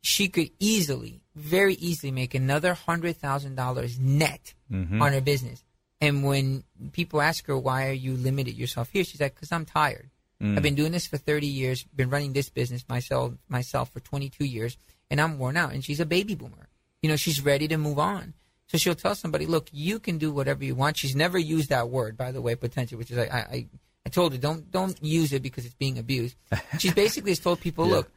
she 0.00 0.28
could 0.28 0.50
easily, 0.58 1.20
very 1.34 1.74
easily 1.74 2.12
make 2.12 2.34
another 2.34 2.72
hundred 2.72 3.16
thousand 3.18 3.54
dollars 3.54 3.98
net 3.98 4.54
Mm-hmm. 4.72 5.02
on 5.02 5.12
her 5.12 5.20
business. 5.20 5.62
And 6.00 6.24
when 6.24 6.64
people 6.92 7.20
ask 7.20 7.46
her 7.46 7.56
why 7.56 7.88
are 7.88 7.92
you 7.92 8.14
limited 8.14 8.56
yourself 8.56 8.90
here, 8.90 9.04
she's 9.04 9.20
like, 9.20 9.34
because 9.34 9.52
I'm 9.52 9.64
tired. 9.64 10.10
Mm. 10.42 10.56
I've 10.56 10.62
been 10.62 10.74
doing 10.74 10.92
this 10.92 11.06
for 11.06 11.16
30 11.16 11.46
years, 11.46 11.84
been 11.84 12.10
running 12.10 12.32
this 12.32 12.48
business 12.48 12.84
myself 12.88 13.34
myself 13.48 13.92
for 13.92 14.00
22 14.00 14.44
years, 14.44 14.76
and 15.10 15.20
I'm 15.20 15.38
worn 15.38 15.56
out. 15.56 15.72
And 15.72 15.84
she's 15.84 16.00
a 16.00 16.06
baby 16.06 16.34
boomer. 16.34 16.68
You 17.02 17.10
know, 17.10 17.16
she's 17.16 17.44
ready 17.44 17.68
to 17.68 17.76
move 17.76 17.98
on. 17.98 18.34
So 18.66 18.78
she'll 18.78 18.94
tell 18.94 19.14
somebody, 19.14 19.46
look, 19.46 19.68
you 19.70 19.98
can 19.98 20.18
do 20.18 20.32
whatever 20.32 20.64
you 20.64 20.74
want. 20.74 20.96
She's 20.96 21.14
never 21.14 21.38
used 21.38 21.68
that 21.68 21.90
word, 21.90 22.16
by 22.16 22.32
the 22.32 22.40
way, 22.40 22.54
potential, 22.54 22.96
which 22.96 23.10
is 23.10 23.18
I, 23.18 23.24
I, 23.24 23.66
I 24.06 24.08
told 24.08 24.32
her 24.32 24.38
don't 24.38 24.70
don't 24.70 25.00
use 25.02 25.32
it 25.32 25.42
because 25.42 25.66
it's 25.66 25.74
being 25.74 25.98
abused. 25.98 26.36
She's 26.78 26.94
basically 26.94 27.32
has 27.32 27.38
told 27.38 27.60
people, 27.60 27.86
look, 27.86 28.10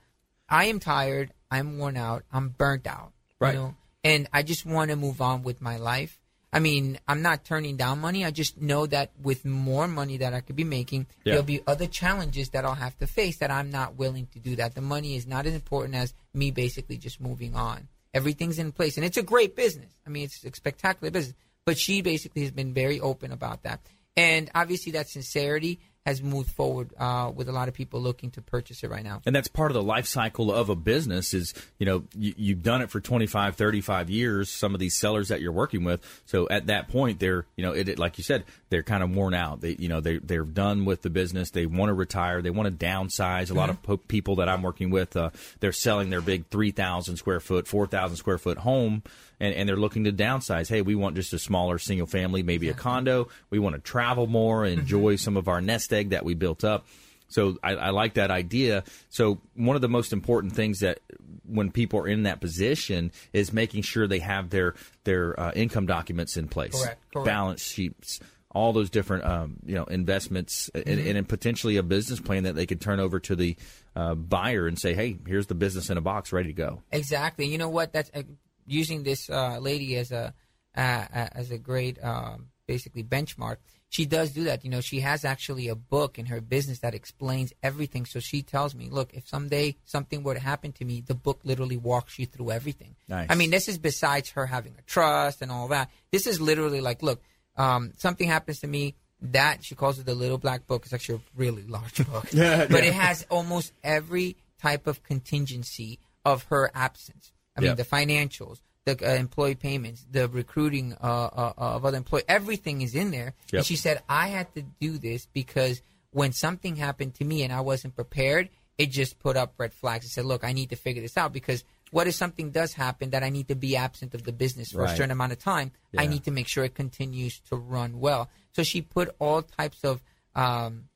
I 0.48 0.66
am 0.66 0.80
tired, 0.80 1.34
I'm 1.52 1.78
worn 1.78 1.98
out, 1.98 2.24
I'm 2.32 2.50
burnt 2.50 2.88
out, 2.88 3.12
Right. 3.40 3.54
You 3.54 3.60
know, 3.60 3.76
and 4.04 4.28
I 4.32 4.44
just 4.44 4.66
want 4.66 4.92
to 4.92 4.96
move 4.96 5.22
on 5.22 5.44
with 5.44 5.62
my 5.62 5.78
life. 5.78 6.20
I 6.56 6.60
mean, 6.60 6.98
I'm 7.06 7.22
not 7.22 7.44
turning 7.44 7.76
down 7.76 8.00
money. 8.00 8.24
I 8.24 8.32
just 8.32 8.62
know 8.62 8.86
that 8.86 9.12
with 9.22 9.44
more 9.44 9.90
money 9.90 10.16
that 10.18 10.34
I 10.34 10.40
could 10.40 10.56
be 10.56 10.64
making, 10.64 11.06
Yeah. 11.26 11.34
there'll 11.34 11.44
be 11.44 11.62
other 11.68 11.86
challenges 11.86 12.52
that 12.52 12.64
I'll 12.64 12.76
have 12.76 12.98
to 13.00 13.08
face 13.08 13.38
that 13.40 13.52
I'm 13.52 13.70
not 13.72 13.98
willing 13.98 14.28
to 14.28 14.40
do 14.40 14.56
that. 14.56 14.74
The 14.74 14.80
money 14.82 15.18
is 15.18 15.28
not 15.28 15.46
as 15.46 15.54
important 15.54 15.96
as 15.96 16.14
me 16.34 16.52
basically 16.52 16.98
just 16.98 17.20
moving 17.20 17.56
on. 17.56 17.90
Everything's 18.14 18.58
in 18.58 18.72
place, 18.72 18.96
and 18.96 19.06
it's 19.06 19.18
a 19.18 19.22
great 19.24 19.54
business. 19.58 19.92
I 20.08 20.10
mean, 20.10 20.24
it's 20.24 20.42
a 20.46 20.56
spectacular 20.56 21.12
business. 21.12 21.36
But 21.66 21.78
she 21.78 22.02
basically 22.02 22.44
has 22.44 22.52
been 22.52 22.74
very 22.74 23.02
open 23.02 23.34
about 23.34 23.64
that, 23.64 23.82
and 24.16 24.50
obviously 24.56 24.94
that 24.94 25.10
sincerity 25.10 25.80
has 26.06 26.22
moved 26.22 26.52
forward 26.52 26.92
uh, 27.00 27.32
with 27.36 27.50
a 27.50 27.52
lot 27.52 27.68
of 27.68 27.74
people 27.74 28.00
looking 28.00 28.30
to 28.32 28.42
purchase 28.42 28.84
it 28.84 28.90
right 28.92 29.04
now. 29.04 29.22
And 29.26 29.36
that's 29.36 29.48
part 29.48 29.72
of 29.72 29.74
the 29.76 29.82
life 29.82 30.06
cycle 30.06 30.54
of 30.54 30.70
a 30.70 30.76
business 30.76 31.34
is, 31.34 31.54
you 31.80 31.86
know, 31.88 32.04
you, 32.16 32.34
you've 32.38 32.62
done 32.62 32.82
it 32.84 32.92
for 32.92 33.00
25, 33.00 33.56
35 33.56 34.10
years, 34.12 34.50
some 34.52 34.76
of 34.76 34.80
these 34.80 34.96
sellers 34.96 35.30
that 35.30 35.42
you're 35.42 35.52
working 35.52 35.84
with. 35.84 36.02
So 36.28 36.48
at 36.50 36.68
that 36.68 36.90
point, 36.90 37.20
they're, 37.20 37.46
you 37.56 37.64
know, 37.66 37.72
it, 37.74 37.90
it- 37.90 38.00
like 38.00 38.20
you 38.20 38.24
said, 38.24 38.44
they're 38.70 38.84
kind 38.84 39.02
of 39.04 39.10
worn 39.16 39.34
out. 39.34 39.62
They, 39.62 39.76
you 39.80 39.88
know, 39.90 40.00
they, 40.00 40.18
they're 40.18 40.44
done 40.44 40.86
with 40.86 41.02
the 41.02 41.10
business. 41.10 41.50
They 41.50 41.66
want 41.66 41.90
to 41.90 41.94
retire. 41.94 42.42
They 42.42 42.50
want 42.52 42.68
to 42.80 42.86
downsize. 42.86 43.50
A 43.50 43.54
lot 43.56 43.70
of 43.72 43.82
po- 43.82 43.98
people 43.98 44.36
that 44.38 44.50
I'm 44.50 44.62
working 44.62 44.92
with, 44.92 45.16
uh, 45.18 45.32
they're 45.60 45.72
selling 45.72 46.10
their 46.12 46.22
big 46.22 46.50
3,000 46.50 47.18
square 47.18 47.40
foot, 47.40 47.68
4,000 47.68 48.18
square 48.18 48.38
foot 48.38 48.60
home 48.60 49.02
and, 49.40 49.54
and 49.54 49.68
they're 49.68 49.76
looking 49.76 50.04
to 50.06 50.12
downsize. 50.12 50.70
Hey, 50.70 50.82
we 50.82 50.96
want 50.96 51.16
just 51.16 51.34
a 51.34 51.40
smaller 51.40 51.78
single 51.78 52.08
family, 52.08 52.44
maybe 52.44 52.70
a 52.70 52.74
condo. 52.74 53.28
We 53.50 53.60
want 53.60 53.76
to 53.76 53.82
travel 53.82 54.28
more, 54.28 54.66
enjoy 54.66 55.16
some 55.18 55.38
of 55.38 55.48
our 55.48 55.62
nest 55.62 55.92
egg 55.94 56.10
that 56.10 56.26
we 56.26 56.34
built 56.34 56.64
up. 56.64 56.86
So 57.28 57.58
I, 57.64 57.72
I 57.76 57.90
like 57.90 58.14
that 58.16 58.30
idea. 58.32 58.84
So 59.10 59.42
one 59.56 59.76
of 59.76 59.82
the 59.82 59.90
most 59.90 60.14
important 60.14 60.54
things 60.54 60.80
that 60.80 61.00
when 61.48 61.72
people 61.72 62.00
are 62.00 62.08
in 62.08 62.24
that 62.24 62.40
position 62.40 63.12
is 63.34 63.52
making 63.52 63.82
sure 63.82 64.08
they 64.08 64.20
have 64.20 64.50
their 64.52 64.76
their 65.04 65.40
uh, 65.40 65.52
income 65.56 65.86
documents 65.88 66.38
in 66.38 66.48
place, 66.48 66.80
Correct, 66.80 67.02
correct. 67.12 67.26
balance 67.26 67.64
sheets, 67.64 68.20
all 68.52 68.74
those 68.74 68.90
different 68.92 69.26
um, 69.26 69.58
you 69.66 69.76
know 69.76 69.86
investments, 69.86 70.70
and, 70.74 70.88
and 71.00 71.28
potentially 71.28 71.78
a 71.78 71.84
business 71.84 72.20
plan 72.20 72.44
that 72.44 72.56
they 72.56 72.66
could 72.68 72.80
turn 72.80 73.00
over 73.00 73.20
to 73.20 73.36
the 73.36 73.56
uh, 73.96 74.14
buyer 74.16 74.68
and 74.68 74.78
say, 74.80 74.94
hey, 74.94 75.18
here's 75.28 75.48
the 75.48 75.56
business 75.56 75.90
in 75.90 75.98
a 75.98 76.02
box, 76.02 76.32
ready 76.32 76.50
to 76.50 76.54
go. 76.54 76.84
Exactly. 76.92 77.48
You 77.48 77.58
know 77.58 77.70
what? 77.70 77.92
That's 77.92 78.12
uh, 78.14 78.22
using 78.66 79.04
this 79.04 79.30
uh, 79.30 79.58
lady 79.60 79.96
as 79.98 80.12
a 80.12 80.34
uh, 80.76 81.06
as 81.34 81.52
a 81.52 81.58
great 81.58 82.04
um, 82.04 82.48
basically 82.68 83.04
benchmark. 83.04 83.58
she 83.90 84.06
does 84.06 84.32
do 84.32 84.44
that. 84.46 84.66
You 84.66 84.70
know, 84.72 84.82
she 84.82 85.00
has 85.02 85.24
actually 85.24 85.70
a 85.70 85.76
book 85.76 86.18
in 86.20 86.26
her 86.26 86.42
business 86.42 86.80
that 86.80 86.94
explains 86.94 87.54
everything. 87.64 88.06
So 88.06 88.20
she 88.20 88.42
tells 88.42 88.76
me, 88.76 88.90
look, 88.90 89.14
if 89.14 89.28
someday 89.28 89.76
something 89.86 90.22
were 90.24 90.34
to 90.34 90.40
happen 90.42 90.74
to 90.74 90.84
me, 90.86 91.02
the 91.02 91.14
book 91.16 91.40
literally 91.44 91.78
walks 91.78 92.20
you 92.20 92.26
through 92.26 92.52
everything. 92.52 92.96
Nice. 93.08 93.28
I 93.30 93.36
mean, 93.36 93.52
this 93.52 93.70
is 93.70 93.78
besides 93.78 94.32
her 94.32 94.46
having 94.48 94.76
a 94.78 94.82
trust 94.82 95.42
and 95.42 95.52
all 95.52 95.68
that. 95.70 95.90
This 96.12 96.28
is 96.28 96.42
literally 96.42 96.82
like, 96.82 97.02
look, 97.04 97.22
um, 97.56 97.94
something 97.98 98.28
happens 98.28 98.60
to 98.62 98.68
me. 98.68 98.96
That 99.22 99.64
she 99.64 99.76
calls 99.76 99.98
it 99.98 100.06
the 100.06 100.14
little 100.14 100.38
black 100.38 100.68
book. 100.68 100.84
It's 100.84 100.94
actually 100.94 101.20
a 101.20 101.22
really 101.38 101.64
large 101.66 102.06
book, 102.12 102.28
Yeah, 102.34 102.66
but 102.70 102.84
yeah. 102.84 102.90
it 102.90 102.94
has 102.94 103.26
almost 103.30 103.72
every 103.84 104.36
type 104.62 104.88
of 104.88 105.04
contingency 105.04 106.00
of 106.26 106.44
her 106.46 106.70
absence. 106.76 107.32
I 107.58 107.62
mean, 107.62 107.76
the 107.76 107.86
financials, 107.86 108.60
the 108.86 108.98
uh, 109.02 109.16
employee 109.16 109.56
payments, 109.56 110.06
the 110.10 110.28
recruiting 110.28 110.94
uh, 111.02 111.06
uh, 111.06 111.54
of 111.58 111.86
other 111.86 111.98
employees, 111.98 112.26
everything 112.28 112.82
is 112.82 112.96
in 112.96 113.12
there. 113.12 113.34
Yep. 113.52 113.60
And 113.60 113.66
she 113.66 113.76
said, 113.76 114.04
I 114.10 114.28
had 114.28 114.54
to 114.56 114.62
do 114.62 114.98
this 114.98 115.28
because 115.34 115.82
when 116.12 116.32
something 116.34 116.76
happened 116.76 117.16
to 117.16 117.26
me 117.26 117.44
and 117.44 117.52
I 117.54 117.62
wasn't 117.62 117.96
prepared, 117.96 118.50
it 118.78 118.88
just 118.92 119.20
put 119.20 119.38
up 119.38 119.54
red 119.58 119.74
flags. 119.74 120.06
It 120.06 120.10
said, 120.10 120.26
look, 120.26 120.44
I 120.44 120.54
need 120.54 120.70
to 120.70 120.76
figure 120.76 121.02
this 121.02 121.18
out 121.18 121.32
because 121.34 121.64
what 121.92 122.08
if 122.08 122.16
something 122.16 122.52
does 122.52 122.74
happen 122.74 123.12
that 123.12 123.24
I 123.24 123.30
need 123.30 123.48
to 123.48 123.56
be 123.56 123.78
absent 123.78 124.14
of 124.14 124.24
the 124.24 124.34
business 124.34 124.72
for 124.72 124.82
Right. 124.82 124.92
a 124.94 124.96
certain 124.96 125.12
amount 125.12 125.32
of 125.32 125.40
time? 125.40 125.72
I 125.98 126.08
need 126.08 126.26
to 126.26 126.32
make 126.32 126.48
sure 126.48 126.66
it 126.66 126.76
continues 126.76 127.40
to 127.50 127.56
run 127.56 128.00
well. 128.00 128.30
So 128.52 128.64
she 128.64 128.82
put 128.82 129.16
all 129.20 129.42
types 129.42 129.84
of 129.84 130.02
um, 130.36 130.90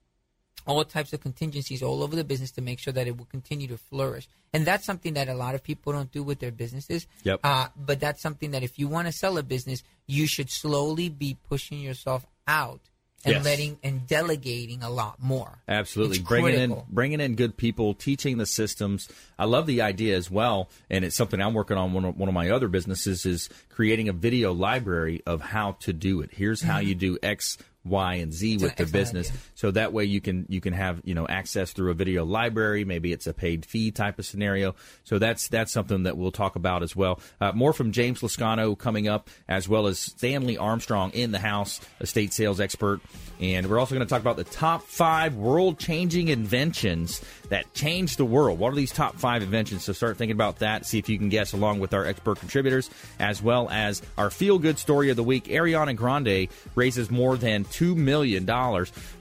all 0.66 0.84
types 0.84 1.14
of 1.14 1.22
contingencies 1.22 1.82
all 1.82 2.04
over 2.04 2.16
the 2.16 2.24
business 2.24 2.52
to 2.52 2.62
make 2.62 2.80
sure 2.80 2.94
that 2.94 3.08
it 3.08 3.18
will 3.18 3.26
continue 3.26 3.68
to 3.68 3.78
flourish. 3.78 4.28
And 4.54 4.66
that's 4.66 4.86
something 4.86 5.14
that 5.14 5.30
a 5.30 5.34
lot 5.34 5.56
of 5.56 5.64
people 5.64 5.94
don't 5.94 6.12
do 6.12 6.24
with 6.24 6.40
their 6.40 6.52
businesses. 6.52 7.08
Yep. 7.24 7.40
Uh, 7.44 7.68
but 7.76 8.00
that's 8.00 8.22
something 8.22 8.52
that 8.52 8.64
if 8.64 8.80
you 8.80 8.88
want 8.88 9.08
to 9.08 9.12
sell 9.12 9.38
a 9.38 9.44
business, 9.44 9.84
you 10.08 10.28
should 10.28 10.50
slowly 10.50 11.10
be 11.10 11.38
pushing 11.48 11.80
yourself 11.80 12.26
out 12.48 12.82
and 13.26 13.36
Yes. 13.36 13.46
letting 13.46 13.78
and 13.84 14.08
delegating 14.08 14.82
a 14.82 14.90
lot 14.90 15.22
more. 15.22 15.60
Absolutely, 15.68 16.20
bringing 16.20 16.54
in 16.54 16.82
bringing 16.90 17.20
in 17.20 17.36
good 17.36 17.58
people, 17.58 17.94
teaching 17.94 18.38
the 18.38 18.46
systems. 18.46 19.10
I 19.38 19.44
love 19.44 19.68
the 19.68 19.82
idea 19.82 20.16
as 20.16 20.32
well, 20.32 20.70
and 20.90 21.04
it's 21.04 21.18
something 21.18 21.42
I'm 21.42 21.54
working 21.54 21.76
on. 21.76 21.92
One 21.94 22.06
of, 22.06 22.18
one 22.18 22.30
of 22.30 22.34
my 22.34 22.50
other 22.50 22.70
businesses 22.70 23.26
is 23.26 23.50
creating 23.70 24.08
a 24.08 24.14
video 24.14 24.54
library 24.54 25.22
of 25.26 25.42
how 25.42 25.74
to 25.82 25.92
do 25.92 26.22
it. 26.22 26.30
Here's 26.32 26.62
how 26.62 26.80
you 26.80 26.96
do 26.96 27.18
X, 27.22 27.58
Y, 27.86 28.16
and 28.16 28.34
Z 28.34 28.58
with 28.58 28.80
an 28.80 28.86
the 28.86 28.92
business. 28.92 29.32
So 29.56 29.72
that 29.72 29.94
way 29.94 30.06
you 30.06 30.22
can 30.22 30.46
you 30.50 30.62
can 30.62 30.74
have 30.74 31.02
you 31.04 31.16
know 31.16 31.28
access 31.28 31.72
through 31.72 31.92
a 31.92 31.94
video 31.94 32.26
library. 32.26 32.84
Maybe 32.86 33.14
it's 33.14 33.28
a 33.28 33.34
paid 33.34 33.66
fee 33.66 33.92
type 33.92 34.20
of 34.20 34.26
scenario. 34.26 34.76
So 35.04 35.18
that's 35.18 35.48
that's 35.48 35.72
something 35.72 36.04
that 36.04 36.18
we'll 36.18 36.32
talk 36.32 36.56
about 36.56 36.84
as 36.84 36.96
well. 36.96 37.20
Uh, 37.40 37.52
more 37.54 37.74
from 37.74 37.92
James 37.92 38.22
Lascano 38.22 38.78
coming 38.78 39.08
up, 39.08 39.30
as 39.48 39.70
well 39.70 39.88
as 39.88 40.00
Stanley 40.00 40.58
Armstrong 40.58 41.12
in 41.12 41.32
the 41.32 41.40
house, 41.40 41.80
estate 42.02 42.34
sales 42.34 42.60
expert, 42.60 43.02
and 43.40 43.68
we're 43.68 43.80
also 43.80 43.96
going 43.96 44.06
to 44.06 44.10
talk 44.10 44.22
about 44.22 44.38
the 44.38 44.44
top 44.44 44.84
five 44.84 45.36
world 45.36 45.80
changing 45.80 46.28
inventions 46.28 47.22
that 47.50 47.74
changed 47.74 48.18
the 48.18 48.26
world. 48.26 48.60
What 48.60 48.74
are 48.74 48.76
these 48.76 48.92
top 48.92 49.16
five 49.16 49.42
inventions? 49.42 49.84
So 49.84 49.94
start 49.94 50.18
thinking 50.18 50.36
about 50.36 50.60
that. 50.60 50.86
See 50.86 51.00
if 51.00 51.10
you 51.10 51.18
can 51.18 51.30
guess 51.30 51.54
along 51.54 51.80
with 51.80 51.94
our 51.94 52.06
expert 52.06 52.40
contributors, 52.40 52.90
as 53.20 53.42
well 53.42 53.70
as 53.70 54.02
our 54.18 54.30
feel 54.30 54.60
good 54.60 54.78
story 54.78 55.10
of 55.10 55.16
the 55.16 55.24
week. 55.24 55.46
Ariana 55.46 55.96
Grande 55.96 56.50
raises 56.76 57.10
more 57.10 57.38
than 57.38 57.64
$2 57.70 57.96
million 57.96 58.46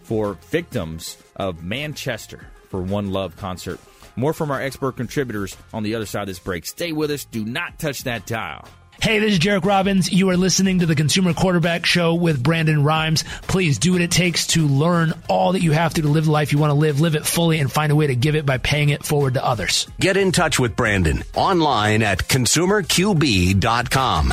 for 0.03 0.35
victims 0.51 1.17
of 1.37 1.63
Manchester 1.63 2.47
for 2.69 2.81
One 2.81 3.13
Love 3.13 3.37
concert. 3.37 3.81
More 4.17 4.33
from 4.33 4.51
our 4.51 4.61
expert 4.61 4.97
contributors 4.97 5.57
on 5.73 5.83
the 5.83 5.95
other 5.95 6.07
side 6.07 6.23
of 6.23 6.29
this 6.29 6.39
break. 6.39 6.67
Stay 6.67 6.93
with 6.93 7.11
us. 7.11 7.25
Do 7.25 7.45
not 7.45 7.79
touch 7.79 8.05
that 8.05 8.27
dial. 8.27 8.67
Hey, 9.01 9.21
this 9.21 9.35
is 9.35 9.39
Jairek 9.39 9.65
Robbins. 9.65 10.13
You 10.13 10.31
are 10.31 10.37
listening 10.37 10.81
to 10.81 10.87
the 10.87 10.97
Consumer 10.97 11.33
Quarterback 11.33 11.87
Show 11.87 12.15
with 12.15 12.43
Brandon 12.43 12.83
Rhymes. 12.83 13.23
Please 13.43 13.79
do 13.79 13.93
what 13.93 14.01
it 14.01 14.11
takes 14.11 14.49
to 14.49 14.67
learn 14.67 15.15
all 15.29 15.53
that 15.53 15.63
you 15.63 15.71
have 15.71 15.95
to 15.95 16.03
to 16.03 16.09
live 16.09 16.25
the 16.25 16.33
life 16.33 16.53
you 16.53 16.59
want 16.59 16.73
to 16.73 16.75
live, 16.75 17.01
live 17.01 17.15
it 17.15 17.25
fully, 17.25 17.61
and 17.61 17.71
find 17.71 17.93
a 17.93 17.97
way 17.97 18.09
to 18.09 18.17
give 18.17 18.35
it 18.35 18.45
by 18.45 18.59
paying 18.59 18.89
it 18.89 19.05
forward 19.05 19.35
to 19.35 19.45
others. 19.45 19.87
Get 20.01 20.17
in 20.17 20.33
touch 20.33 20.59
with 20.59 20.75
Brandon 20.75 21.23
online 21.37 22.03
at 22.03 22.27
consumerqb.com. 22.27 24.33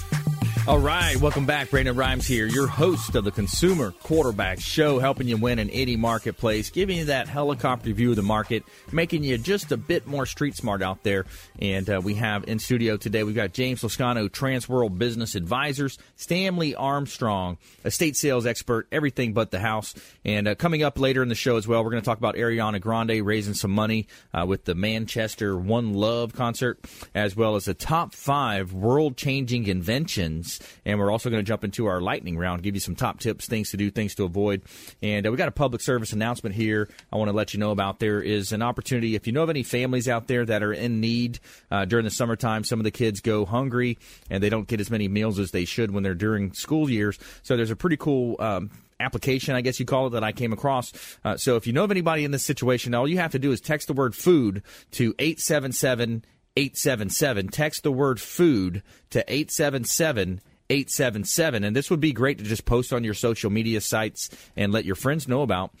All 0.67 0.77
right, 0.77 1.17
welcome 1.17 1.47
back. 1.47 1.71
Brandon 1.71 1.95
Rhymes 1.95 2.27
here, 2.27 2.45
your 2.45 2.67
host 2.67 3.15
of 3.15 3.23
the 3.23 3.31
Consumer 3.31 3.95
Quarterback 4.03 4.59
Show, 4.59 4.99
helping 4.99 5.27
you 5.27 5.35
win 5.35 5.57
in 5.57 5.71
any 5.71 5.95
marketplace, 5.95 6.69
giving 6.69 6.99
you 6.99 7.05
that 7.05 7.27
helicopter 7.27 7.91
view 7.93 8.11
of 8.11 8.15
the 8.15 8.21
market, 8.21 8.63
making 8.91 9.23
you 9.23 9.39
just 9.39 9.71
a 9.71 9.77
bit 9.77 10.05
more 10.05 10.27
street 10.27 10.55
smart 10.55 10.83
out 10.83 11.01
there. 11.01 11.25
And 11.57 11.89
uh, 11.89 11.99
we 12.03 12.13
have 12.15 12.47
in 12.47 12.59
studio 12.59 12.95
today, 12.95 13.23
we've 13.23 13.33
got 13.33 13.53
James 13.53 13.81
Lascano, 13.81 14.29
Transworld 14.29 14.99
Business 14.99 15.33
Advisors, 15.33 15.97
Stanley 16.15 16.75
Armstrong, 16.75 17.57
estate 17.83 18.15
sales 18.15 18.45
expert, 18.45 18.87
everything 18.91 19.33
but 19.33 19.49
the 19.49 19.59
house. 19.59 19.95
And 20.23 20.47
uh, 20.47 20.53
coming 20.53 20.83
up 20.83 20.99
later 20.99 21.23
in 21.23 21.29
the 21.29 21.35
show 21.35 21.57
as 21.57 21.67
well, 21.67 21.83
we're 21.83 21.89
going 21.89 22.03
to 22.03 22.05
talk 22.05 22.19
about 22.19 22.35
Ariana 22.35 22.79
Grande 22.79 23.25
raising 23.25 23.55
some 23.55 23.71
money 23.71 24.07
uh, 24.31 24.45
with 24.45 24.65
the 24.65 24.75
Manchester 24.75 25.57
One 25.57 25.95
Love 25.95 26.33
concert, 26.33 26.79
as 27.15 27.35
well 27.35 27.55
as 27.55 27.65
the 27.65 27.73
top 27.73 28.13
five 28.13 28.73
world 28.73 29.17
changing 29.17 29.65
inventions. 29.65 30.50
And 30.85 30.99
we're 30.99 31.11
also 31.11 31.29
going 31.29 31.43
to 31.43 31.47
jump 31.47 31.63
into 31.63 31.85
our 31.85 32.01
lightning 32.01 32.37
round, 32.37 32.63
give 32.63 32.75
you 32.75 32.81
some 32.81 32.95
top 32.95 33.19
tips, 33.19 33.47
things 33.47 33.71
to 33.71 33.77
do, 33.77 33.91
things 33.91 34.15
to 34.15 34.23
avoid. 34.23 34.61
And 35.01 35.25
uh, 35.25 35.31
we 35.31 35.37
got 35.37 35.47
a 35.47 35.51
public 35.51 35.81
service 35.81 36.13
announcement 36.13 36.55
here 36.55 36.89
I 37.11 37.17
want 37.17 37.29
to 37.29 37.35
let 37.35 37.53
you 37.53 37.59
know 37.59 37.71
about. 37.71 37.99
There 37.99 38.21
is 38.21 38.51
an 38.51 38.61
opportunity, 38.61 39.15
if 39.15 39.27
you 39.27 39.33
know 39.33 39.43
of 39.43 39.49
any 39.49 39.63
families 39.63 40.07
out 40.07 40.27
there 40.27 40.45
that 40.45 40.63
are 40.63 40.73
in 40.73 40.99
need 40.99 41.39
uh, 41.69 41.85
during 41.85 42.05
the 42.05 42.11
summertime, 42.11 42.63
some 42.63 42.79
of 42.79 42.83
the 42.83 42.91
kids 42.91 43.19
go 43.19 43.45
hungry 43.45 43.97
and 44.29 44.41
they 44.41 44.49
don't 44.49 44.67
get 44.67 44.79
as 44.79 44.89
many 44.89 45.07
meals 45.07 45.39
as 45.39 45.51
they 45.51 45.65
should 45.65 45.91
when 45.91 46.03
they're 46.03 46.13
during 46.13 46.53
school 46.53 46.89
years. 46.89 47.17
So 47.43 47.55
there's 47.55 47.71
a 47.71 47.75
pretty 47.75 47.97
cool. 47.97 48.35
Um, 48.39 48.71
application, 48.99 49.55
I 49.55 49.61
guess 49.61 49.79
you 49.79 49.85
call 49.87 50.05
it, 50.05 50.09
that 50.11 50.23
I 50.23 50.31
came 50.31 50.53
across. 50.53 50.93
Uh, 51.25 51.35
so 51.35 51.55
if 51.55 51.65
you 51.65 51.73
know 51.73 51.83
of 51.83 51.89
anybody 51.89 52.23
in 52.23 52.29
this 52.29 52.45
situation, 52.45 52.93
all 52.93 53.07
you 53.07 53.17
have 53.17 53.31
to 53.31 53.39
do 53.39 53.51
is 53.51 53.59
text 53.59 53.87
the 53.87 53.93
word 53.93 54.15
food 54.15 54.61
to 54.91 55.15
877 55.17 55.81
877. 55.91 56.25
Text 56.55 57.83
the 57.83 57.91
word 57.91 58.19
food 58.19 58.83
to 59.11 59.19
877 59.27 60.41
877. 60.71 61.63
And 61.65 61.75
this 61.75 61.89
would 61.89 61.99
be 61.99 62.13
great 62.13 62.37
to 62.37 62.45
just 62.45 62.63
post 62.63 62.93
on 62.93 63.03
your 63.03 63.13
social 63.13 63.49
media 63.49 63.81
sites 63.81 64.29
and 64.55 64.71
let 64.71 64.85
your 64.85 64.95
friends 64.95 65.27
know 65.27 65.41
about. 65.41 65.71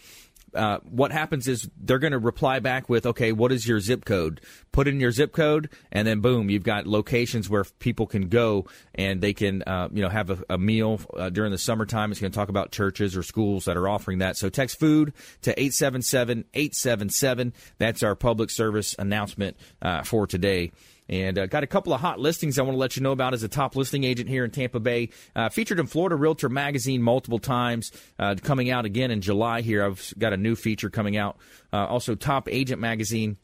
Uh, 0.53 0.79
what 0.89 1.11
happens 1.11 1.47
is 1.47 1.69
they're 1.77 1.99
going 1.99 2.11
to 2.11 2.19
reply 2.19 2.59
back 2.59 2.89
with, 2.89 3.05
okay, 3.05 3.31
what 3.31 3.51
is 3.51 3.67
your 3.67 3.79
zip 3.79 4.05
code? 4.05 4.41
Put 4.71 4.87
in 4.87 4.99
your 4.99 5.11
zip 5.11 5.31
code, 5.31 5.69
and 5.91 6.07
then 6.07 6.19
boom, 6.19 6.49
you've 6.49 6.63
got 6.63 6.87
locations 6.87 7.49
where 7.49 7.63
people 7.79 8.05
can 8.05 8.27
go 8.27 8.65
and 8.95 9.21
they 9.21 9.33
can, 9.33 9.63
uh, 9.63 9.89
you 9.91 10.01
know, 10.01 10.09
have 10.09 10.29
a, 10.29 10.43
a 10.49 10.57
meal 10.57 10.99
uh, 11.15 11.29
during 11.29 11.51
the 11.51 11.57
summertime. 11.57 12.11
It's 12.11 12.19
going 12.19 12.31
to 12.31 12.35
talk 12.35 12.49
about 12.49 12.71
churches 12.71 13.15
or 13.15 13.23
schools 13.23 13.65
that 13.65 13.77
are 13.77 13.87
offering 13.87 14.19
that. 14.19 14.37
So 14.37 14.49
text 14.49 14.79
food 14.79 15.13
to 15.43 15.51
877 15.51 16.45
877. 16.53 17.53
That's 17.77 18.03
our 18.03 18.15
public 18.15 18.49
service 18.49 18.95
announcement 18.99 19.57
uh, 19.81 20.03
for 20.03 20.27
today. 20.27 20.71
And 21.11 21.37
uh, 21.37 21.45
got 21.45 21.63
a 21.63 21.67
couple 21.67 21.93
of 21.93 21.99
hot 21.99 22.19
listings 22.19 22.57
I 22.57 22.61
want 22.61 22.75
to 22.75 22.79
let 22.79 22.95
you 22.95 23.03
know 23.03 23.11
about 23.11 23.33
as 23.33 23.43
a 23.43 23.49
top 23.49 23.75
listing 23.75 24.05
agent 24.05 24.29
here 24.29 24.45
in 24.45 24.51
Tampa 24.51 24.79
Bay. 24.79 25.09
Uh, 25.35 25.49
featured 25.49 25.79
in 25.79 25.85
Florida 25.85 26.15
Realtor 26.15 26.47
Magazine 26.47 27.01
multiple 27.01 27.39
times. 27.39 27.91
Uh, 28.17 28.35
coming 28.41 28.71
out 28.71 28.85
again 28.85 29.11
in 29.11 29.19
July 29.19 29.59
here. 29.61 29.83
I've 29.83 30.13
got 30.17 30.31
a 30.31 30.37
new 30.37 30.55
feature 30.55 30.89
coming 30.89 31.17
out. 31.17 31.37
Uh, 31.73 31.85
also, 31.85 32.15
Top 32.15 32.47
Agent 32.49 32.79
Magazine. 32.79 33.37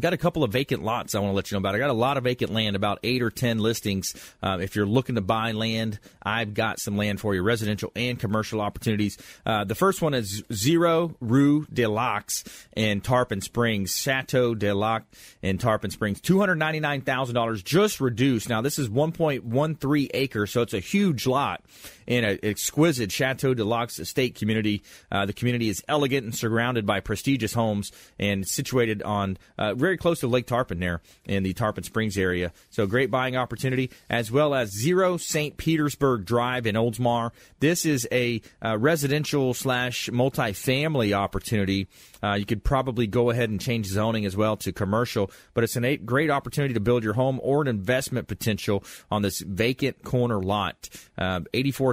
Got 0.00 0.14
a 0.14 0.16
couple 0.16 0.42
of 0.42 0.50
vacant 0.50 0.82
lots 0.82 1.14
I 1.14 1.20
want 1.20 1.32
to 1.32 1.36
let 1.36 1.50
you 1.50 1.54
know 1.54 1.58
about. 1.58 1.74
I 1.74 1.78
got 1.78 1.90
a 1.90 1.92
lot 1.92 2.16
of 2.16 2.24
vacant 2.24 2.50
land, 2.50 2.76
about 2.76 2.98
eight 3.02 3.20
or 3.20 3.28
ten 3.28 3.58
listings. 3.58 4.14
Um, 4.42 4.62
if 4.62 4.74
you're 4.74 4.86
looking 4.86 5.16
to 5.16 5.20
buy 5.20 5.52
land, 5.52 5.98
I've 6.22 6.54
got 6.54 6.80
some 6.80 6.96
land 6.96 7.20
for 7.20 7.34
you, 7.34 7.42
residential 7.42 7.92
and 7.94 8.18
commercial 8.18 8.62
opportunities. 8.62 9.18
Uh, 9.44 9.64
the 9.64 9.74
first 9.74 10.00
one 10.00 10.14
is 10.14 10.42
Zero 10.50 11.14
Rue 11.20 11.66
de 11.70 11.86
Lacs 11.86 12.42
in 12.74 13.02
Tarpon 13.02 13.42
Springs, 13.42 13.94
Chateau 13.94 14.54
de 14.54 14.74
Lac 14.74 15.04
in 15.42 15.58
Tarpon 15.58 15.90
Springs, 15.90 16.22
two 16.22 16.40
hundred 16.40 16.54
ninety 16.54 16.80
nine 16.80 17.02
thousand 17.02 17.34
dollars, 17.34 17.62
just 17.62 18.00
reduced. 18.00 18.48
Now 18.48 18.62
this 18.62 18.78
is 18.78 18.88
one 18.88 19.12
point 19.12 19.44
one 19.44 19.74
three 19.74 20.08
acres, 20.14 20.52
so 20.52 20.62
it's 20.62 20.72
a 20.74 20.80
huge 20.80 21.26
lot, 21.26 21.62
in 22.06 22.24
an 22.24 22.38
exquisite 22.42 23.12
Chateau 23.12 23.54
de 23.54 23.64
estate 23.98 24.34
community. 24.34 24.82
Uh, 25.10 25.26
the 25.26 25.32
community 25.32 25.68
is 25.68 25.82
elegant 25.88 26.24
and 26.24 26.34
surrounded 26.34 26.86
by 26.86 27.00
prestigious 27.00 27.54
homes 27.54 27.92
and 28.18 28.46
situated 28.46 29.02
on 29.02 29.38
uh, 29.58 29.74
very 29.74 29.96
close 29.96 30.20
to 30.20 30.26
Lake 30.26 30.46
Tarpon 30.46 30.80
there 30.80 31.00
in 31.24 31.42
the 31.42 31.52
Tarpon 31.52 31.84
Springs 31.84 32.16
area. 32.18 32.52
So 32.70 32.86
great 32.86 33.10
buying 33.10 33.36
opportunity, 33.36 33.90
as 34.10 34.30
well 34.30 34.54
as 34.54 34.70
Zero 34.70 35.16
St. 35.16 35.56
Petersburg 35.56 36.24
Drive 36.24 36.66
in 36.66 36.74
Oldsmar. 36.74 37.30
This 37.60 37.86
is 37.86 38.06
a 38.12 38.42
uh, 38.64 38.78
residential 38.78 39.54
slash 39.54 40.08
multifamily 40.10 41.12
opportunity. 41.12 41.88
Uh, 42.22 42.34
you 42.34 42.46
could 42.46 42.62
probably 42.62 43.06
go 43.06 43.30
ahead 43.30 43.50
and 43.50 43.60
change 43.60 43.86
zoning 43.86 44.24
as 44.24 44.36
well 44.36 44.56
to 44.56 44.72
commercial, 44.72 45.30
but 45.54 45.64
it's 45.64 45.76
a 45.76 45.96
great 45.96 46.30
opportunity 46.30 46.74
to 46.74 46.80
build 46.80 47.02
your 47.02 47.14
home 47.14 47.40
or 47.42 47.62
an 47.62 47.68
investment 47.68 48.28
potential 48.28 48.84
on 49.10 49.22
this 49.22 49.40
vacant 49.40 50.02
corner 50.04 50.40
lot. 50.40 50.88
Uh, 51.18 51.40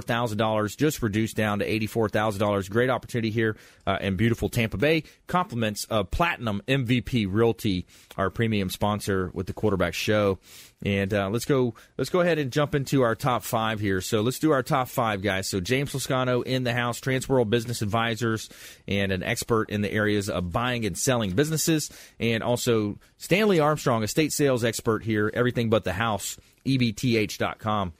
$84,000 0.00 0.76
just 0.76 1.02
reduced 1.02 1.36
down 1.36 1.60
to 1.60 1.68
$84,000. 1.68 2.70
Great 2.70 2.90
opportunity 2.90 3.30
here 3.30 3.56
uh, 3.86 3.98
in 4.00 4.16
beautiful 4.16 4.48
Tampa 4.48 4.76
Bay. 4.76 5.04
Compliments 5.26 5.84
of 5.84 6.10
Platinum 6.10 6.62
MVP 6.66 7.26
Realty, 7.28 7.86
our 8.16 8.30
premium 8.30 8.70
sponsor 8.70 9.30
with 9.32 9.46
the 9.46 9.52
quarterback 9.52 9.94
show. 9.94 10.38
And 10.82 11.12
uh, 11.12 11.28
let's 11.28 11.44
go. 11.44 11.74
Let's 11.98 12.08
go 12.08 12.20
ahead 12.20 12.38
and 12.38 12.50
jump 12.50 12.74
into 12.74 13.02
our 13.02 13.14
top 13.14 13.42
five 13.42 13.80
here. 13.80 14.00
So 14.00 14.22
let's 14.22 14.38
do 14.38 14.52
our 14.52 14.62
top 14.62 14.88
five 14.88 15.20
guys. 15.20 15.46
So 15.46 15.60
James 15.60 15.92
Lascano 15.92 16.42
in 16.42 16.64
the 16.64 16.72
house, 16.72 17.00
Transworld 17.00 17.50
Business 17.50 17.82
Advisors, 17.82 18.48
and 18.88 19.12
an 19.12 19.22
expert 19.22 19.68
in 19.68 19.82
the 19.82 19.92
areas 19.92 20.30
of 20.30 20.52
buying 20.52 20.86
and 20.86 20.96
selling 20.96 21.32
businesses, 21.32 21.90
and 22.18 22.42
also 22.42 22.98
Stanley 23.18 23.60
Armstrong, 23.60 24.02
estate 24.02 24.32
sales 24.32 24.64
expert 24.64 25.04
here. 25.04 25.30
Everything 25.34 25.68
but 25.68 25.84
the 25.84 25.92
house. 25.92 26.38
EBTH.com. 26.66 27.92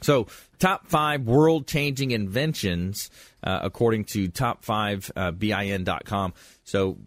So, 0.00 0.26
top 0.58 0.86
five 0.86 1.22
world 1.22 1.66
changing 1.66 2.10
inventions, 2.10 3.10
uh, 3.42 3.60
according 3.62 4.04
to 4.06 4.28
top5bin.com. 4.28 6.30
Uh, 6.30 6.40
so, 6.64 6.98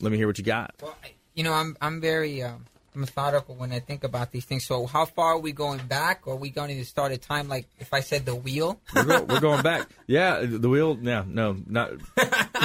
let 0.00 0.10
me 0.10 0.18
hear 0.18 0.26
what 0.26 0.38
you 0.38 0.44
got. 0.44 0.74
Well, 0.82 0.96
you 1.34 1.44
know, 1.44 1.52
I'm, 1.52 1.76
I'm 1.80 2.00
very. 2.00 2.42
Um 2.42 2.66
methodical 2.94 3.54
when 3.54 3.72
I 3.72 3.80
think 3.80 4.04
about 4.04 4.32
these 4.32 4.44
things. 4.44 4.66
So, 4.66 4.86
how 4.86 5.04
far 5.04 5.34
are 5.34 5.38
we 5.38 5.52
going 5.52 5.86
back? 5.86 6.26
Or 6.26 6.34
are 6.34 6.36
we 6.36 6.50
going 6.50 6.76
to 6.76 6.84
start 6.84 7.12
a 7.12 7.18
time 7.18 7.48
like 7.48 7.66
if 7.78 7.92
I 7.92 8.00
said 8.00 8.26
the 8.26 8.34
wheel? 8.34 8.80
We're, 8.94 9.04
go, 9.04 9.22
we're 9.22 9.40
going 9.40 9.62
back. 9.62 9.88
Yeah, 10.06 10.40
the 10.44 10.68
wheel. 10.68 10.96
No, 10.96 11.22
no, 11.22 11.56
not 11.66 11.92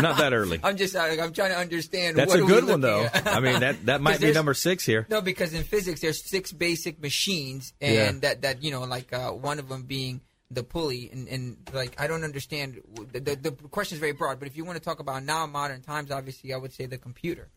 not 0.02 0.18
that 0.18 0.34
early. 0.34 0.60
I'm 0.64 0.78
just 0.78 0.96
I'm 0.96 1.34
trying 1.34 1.52
to 1.52 1.58
understand. 1.58 2.18
That's 2.18 2.34
a 2.34 2.42
good 2.42 2.68
one 2.68 2.82
though. 2.82 3.08
I 3.14 3.40
mean 3.40 3.60
that 3.60 3.86
that 3.86 4.02
might 4.06 4.20
be 4.20 4.32
number 4.32 4.54
six 4.54 4.86
here. 4.86 5.06
No, 5.10 5.22
because 5.22 5.54
in 5.54 5.64
physics 5.64 6.02
there's 6.02 6.24
six 6.24 6.52
basic 6.52 7.02
machines, 7.02 7.74
and 7.82 7.94
yeah. 7.94 8.12
that 8.22 8.42
that 8.42 8.64
you 8.64 8.72
know 8.72 8.84
like 8.84 9.14
uh, 9.14 9.32
one 9.32 9.60
of 9.60 9.70
them 9.70 9.84
being 9.84 10.22
the 10.52 10.64
pulley 10.64 11.10
and, 11.12 11.28
and 11.28 11.58
like 11.74 12.00
I 12.00 12.08
don't 12.08 12.24
understand 12.24 12.80
the, 13.12 13.20
the, 13.20 13.36
the 13.36 13.52
question 13.52 13.96
is 13.96 14.00
very 14.00 14.12
broad 14.12 14.38
but 14.38 14.48
if 14.48 14.56
you 14.56 14.64
want 14.64 14.78
to 14.78 14.84
talk 14.84 15.00
about 15.00 15.24
now 15.24 15.48
modern 15.48 15.82
times 15.82 16.12
obviously 16.12 16.54
I 16.54 16.58
would 16.58 16.72
say 16.72 16.86
the 16.86 17.00
computer 17.00 17.50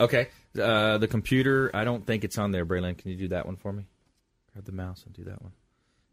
Okay. 0.00 0.28
Uh, 0.60 0.98
the 0.98 1.08
computer, 1.08 1.70
I 1.74 1.84
don't 1.84 2.06
think 2.06 2.24
it's 2.24 2.38
on 2.38 2.52
there, 2.52 2.66
Braylon. 2.66 2.96
Can 2.96 3.10
you 3.10 3.16
do 3.16 3.28
that 3.28 3.46
one 3.46 3.56
for 3.56 3.72
me? 3.72 3.84
Grab 4.52 4.64
the 4.64 4.72
mouse 4.72 5.02
and 5.04 5.14
do 5.14 5.24
that 5.24 5.42
one. 5.42 5.52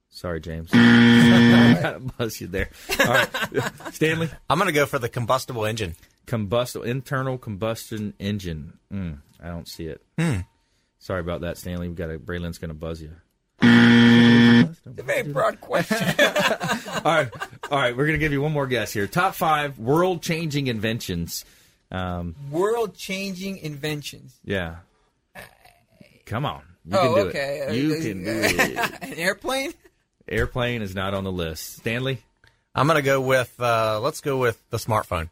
Sorry, 0.09 0.39
James. 0.39 0.69
I 0.73 1.77
kind 1.81 1.95
of 1.95 2.17
buzz 2.17 2.39
you 2.39 2.47
there. 2.47 2.69
All 2.99 3.07
right. 3.07 3.29
Stanley? 3.93 4.29
I'm 4.49 4.59
going 4.59 4.67
to 4.67 4.73
go 4.73 4.85
for 4.85 4.99
the 4.99 5.09
combustible 5.09 5.65
engine. 5.65 5.95
Combustible, 6.27 6.85
internal 6.85 7.37
combustion 7.37 8.13
engine. 8.19 8.77
Mm, 8.93 9.19
I 9.41 9.47
don't 9.47 9.67
see 9.67 9.85
it. 9.87 10.01
Hmm. 10.19 10.41
Sorry 10.99 11.19
about 11.19 11.41
that, 11.41 11.57
Stanley. 11.57 11.87
We've 11.87 11.97
got 11.97 12.11
a, 12.11 12.19
Braylon's 12.19 12.59
going 12.59 12.69
to 12.69 12.75
buzz 12.75 13.01
you. 13.01 13.11
It's 13.61 14.99
a 14.99 15.03
very 15.03 15.23
broad 15.23 15.59
question. 15.59 15.97
all 16.19 17.01
right. 17.03 17.29
All 17.71 17.79
right. 17.79 17.95
We're 17.95 18.05
going 18.05 18.19
to 18.19 18.23
give 18.23 18.31
you 18.31 18.41
one 18.41 18.51
more 18.51 18.67
guess 18.67 18.93
here. 18.93 19.07
Top 19.07 19.35
five 19.35 19.79
world 19.79 20.21
changing 20.21 20.67
inventions. 20.67 21.43
Um, 21.93 22.35
World 22.49 22.95
changing 22.95 23.59
inventions. 23.59 24.39
Yeah. 24.43 24.77
Come 26.25 26.45
on. 26.45 26.63
You 26.85 26.97
oh, 26.97 27.01
can 27.01 27.13
do 27.13 27.29
okay. 27.29 27.65
it. 27.67 27.75
You 27.75 28.01
can 28.01 28.23
do 28.23 28.31
it. 28.31 29.03
An 29.03 29.13
airplane? 29.13 29.73
Airplane 30.27 30.81
is 30.81 30.95
not 30.95 31.13
on 31.13 31.23
the 31.23 31.31
list. 31.31 31.77
Stanley? 31.77 32.23
I'm 32.75 32.87
going 32.87 32.97
to 32.97 33.03
go 33.03 33.21
with, 33.21 33.53
uh, 33.59 33.99
let's 34.01 34.21
go 34.21 34.37
with 34.37 34.61
the 34.69 34.77
smartphone. 34.77 35.29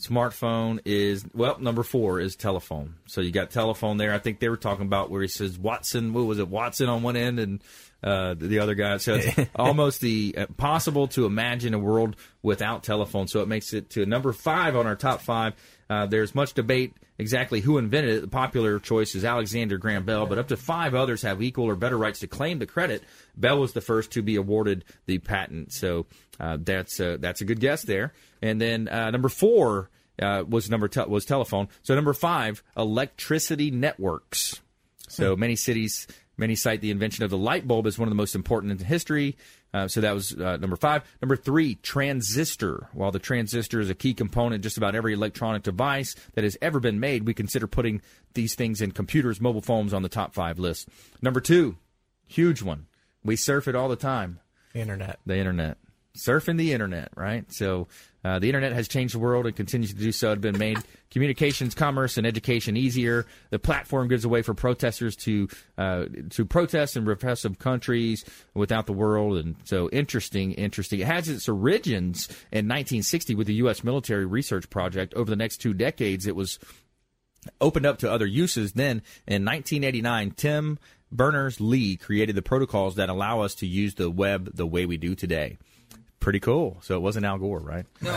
Smartphone 0.00 0.80
is, 0.84 1.24
well, 1.32 1.58
number 1.58 1.82
four 1.82 2.20
is 2.20 2.36
telephone. 2.36 2.96
So 3.06 3.20
you 3.20 3.30
got 3.30 3.50
telephone 3.50 3.96
there. 3.96 4.12
I 4.12 4.18
think 4.18 4.40
they 4.40 4.48
were 4.48 4.56
talking 4.56 4.84
about 4.84 5.10
where 5.10 5.22
he 5.22 5.28
says 5.28 5.58
Watson, 5.58 6.12
what 6.12 6.26
was 6.26 6.38
it, 6.38 6.48
Watson 6.48 6.88
on 6.88 7.02
one 7.02 7.16
end 7.16 7.38
and 7.38 7.62
uh, 8.02 8.34
the 8.36 8.58
other 8.58 8.74
guy. 8.74 8.96
So 8.96 9.14
it's 9.14 9.50
almost 9.56 10.00
the 10.00 10.34
uh, 10.36 10.46
possible 10.56 11.08
to 11.08 11.24
imagine 11.24 11.72
a 11.72 11.78
world 11.78 12.16
without 12.42 12.82
telephone. 12.82 13.28
So 13.28 13.40
it 13.40 13.48
makes 13.48 13.72
it 13.72 13.90
to 13.90 14.04
number 14.04 14.32
five 14.32 14.76
on 14.76 14.86
our 14.86 14.96
top 14.96 15.20
five. 15.20 15.54
Uh, 15.92 16.06
there's 16.06 16.34
much 16.34 16.54
debate 16.54 16.94
exactly 17.18 17.60
who 17.60 17.76
invented 17.76 18.16
it. 18.16 18.20
The 18.22 18.28
popular 18.28 18.78
choice 18.78 19.14
is 19.14 19.26
Alexander 19.26 19.76
Graham 19.76 20.06
Bell, 20.06 20.24
but 20.24 20.38
up 20.38 20.48
to 20.48 20.56
five 20.56 20.94
others 20.94 21.20
have 21.20 21.42
equal 21.42 21.66
or 21.66 21.76
better 21.76 21.98
rights 21.98 22.20
to 22.20 22.26
claim 22.26 22.58
the 22.58 22.66
credit. 22.66 23.02
Bell 23.36 23.60
was 23.60 23.74
the 23.74 23.82
first 23.82 24.12
to 24.12 24.22
be 24.22 24.36
awarded 24.36 24.86
the 25.04 25.18
patent, 25.18 25.70
so 25.70 26.06
uh, 26.40 26.56
that's 26.58 26.98
uh, 26.98 27.18
that's 27.20 27.42
a 27.42 27.44
good 27.44 27.60
guess 27.60 27.82
there. 27.82 28.14
And 28.40 28.58
then 28.58 28.88
uh, 28.88 29.10
number 29.10 29.28
four 29.28 29.90
uh, 30.20 30.44
was 30.48 30.70
number 30.70 30.88
te- 30.88 31.04
was 31.04 31.26
telephone. 31.26 31.68
So 31.82 31.94
number 31.94 32.14
five, 32.14 32.62
electricity 32.74 33.70
networks. 33.70 34.62
So 35.08 35.34
hmm. 35.34 35.40
many 35.40 35.56
cities 35.56 36.06
Many 36.38 36.54
cite 36.54 36.80
the 36.80 36.90
invention 36.90 37.24
of 37.24 37.30
the 37.30 37.38
light 37.38 37.68
bulb 37.68 37.86
as 37.86 37.98
one 37.98 38.08
of 38.08 38.10
the 38.10 38.16
most 38.16 38.34
important 38.34 38.72
in 38.72 38.86
history. 38.86 39.36
Uh, 39.74 39.88
so 39.88 40.00
that 40.00 40.12
was 40.12 40.32
uh, 40.32 40.56
number 40.58 40.76
five. 40.76 41.02
Number 41.20 41.36
three, 41.36 41.76
transistor. 41.76 42.88
While 42.92 43.10
the 43.10 43.18
transistor 43.18 43.80
is 43.80 43.88
a 43.90 43.94
key 43.94 44.14
component 44.14 44.62
just 44.62 44.76
about 44.76 44.94
every 44.94 45.14
electronic 45.14 45.62
device 45.62 46.14
that 46.34 46.44
has 46.44 46.56
ever 46.60 46.78
been 46.78 47.00
made, 47.00 47.26
we 47.26 47.34
consider 47.34 47.66
putting 47.66 48.02
these 48.34 48.54
things 48.54 48.80
in 48.80 48.92
computers, 48.92 49.40
mobile 49.40 49.62
phones 49.62 49.94
on 49.94 50.02
the 50.02 50.08
top 50.08 50.34
five 50.34 50.58
list. 50.58 50.88
Number 51.22 51.40
two, 51.40 51.76
huge 52.26 52.62
one. 52.62 52.86
We 53.24 53.36
surf 53.36 53.68
it 53.68 53.74
all 53.74 53.88
the 53.88 53.96
time. 53.96 54.40
The 54.72 54.80
internet. 54.80 55.20
The 55.24 55.36
internet 55.36 55.78
surfing 56.16 56.58
the 56.58 56.72
internet, 56.72 57.10
right? 57.16 57.50
So 57.52 57.88
uh, 58.24 58.38
the 58.38 58.48
internet 58.48 58.72
has 58.72 58.86
changed 58.86 59.14
the 59.14 59.18
world 59.18 59.46
and 59.46 59.56
continues 59.56 59.92
to 59.92 59.98
do 59.98 60.12
so. 60.12 60.32
It's 60.32 60.40
been 60.40 60.58
made 60.58 60.78
communications, 61.10 61.74
commerce, 61.74 62.16
and 62.16 62.26
education 62.26 62.76
easier. 62.76 63.26
The 63.50 63.58
platform 63.58 64.08
gives 64.08 64.24
a 64.24 64.28
way 64.28 64.42
for 64.42 64.54
protesters 64.54 65.16
to 65.16 65.48
uh, 65.78 66.04
to 66.30 66.44
protest 66.44 66.96
in 66.96 67.04
repressive 67.04 67.58
countries 67.58 68.24
without 68.54 68.86
the 68.86 68.92
world. 68.92 69.38
And 69.38 69.56
so 69.64 69.88
interesting, 69.90 70.52
interesting. 70.52 71.00
It 71.00 71.06
has 71.06 71.28
its 71.28 71.48
origins 71.48 72.28
in 72.52 72.68
1960 72.68 73.34
with 73.34 73.46
the 73.46 73.54
U.S. 73.54 73.82
military 73.82 74.26
research 74.26 74.70
project. 74.70 75.14
Over 75.14 75.30
the 75.30 75.36
next 75.36 75.58
two 75.58 75.74
decades, 75.74 76.26
it 76.26 76.36
was 76.36 76.58
opened 77.60 77.86
up 77.86 77.98
to 77.98 78.12
other 78.12 78.26
uses. 78.26 78.72
Then 78.72 79.02
in 79.26 79.44
1989, 79.44 80.32
Tim 80.32 80.78
Berners 81.10 81.60
Lee 81.60 81.96
created 81.96 82.36
the 82.36 82.42
protocols 82.42 82.94
that 82.96 83.08
allow 83.08 83.40
us 83.40 83.56
to 83.56 83.66
use 83.66 83.94
the 83.94 84.10
web 84.10 84.54
the 84.54 84.66
way 84.66 84.86
we 84.86 84.96
do 84.96 85.14
today 85.14 85.58
pretty 86.22 86.40
cool. 86.40 86.78
So 86.80 86.96
it 86.96 87.00
wasn't 87.00 87.26
Al 87.26 87.36
Gore, 87.36 87.58
right? 87.58 87.84
No, 88.00 88.14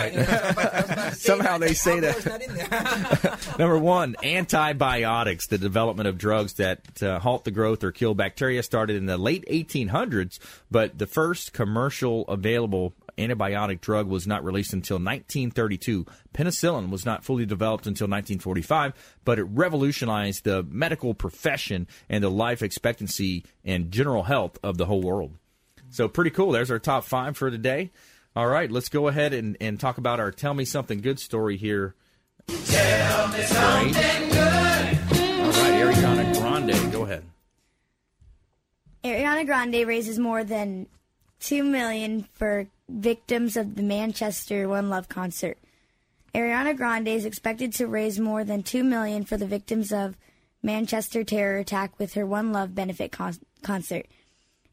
Somehow 1.13 1.57
they 1.57 1.73
say 1.73 1.99
that. 1.99 3.55
Number 3.59 3.77
one, 3.77 4.15
antibiotics, 4.23 5.47
the 5.47 5.57
development 5.57 6.07
of 6.07 6.17
drugs 6.17 6.53
that 6.53 7.03
uh, 7.03 7.19
halt 7.19 7.43
the 7.43 7.51
growth 7.51 7.83
or 7.83 7.91
kill 7.91 8.13
bacteria, 8.13 8.63
started 8.63 8.95
in 8.95 9.07
the 9.07 9.17
late 9.17 9.43
1800s, 9.49 10.39
but 10.71 10.97
the 10.97 11.07
first 11.07 11.51
commercial 11.51 12.21
available 12.27 12.93
antibiotic 13.17 13.81
drug 13.81 14.07
was 14.07 14.27
not 14.27 14.43
released 14.43 14.73
until 14.73 14.95
1932. 14.95 16.05
Penicillin 16.33 16.89
was 16.89 17.05
not 17.05 17.23
fully 17.23 17.45
developed 17.45 17.87
until 17.87 18.05
1945, 18.05 18.93
but 19.23 19.39
it 19.39 19.43
revolutionized 19.43 20.43
the 20.43 20.63
medical 20.63 21.13
profession 21.13 21.87
and 22.09 22.23
the 22.23 22.29
life 22.29 22.61
expectancy 22.61 23.45
and 23.63 23.91
general 23.91 24.23
health 24.23 24.57
of 24.63 24.77
the 24.77 24.85
whole 24.85 25.01
world. 25.01 25.37
So 25.95 26.09
pretty 26.09 26.31
cool. 26.31 26.51
There's 26.51 26.71
our 26.71 26.79
top 26.79 27.05
five 27.05 27.37
for 27.37 27.49
today. 27.49 27.89
All 28.35 28.47
right, 28.47 28.69
let's 28.69 28.89
go 28.89 29.07
ahead 29.07 29.33
and, 29.33 29.55
and 29.61 29.79
talk 29.79 29.97
about 29.97 30.19
our 30.19 30.29
Tell 30.29 30.53
Me 30.53 30.65
Something 30.65 30.99
Good 30.99 31.21
story 31.21 31.55
here. 31.55 31.95
Tell 32.47 33.29
me 33.29 33.41
something 33.43 33.93
good. 33.93 34.35
All 34.35 35.51
right, 35.51 35.95
Ariana 35.95 36.37
Grande, 36.37 36.91
go 36.91 37.03
ahead. 37.05 37.23
Ariana 39.05 39.45
Grande 39.45 39.87
raises 39.87 40.19
more 40.19 40.43
than 40.43 40.87
two 41.39 41.63
million 41.63 42.27
for 42.33 42.67
victims 42.89 43.55
of 43.55 43.75
the 43.75 43.83
Manchester 43.83 44.67
One 44.67 44.89
Love 44.89 45.07
concert. 45.07 45.57
Ariana 46.33 46.75
Grande 46.75 47.07
is 47.07 47.23
expected 47.23 47.71
to 47.75 47.87
raise 47.87 48.19
more 48.19 48.43
than 48.43 48.63
two 48.63 48.83
million 48.83 49.23
for 49.23 49.37
the 49.37 49.47
victims 49.47 49.93
of 49.93 50.17
Manchester 50.61 51.23
terror 51.23 51.59
attack 51.59 51.97
with 51.97 52.15
her 52.15 52.25
One 52.25 52.51
Love 52.51 52.75
benefit 52.75 53.13
con- 53.13 53.39
concert. 53.61 54.07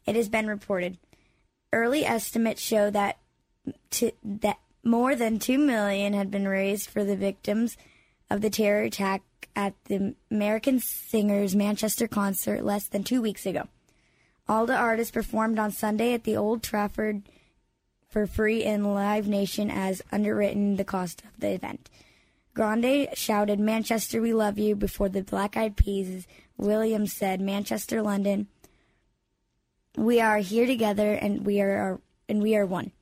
It 0.04 0.16
has 0.16 0.28
been 0.28 0.48
reported. 0.48 0.98
Early 1.72 2.04
estimates 2.04 2.60
show 2.60 2.90
that 2.90 3.18
to, 3.90 4.12
that 4.22 4.58
more 4.84 5.14
than 5.14 5.38
2 5.38 5.58
million 5.58 6.12
had 6.12 6.30
been 6.30 6.46
raised 6.46 6.90
for 6.90 7.04
the 7.04 7.16
victims 7.16 7.76
of 8.28 8.40
the 8.40 8.50
terror 8.50 8.82
attack 8.82 9.22
at 9.54 9.74
the 9.84 10.14
American 10.30 10.80
Singers 10.80 11.54
Manchester 11.54 12.08
concert 12.08 12.64
less 12.64 12.88
than 12.88 13.04
2 13.04 13.22
weeks 13.22 13.46
ago. 13.46 13.68
All 14.48 14.66
the 14.66 14.76
artists 14.76 15.12
performed 15.12 15.58
on 15.58 15.70
Sunday 15.70 16.14
at 16.14 16.24
the 16.24 16.36
Old 16.36 16.62
Trafford 16.62 17.22
for 18.08 18.26
free 18.26 18.64
in 18.64 18.92
Live 18.92 19.26
Nation 19.26 19.70
as 19.70 20.02
underwritten 20.10 20.76
the 20.76 20.84
cost 20.84 21.22
of 21.24 21.40
the 21.40 21.50
event. 21.52 21.88
Grande 22.54 23.08
shouted, 23.14 23.58
Manchester, 23.58 24.20
we 24.20 24.34
love 24.34 24.58
you, 24.58 24.74
before 24.74 25.08
the 25.08 25.22
Black 25.22 25.56
Eyed 25.56 25.76
Peas. 25.76 26.26
Williams 26.58 27.14
said, 27.14 27.40
Manchester, 27.40 28.02
London, 28.02 28.48
we 29.97 30.20
are 30.20 30.38
here 30.38 30.66
together 30.66 31.12
and 31.12 31.45
we 31.45 31.61
are 31.61 32.01
and 32.28 32.43
we 32.43 32.57
are 32.57 32.66
one. 32.66 32.93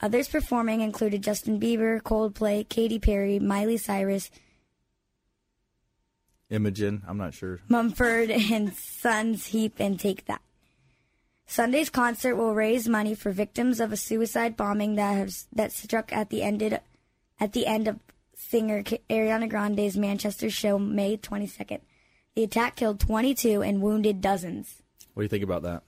Others 0.00 0.28
performing 0.28 0.80
included 0.80 1.22
Justin 1.22 1.60
Bieber, 1.60 2.00
Coldplay, 2.00 2.68
Katy 2.68 2.98
Perry, 2.98 3.38
Miley 3.38 3.76
Cyrus, 3.76 4.30
Imogen, 6.50 7.02
I'm 7.06 7.16
not 7.16 7.34
sure. 7.34 7.60
Mumford 7.68 8.30
and 8.52 8.74
Sons 8.74 9.46
Heap 9.46 9.74
and 9.78 9.98
Take 9.98 10.26
That. 10.26 10.40
Sunday's 11.46 11.90
concert 11.90 12.36
will 12.36 12.54
raise 12.54 12.88
money 12.88 13.14
for 13.14 13.30
victims 13.30 13.80
of 13.80 13.92
a 13.92 13.96
suicide 13.96 14.56
bombing 14.56 14.94
that 14.94 15.12
has 15.12 15.46
that 15.52 15.72
struck 15.72 16.12
at 16.12 16.30
the 16.30 16.42
ended 16.42 16.80
at 17.38 17.52
the 17.52 17.66
end 17.66 17.86
of 17.86 17.98
singer 18.34 18.82
Ariana 18.82 19.48
Grande's 19.48 19.96
Manchester 19.96 20.48
show 20.48 20.78
May 20.78 21.16
22nd. 21.16 21.80
The 22.34 22.44
attack 22.44 22.76
killed 22.76 23.00
22 23.00 23.62
and 23.62 23.82
wounded 23.82 24.20
dozens. 24.20 24.82
What 25.12 25.22
do 25.22 25.24
you 25.24 25.28
think 25.28 25.44
about 25.44 25.62
that? 25.62 25.82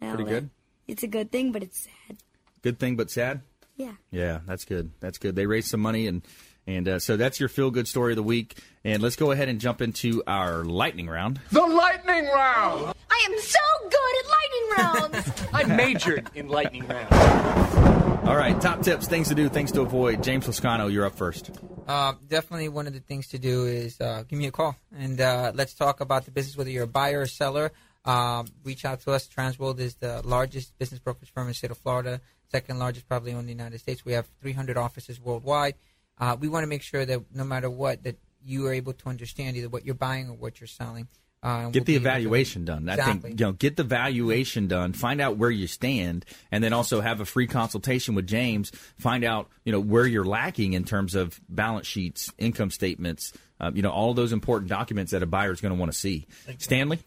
Now, 0.00 0.14
Pretty 0.14 0.30
good. 0.30 0.50
It's 0.88 1.02
a 1.02 1.08
good 1.08 1.30
thing, 1.30 1.52
but 1.52 1.62
it's 1.62 1.80
sad. 1.80 2.16
Good 2.62 2.78
thing, 2.78 2.96
but 2.96 3.10
sad. 3.10 3.42
Yeah. 3.76 3.92
Yeah, 4.10 4.40
that's 4.46 4.64
good. 4.64 4.90
That's 5.00 5.18
good. 5.18 5.36
They 5.36 5.46
raised 5.46 5.68
some 5.68 5.80
money, 5.80 6.06
and 6.06 6.22
and 6.66 6.88
uh, 6.88 6.98
so 6.98 7.16
that's 7.16 7.40
your 7.40 7.48
feel 7.48 7.70
good 7.70 7.88
story 7.88 8.12
of 8.12 8.16
the 8.16 8.22
week. 8.22 8.58
And 8.84 9.02
let's 9.02 9.16
go 9.16 9.30
ahead 9.30 9.48
and 9.48 9.60
jump 9.60 9.80
into 9.80 10.22
our 10.26 10.64
lightning 10.64 11.08
round. 11.08 11.40
The 11.52 11.60
lightning 11.60 12.26
round. 12.26 12.94
I 13.10 13.26
am 13.30 13.38
so 13.40 13.58
good 13.90 14.16
at 14.18 15.10
lightning 15.10 15.14
rounds. 15.22 15.42
I 15.52 15.64
majored 15.76 16.30
in 16.34 16.48
lightning 16.48 16.86
rounds. 16.86 18.26
All 18.26 18.36
right, 18.36 18.58
top 18.60 18.82
tips, 18.82 19.06
things 19.06 19.28
to 19.28 19.34
do, 19.34 19.48
things 19.48 19.72
to 19.72 19.80
avoid. 19.80 20.22
James 20.22 20.46
Lascano, 20.46 20.92
you're 20.92 21.06
up 21.06 21.16
first. 21.16 21.50
Uh, 21.88 22.12
definitely 22.28 22.68
one 22.68 22.86
of 22.86 22.92
the 22.92 23.00
things 23.00 23.28
to 23.28 23.38
do 23.38 23.64
is 23.66 24.00
uh, 24.00 24.22
give 24.28 24.38
me 24.38 24.46
a 24.46 24.52
call 24.52 24.76
and 24.96 25.20
uh, 25.20 25.50
let's 25.54 25.74
talk 25.74 26.00
about 26.00 26.24
the 26.26 26.30
business, 26.30 26.56
whether 26.56 26.70
you're 26.70 26.84
a 26.84 26.86
buyer 26.86 27.22
or 27.22 27.26
seller. 27.26 27.72
Um, 28.04 28.46
reach 28.64 28.84
out 28.84 29.00
to 29.02 29.12
us. 29.12 29.28
Transworld 29.28 29.78
is 29.78 29.96
the 29.96 30.22
largest 30.24 30.78
business 30.78 31.00
brokerage 31.00 31.30
firm 31.32 31.42
in 31.42 31.48
the 31.48 31.54
state 31.54 31.70
of 31.70 31.78
Florida, 31.78 32.20
second 32.50 32.78
largest 32.78 33.06
probably 33.08 33.32
in 33.32 33.44
the 33.44 33.52
United 33.52 33.78
States. 33.78 34.04
We 34.04 34.12
have 34.12 34.26
300 34.40 34.76
offices 34.76 35.20
worldwide. 35.20 35.74
Uh, 36.18 36.36
we 36.38 36.48
want 36.48 36.62
to 36.62 36.66
make 36.66 36.82
sure 36.82 37.04
that 37.04 37.34
no 37.34 37.44
matter 37.44 37.68
what, 37.70 38.02
that 38.04 38.16
you 38.44 38.66
are 38.66 38.72
able 38.72 38.92
to 38.94 39.08
understand 39.08 39.56
either 39.56 39.68
what 39.68 39.84
you're 39.84 39.94
buying 39.94 40.28
or 40.30 40.34
what 40.34 40.60
you're 40.60 40.68
selling. 40.68 41.08
Uh, 41.42 41.70
get 41.70 41.74
we'll 41.80 41.84
the 41.84 41.96
evaluation 41.96 42.66
done. 42.66 42.86
I 42.86 42.94
Exactly. 42.94 43.30
think 43.30 43.40
you 43.40 43.46
know, 43.46 43.52
get 43.52 43.76
the 43.76 43.84
valuation 43.84 44.68
done. 44.68 44.92
Find 44.92 45.22
out 45.22 45.38
where 45.38 45.50
you 45.50 45.66
stand, 45.66 46.26
and 46.52 46.62
then 46.62 46.74
also 46.74 47.00
have 47.00 47.20
a 47.20 47.24
free 47.24 47.46
consultation 47.46 48.14
with 48.14 48.26
James. 48.26 48.70
Find 48.98 49.24
out 49.24 49.48
you 49.64 49.72
know 49.72 49.80
where 49.80 50.06
you're 50.06 50.24
lacking 50.24 50.74
in 50.74 50.84
terms 50.84 51.14
of 51.14 51.40
balance 51.48 51.86
sheets, 51.86 52.30
income 52.36 52.70
statements. 52.70 53.32
Uh, 53.58 53.70
you 53.74 53.80
know 53.80 53.90
all 53.90 54.12
those 54.12 54.32
important 54.34 54.68
documents 54.68 55.12
that 55.12 55.22
a 55.22 55.26
buyer 55.26 55.50
is 55.50 55.62
going 55.62 55.72
to 55.72 55.80
want 55.80 55.90
to 55.90 55.96
see. 55.96 56.26
Stanley, 56.58 56.98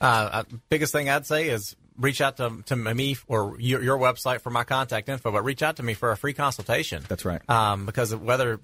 Uh, 0.00 0.30
uh, 0.32 0.42
biggest 0.68 0.92
thing 0.92 1.08
I'd 1.08 1.26
say 1.26 1.48
is 1.48 1.76
reach 1.98 2.20
out 2.20 2.38
to, 2.38 2.62
to 2.66 2.76
me 2.76 3.16
or 3.28 3.56
your, 3.60 3.82
your 3.82 3.98
website 3.98 4.40
for 4.40 4.50
my 4.50 4.64
contact 4.64 5.08
info, 5.08 5.30
but 5.30 5.44
reach 5.44 5.62
out 5.62 5.76
to 5.76 5.82
me 5.82 5.94
for 5.94 6.10
a 6.10 6.16
free 6.16 6.32
consultation. 6.32 7.04
That's 7.08 7.24
right. 7.24 7.42
Um, 7.50 7.86
because 7.86 8.14
whether 8.14 8.60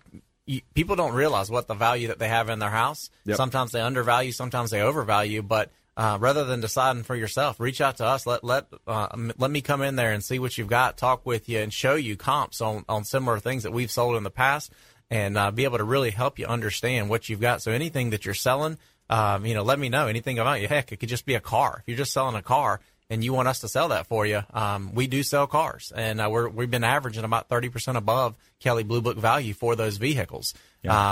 you, 0.46 0.62
people 0.74 0.96
don't 0.96 1.14
realize 1.14 1.50
what 1.50 1.66
the 1.66 1.74
value 1.74 2.08
that 2.08 2.18
they 2.18 2.28
have 2.28 2.48
in 2.48 2.58
their 2.58 2.70
house. 2.70 3.10
Yep. 3.26 3.36
Sometimes 3.36 3.72
they 3.72 3.80
undervalue, 3.80 4.32
sometimes 4.32 4.70
they 4.70 4.80
overvalue, 4.80 5.42
but 5.42 5.70
uh, 5.96 6.18
rather 6.20 6.44
than 6.44 6.60
deciding 6.60 7.02
for 7.02 7.16
yourself, 7.16 7.58
reach 7.58 7.80
out 7.80 7.96
to 7.96 8.04
us. 8.04 8.26
Let 8.26 8.44
let 8.44 8.66
uh, 8.86 9.08
m- 9.12 9.32
let 9.38 9.50
me 9.50 9.62
come 9.62 9.80
in 9.80 9.96
there 9.96 10.12
and 10.12 10.22
see 10.22 10.38
what 10.38 10.58
you've 10.58 10.68
got, 10.68 10.98
talk 10.98 11.24
with 11.24 11.48
you, 11.48 11.58
and 11.60 11.72
show 11.72 11.94
you 11.94 12.16
comps 12.16 12.60
on 12.60 12.84
on 12.86 13.04
similar 13.04 13.38
things 13.38 13.62
that 13.62 13.72
we've 13.72 13.90
sold 13.90 14.16
in 14.16 14.22
the 14.22 14.30
past, 14.30 14.72
and 15.10 15.38
uh, 15.38 15.50
be 15.50 15.64
able 15.64 15.78
to 15.78 15.84
really 15.84 16.10
help 16.10 16.38
you 16.38 16.46
understand 16.46 17.08
what 17.08 17.30
you've 17.30 17.40
got. 17.40 17.62
So 17.62 17.72
anything 17.72 18.10
that 18.10 18.26
you're 18.26 18.34
selling, 18.34 18.76
um, 19.10 19.46
you 19.46 19.54
know, 19.54 19.62
let 19.62 19.78
me 19.78 19.88
know 19.88 20.06
anything 20.08 20.38
about 20.38 20.60
you. 20.60 20.68
Heck, 20.68 20.92
it 20.92 20.96
could 20.96 21.08
just 21.08 21.26
be 21.26 21.34
a 21.34 21.40
car. 21.40 21.78
If 21.82 21.88
you're 21.88 21.96
just 21.98 22.12
selling 22.12 22.34
a 22.34 22.42
car 22.42 22.80
and 23.08 23.22
you 23.22 23.32
want 23.32 23.46
us 23.48 23.60
to 23.60 23.68
sell 23.68 23.88
that 23.88 24.06
for 24.06 24.26
you, 24.26 24.42
um, 24.52 24.94
we 24.94 25.06
do 25.06 25.22
sell 25.22 25.46
cars, 25.46 25.92
and 25.94 26.20
uh, 26.20 26.28
we're 26.30 26.48
we've 26.48 26.70
been 26.70 26.84
averaging 26.84 27.24
about 27.24 27.48
thirty 27.48 27.68
percent 27.68 27.96
above 27.96 28.34
Kelley 28.60 28.82
Blue 28.82 29.00
Book 29.00 29.16
value 29.16 29.54
for 29.54 29.76
those 29.76 29.96
vehicles. 29.96 30.54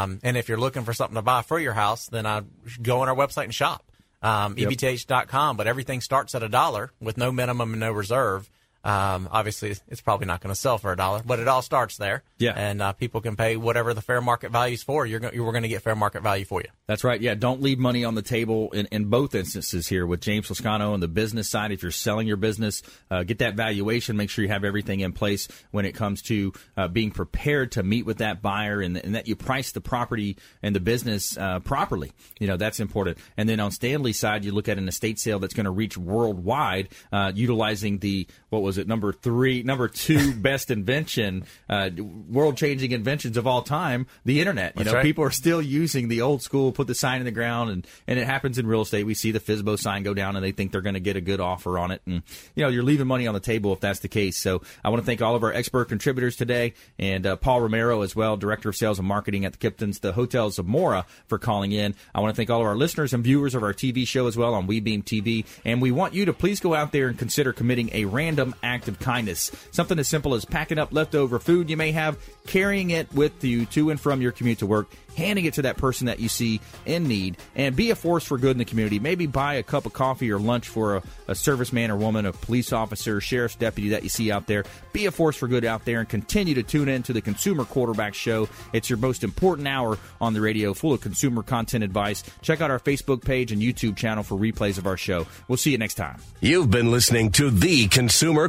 Um, 0.03 0.21
and 0.23 0.37
if 0.37 0.49
you're 0.49 0.59
looking 0.59 0.85
for 0.85 0.93
something 0.93 1.17
to 1.17 1.23
buy 1.23 1.43
for 1.43 1.59
your 1.59 1.73
house, 1.73 2.07
then 2.07 2.27
I 2.27 2.43
go 2.83 3.01
on 3.01 3.09
our 3.09 3.15
website 3.17 3.45
and 3.45 3.55
shop. 3.55 3.85
Um, 4.23 4.57
Yep. 4.57 4.71
EBTH.com, 4.71 5.57
but 5.57 5.67
everything 5.67 6.01
starts 6.01 6.35
at 6.35 6.43
a 6.43 6.49
dollar 6.49 6.93
with 7.01 7.19
no 7.19 7.31
minimum 7.31 7.73
and 7.75 7.81
no 7.81 7.93
reserve. 7.93 8.49
Um, 8.85 9.29
obviously, 9.33 9.75
it's 9.89 10.01
probably 10.03 10.27
not 10.27 10.41
going 10.41 10.55
to 10.55 10.61
sell 10.61 10.79
for 10.79 10.93
a 10.93 10.97
dollar, 10.97 11.23
but 11.25 11.39
it 11.41 11.49
all 11.49 11.63
starts 11.63 11.97
there. 11.97 12.23
Yeah. 12.39 12.53
and 12.55 12.83
uh, 12.83 12.93
people 12.93 13.23
can 13.23 13.37
pay 13.37 13.57
whatever 13.57 13.95
the 13.95 14.03
fair 14.03 14.21
market 14.21 14.51
value 14.51 14.75
is 14.75 14.83
for. 14.83 15.07
You're 15.07 15.21
go- 15.21 15.31
we're 15.35 15.53
going 15.53 15.63
to 15.63 15.69
get 15.69 15.83
fair 15.83 15.97
market 15.97 16.23
value 16.23 16.45
for 16.45 16.61
you. 16.61 16.69
That's 16.87 17.03
right. 17.03 17.19
Yeah, 17.19 17.35
don't 17.35 17.63
leave 17.63 17.79
money 17.79 18.05
on 18.05 18.15
the 18.15 18.23
table 18.23 18.71
in, 18.73 18.87
in 18.87 19.07
both 19.07 19.35
instances 19.35 19.87
here 19.87 20.07
with 20.07 20.21
James 20.21 20.49
Lascano 20.49 20.93
on 20.93 21.01
the 21.01 21.09
business 21.09 21.49
side. 21.49 21.73
If 21.73 21.83
you're 21.83 21.91
selling 21.91 22.27
your 22.27 22.37
business, 22.37 22.83
uh, 23.11 23.23
get 23.23 23.39
that 23.39 23.55
valuation. 23.55 24.19
Make 24.19 24.29
sure 24.29 24.45
you 24.45 24.51
have 24.51 24.65
everything 24.65 25.01
in 25.01 25.13
place 25.13 25.49
when 25.71 25.87
it 25.87 25.93
comes 25.93 26.21
to 26.23 26.53
uh, 26.77 26.89
being 26.89 27.11
prepared 27.11 27.73
to 27.73 27.83
meet 27.83 28.05
with 28.05 28.19
that 28.19 28.43
buyer 28.43 28.83
and, 28.83 28.99
and 28.99 29.15
that 29.15 29.27
you 29.27 29.37
price 29.37 29.73
the 29.73 29.81
property 29.81 30.37
and 30.63 30.77
the 30.77 30.81
business 30.81 31.39
uh, 31.39 31.61
properly. 31.61 32.13
You 32.39 32.47
know, 32.47 32.59
that's 32.59 32.81
important. 32.81 33.17
And 33.39 33.49
then 33.49 33.61
on 33.61 33.71
Stanley's 33.71 34.19
side, 34.19 34.45
you 34.45 34.53
look 34.53 34.69
at 34.69 34.77
an 34.77 34.89
estate 34.89 35.19
sale 35.19 35.39
that's 35.39 35.55
going 35.55 35.65
to 35.65 35.71
reach 35.71 35.97
worldwide, 35.97 36.91
uh, 37.13 37.33
utilizing 37.35 37.99
the, 38.01 38.27
what 38.51 38.61
was 38.63 38.74
it, 38.79 38.87
number 38.87 39.13
three, 39.13 39.63
number 39.63 39.89
two 39.89 40.35
best 40.37 40.71
invention, 40.71 41.45
uh, 41.69 41.91
world 42.29 42.57
changing 42.57 42.93
inventions 42.93 43.37
of 43.37 43.47
all 43.47 43.63
time, 43.63 44.07
the 44.25 44.41
internet. 44.41 44.75
You 44.77 44.85
That's 44.85 44.93
know, 44.93 44.99
right. 44.99 45.03
people 45.03 45.25
are 45.25 45.31
still 45.31 45.63
using 45.63 46.09
the 46.09 46.23
old 46.23 46.43
school, 46.43 46.73
put 46.73 46.87
the 46.87 46.95
sign 46.95 47.21
in 47.21 47.25
the 47.25 47.31
ground, 47.31 47.71
and, 47.71 47.87
and 48.07 48.19
it 48.19 48.27
happens 48.27 48.59
in 48.59 48.67
real 48.67 48.83
estate. 48.83 49.05
We 49.05 49.15
see 49.15 49.31
the 49.31 49.41
FISBO 49.41 49.79
sign 49.79 50.03
go 50.03 50.15
down, 50.15 50.37
and 50.37 50.45
they 50.45 50.53
think 50.53 50.73
they're 50.73 50.81
going 50.81 50.95
to 50.95 51.01
get 51.01 51.17
a 51.17 51.21
good 51.21 51.41
offer 51.41 51.79
on 51.79 51.91
it. 51.91 52.03
And, 52.07 52.23
you 52.55 52.63
know, 52.63 52.69
you're 52.69 52.83
leaving 52.83 53.07
money 53.07 53.27
on 53.27 53.35
the 53.35 53.41
table 53.41 53.73
if 53.73 53.81
that's 53.81 54.01
the 54.01 54.09
case. 54.09 54.39
So 54.39 54.63
I 54.85 54.91
want 54.91 55.03
to 55.03 55.07
thank 55.07 55.23
all 55.23 55.35
of 55.35 55.43
our 55.43 55.53
expert 55.53 55.89
contributors 55.89 56.37
today, 56.37 56.75
and 56.99 57.27
uh, 57.27 57.37
Paul 57.37 57.61
Romero 57.61 58.03
as 58.03 58.15
well, 58.15 58.37
Director 58.37 58.69
of 58.69 58.77
Sales 58.77 58.99
and 58.99 59.09
Marketing 59.09 59.45
at 59.45 59.59
the 59.59 59.71
Kiptons, 59.71 60.01
the 60.01 60.13
Hotel 60.13 60.51
Zamora, 60.51 61.07
for 61.27 61.39
calling 61.39 61.73
in. 61.73 61.95
I 62.15 62.21
want 62.21 62.35
to 62.35 62.37
thank 62.37 62.51
all 62.51 62.61
of 62.61 62.67
our 62.67 62.77
listeners 62.77 63.13
and 63.13 63.25
viewers 63.25 63.55
of 63.55 63.63
our 63.63 63.73
TV 63.73 64.07
show 64.07 64.27
as 64.27 64.37
well 64.37 64.55
on 64.55 64.67
WeBeam 64.67 65.05
TV. 65.05 65.47
And 65.65 65.81
we 65.81 65.91
want 65.91 66.15
you 66.15 66.25
to 66.27 66.33
please 66.33 66.61
go 66.61 66.75
out 66.75 66.93
there 66.93 67.09
and 67.09 67.19
consider 67.19 67.53
committing 67.53 67.91
a 67.93 68.05
random 68.05 68.55
act 68.65 68.89
of 68.89 68.99
kindness. 68.99 69.53
Something 69.71 69.99
as 69.99 70.09
simple 70.09 70.35
as 70.35 70.45
packing 70.45 70.79
up 70.79 70.93
leftover 70.93 71.39
food 71.39 71.71
you 71.71 71.77
may 71.77 71.93
have, 71.93 72.19
carrying 72.47 72.91
it 72.91 73.13
with 73.13 73.45
you 73.45 73.67
to 73.67 73.91
and 73.91 74.01
from 74.01 74.21
your 74.21 74.33
commute 74.33 74.59
to 74.59 74.67
work, 74.67 74.91
handing 75.17 75.45
it 75.45 75.55
to 75.55 75.63
that 75.63 75.77
person 75.77 76.07
that 76.07 76.19
you 76.19 76.29
see 76.29 76.61
in 76.87 77.07
need, 77.07 77.37
and 77.55 77.77
be 77.77 77.91
a 77.91 77.95
force 77.95 78.25
for 78.25 78.37
good 78.39 78.53
in 78.53 78.59
the 78.59 78.65
community. 78.65 78.99
Maybe 78.99 79.27
buy 79.27 79.55
a 79.55 79.63
cup 79.63 79.87
of 79.87 79.93
coffee 79.93 80.31
or 80.33 80.39
lunch 80.39 80.69
for 80.69 80.97
a, 80.97 81.03
a 81.29 81.33
serviceman 81.33 81.91
or 81.91 81.97
woman, 81.97 82.27
a 82.27 82.33
police 82.33 82.73
officer, 82.73 83.21
sheriff's 83.21 83.57
deputy 83.57 83.91
that 83.91 84.03
you 84.03 84.09
see 84.09 84.33
out 84.33 84.47
there. 84.47 84.65
Be 84.93 85.07
a 85.07 85.11
force 85.11 85.37
for 85.37 85.47
good 85.49 85.65
out 85.65 85.85
there 85.85 86.01
and 86.01 86.09
continue 86.09 86.55
to 86.55 86.63
tune 86.63 86.89
in 86.89 87.03
to 87.05 87.13
the 87.13 87.21
Consumer 87.21 87.65
Quarterback 87.65 88.15
Show. 88.15 88.49
It's 88.73 88.91
your 88.91 88.99
most 88.99 89.25
important 89.25 89.69
hour 89.69 89.99
on 90.21 90.35
the 90.35 90.41
radio, 90.41 90.75
full 90.75 90.93
of 90.93 91.01
consumer 91.01 91.43
content 91.43 91.85
advice. 91.85 92.25
Check 92.43 92.61
out 92.61 92.71
our 92.71 92.81
Facebook 92.81 93.25
page 93.25 93.53
and 93.53 93.63
YouTube 93.63 93.97
channel 93.97 94.25
for 94.25 94.37
replays 94.37 94.79
of 94.79 94.87
our 94.87 94.97
show. 94.97 95.27
We'll 95.49 95.59
see 95.59 95.71
you 95.71 95.79
next 95.79 95.95
time. 95.95 96.21
You've 96.41 96.71
been 96.71 96.91
listening 96.91 97.31
to 97.33 97.51
the 97.51 97.89
consumer 97.89 98.49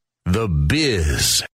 The 0.31 0.47
Biz. 0.47 1.43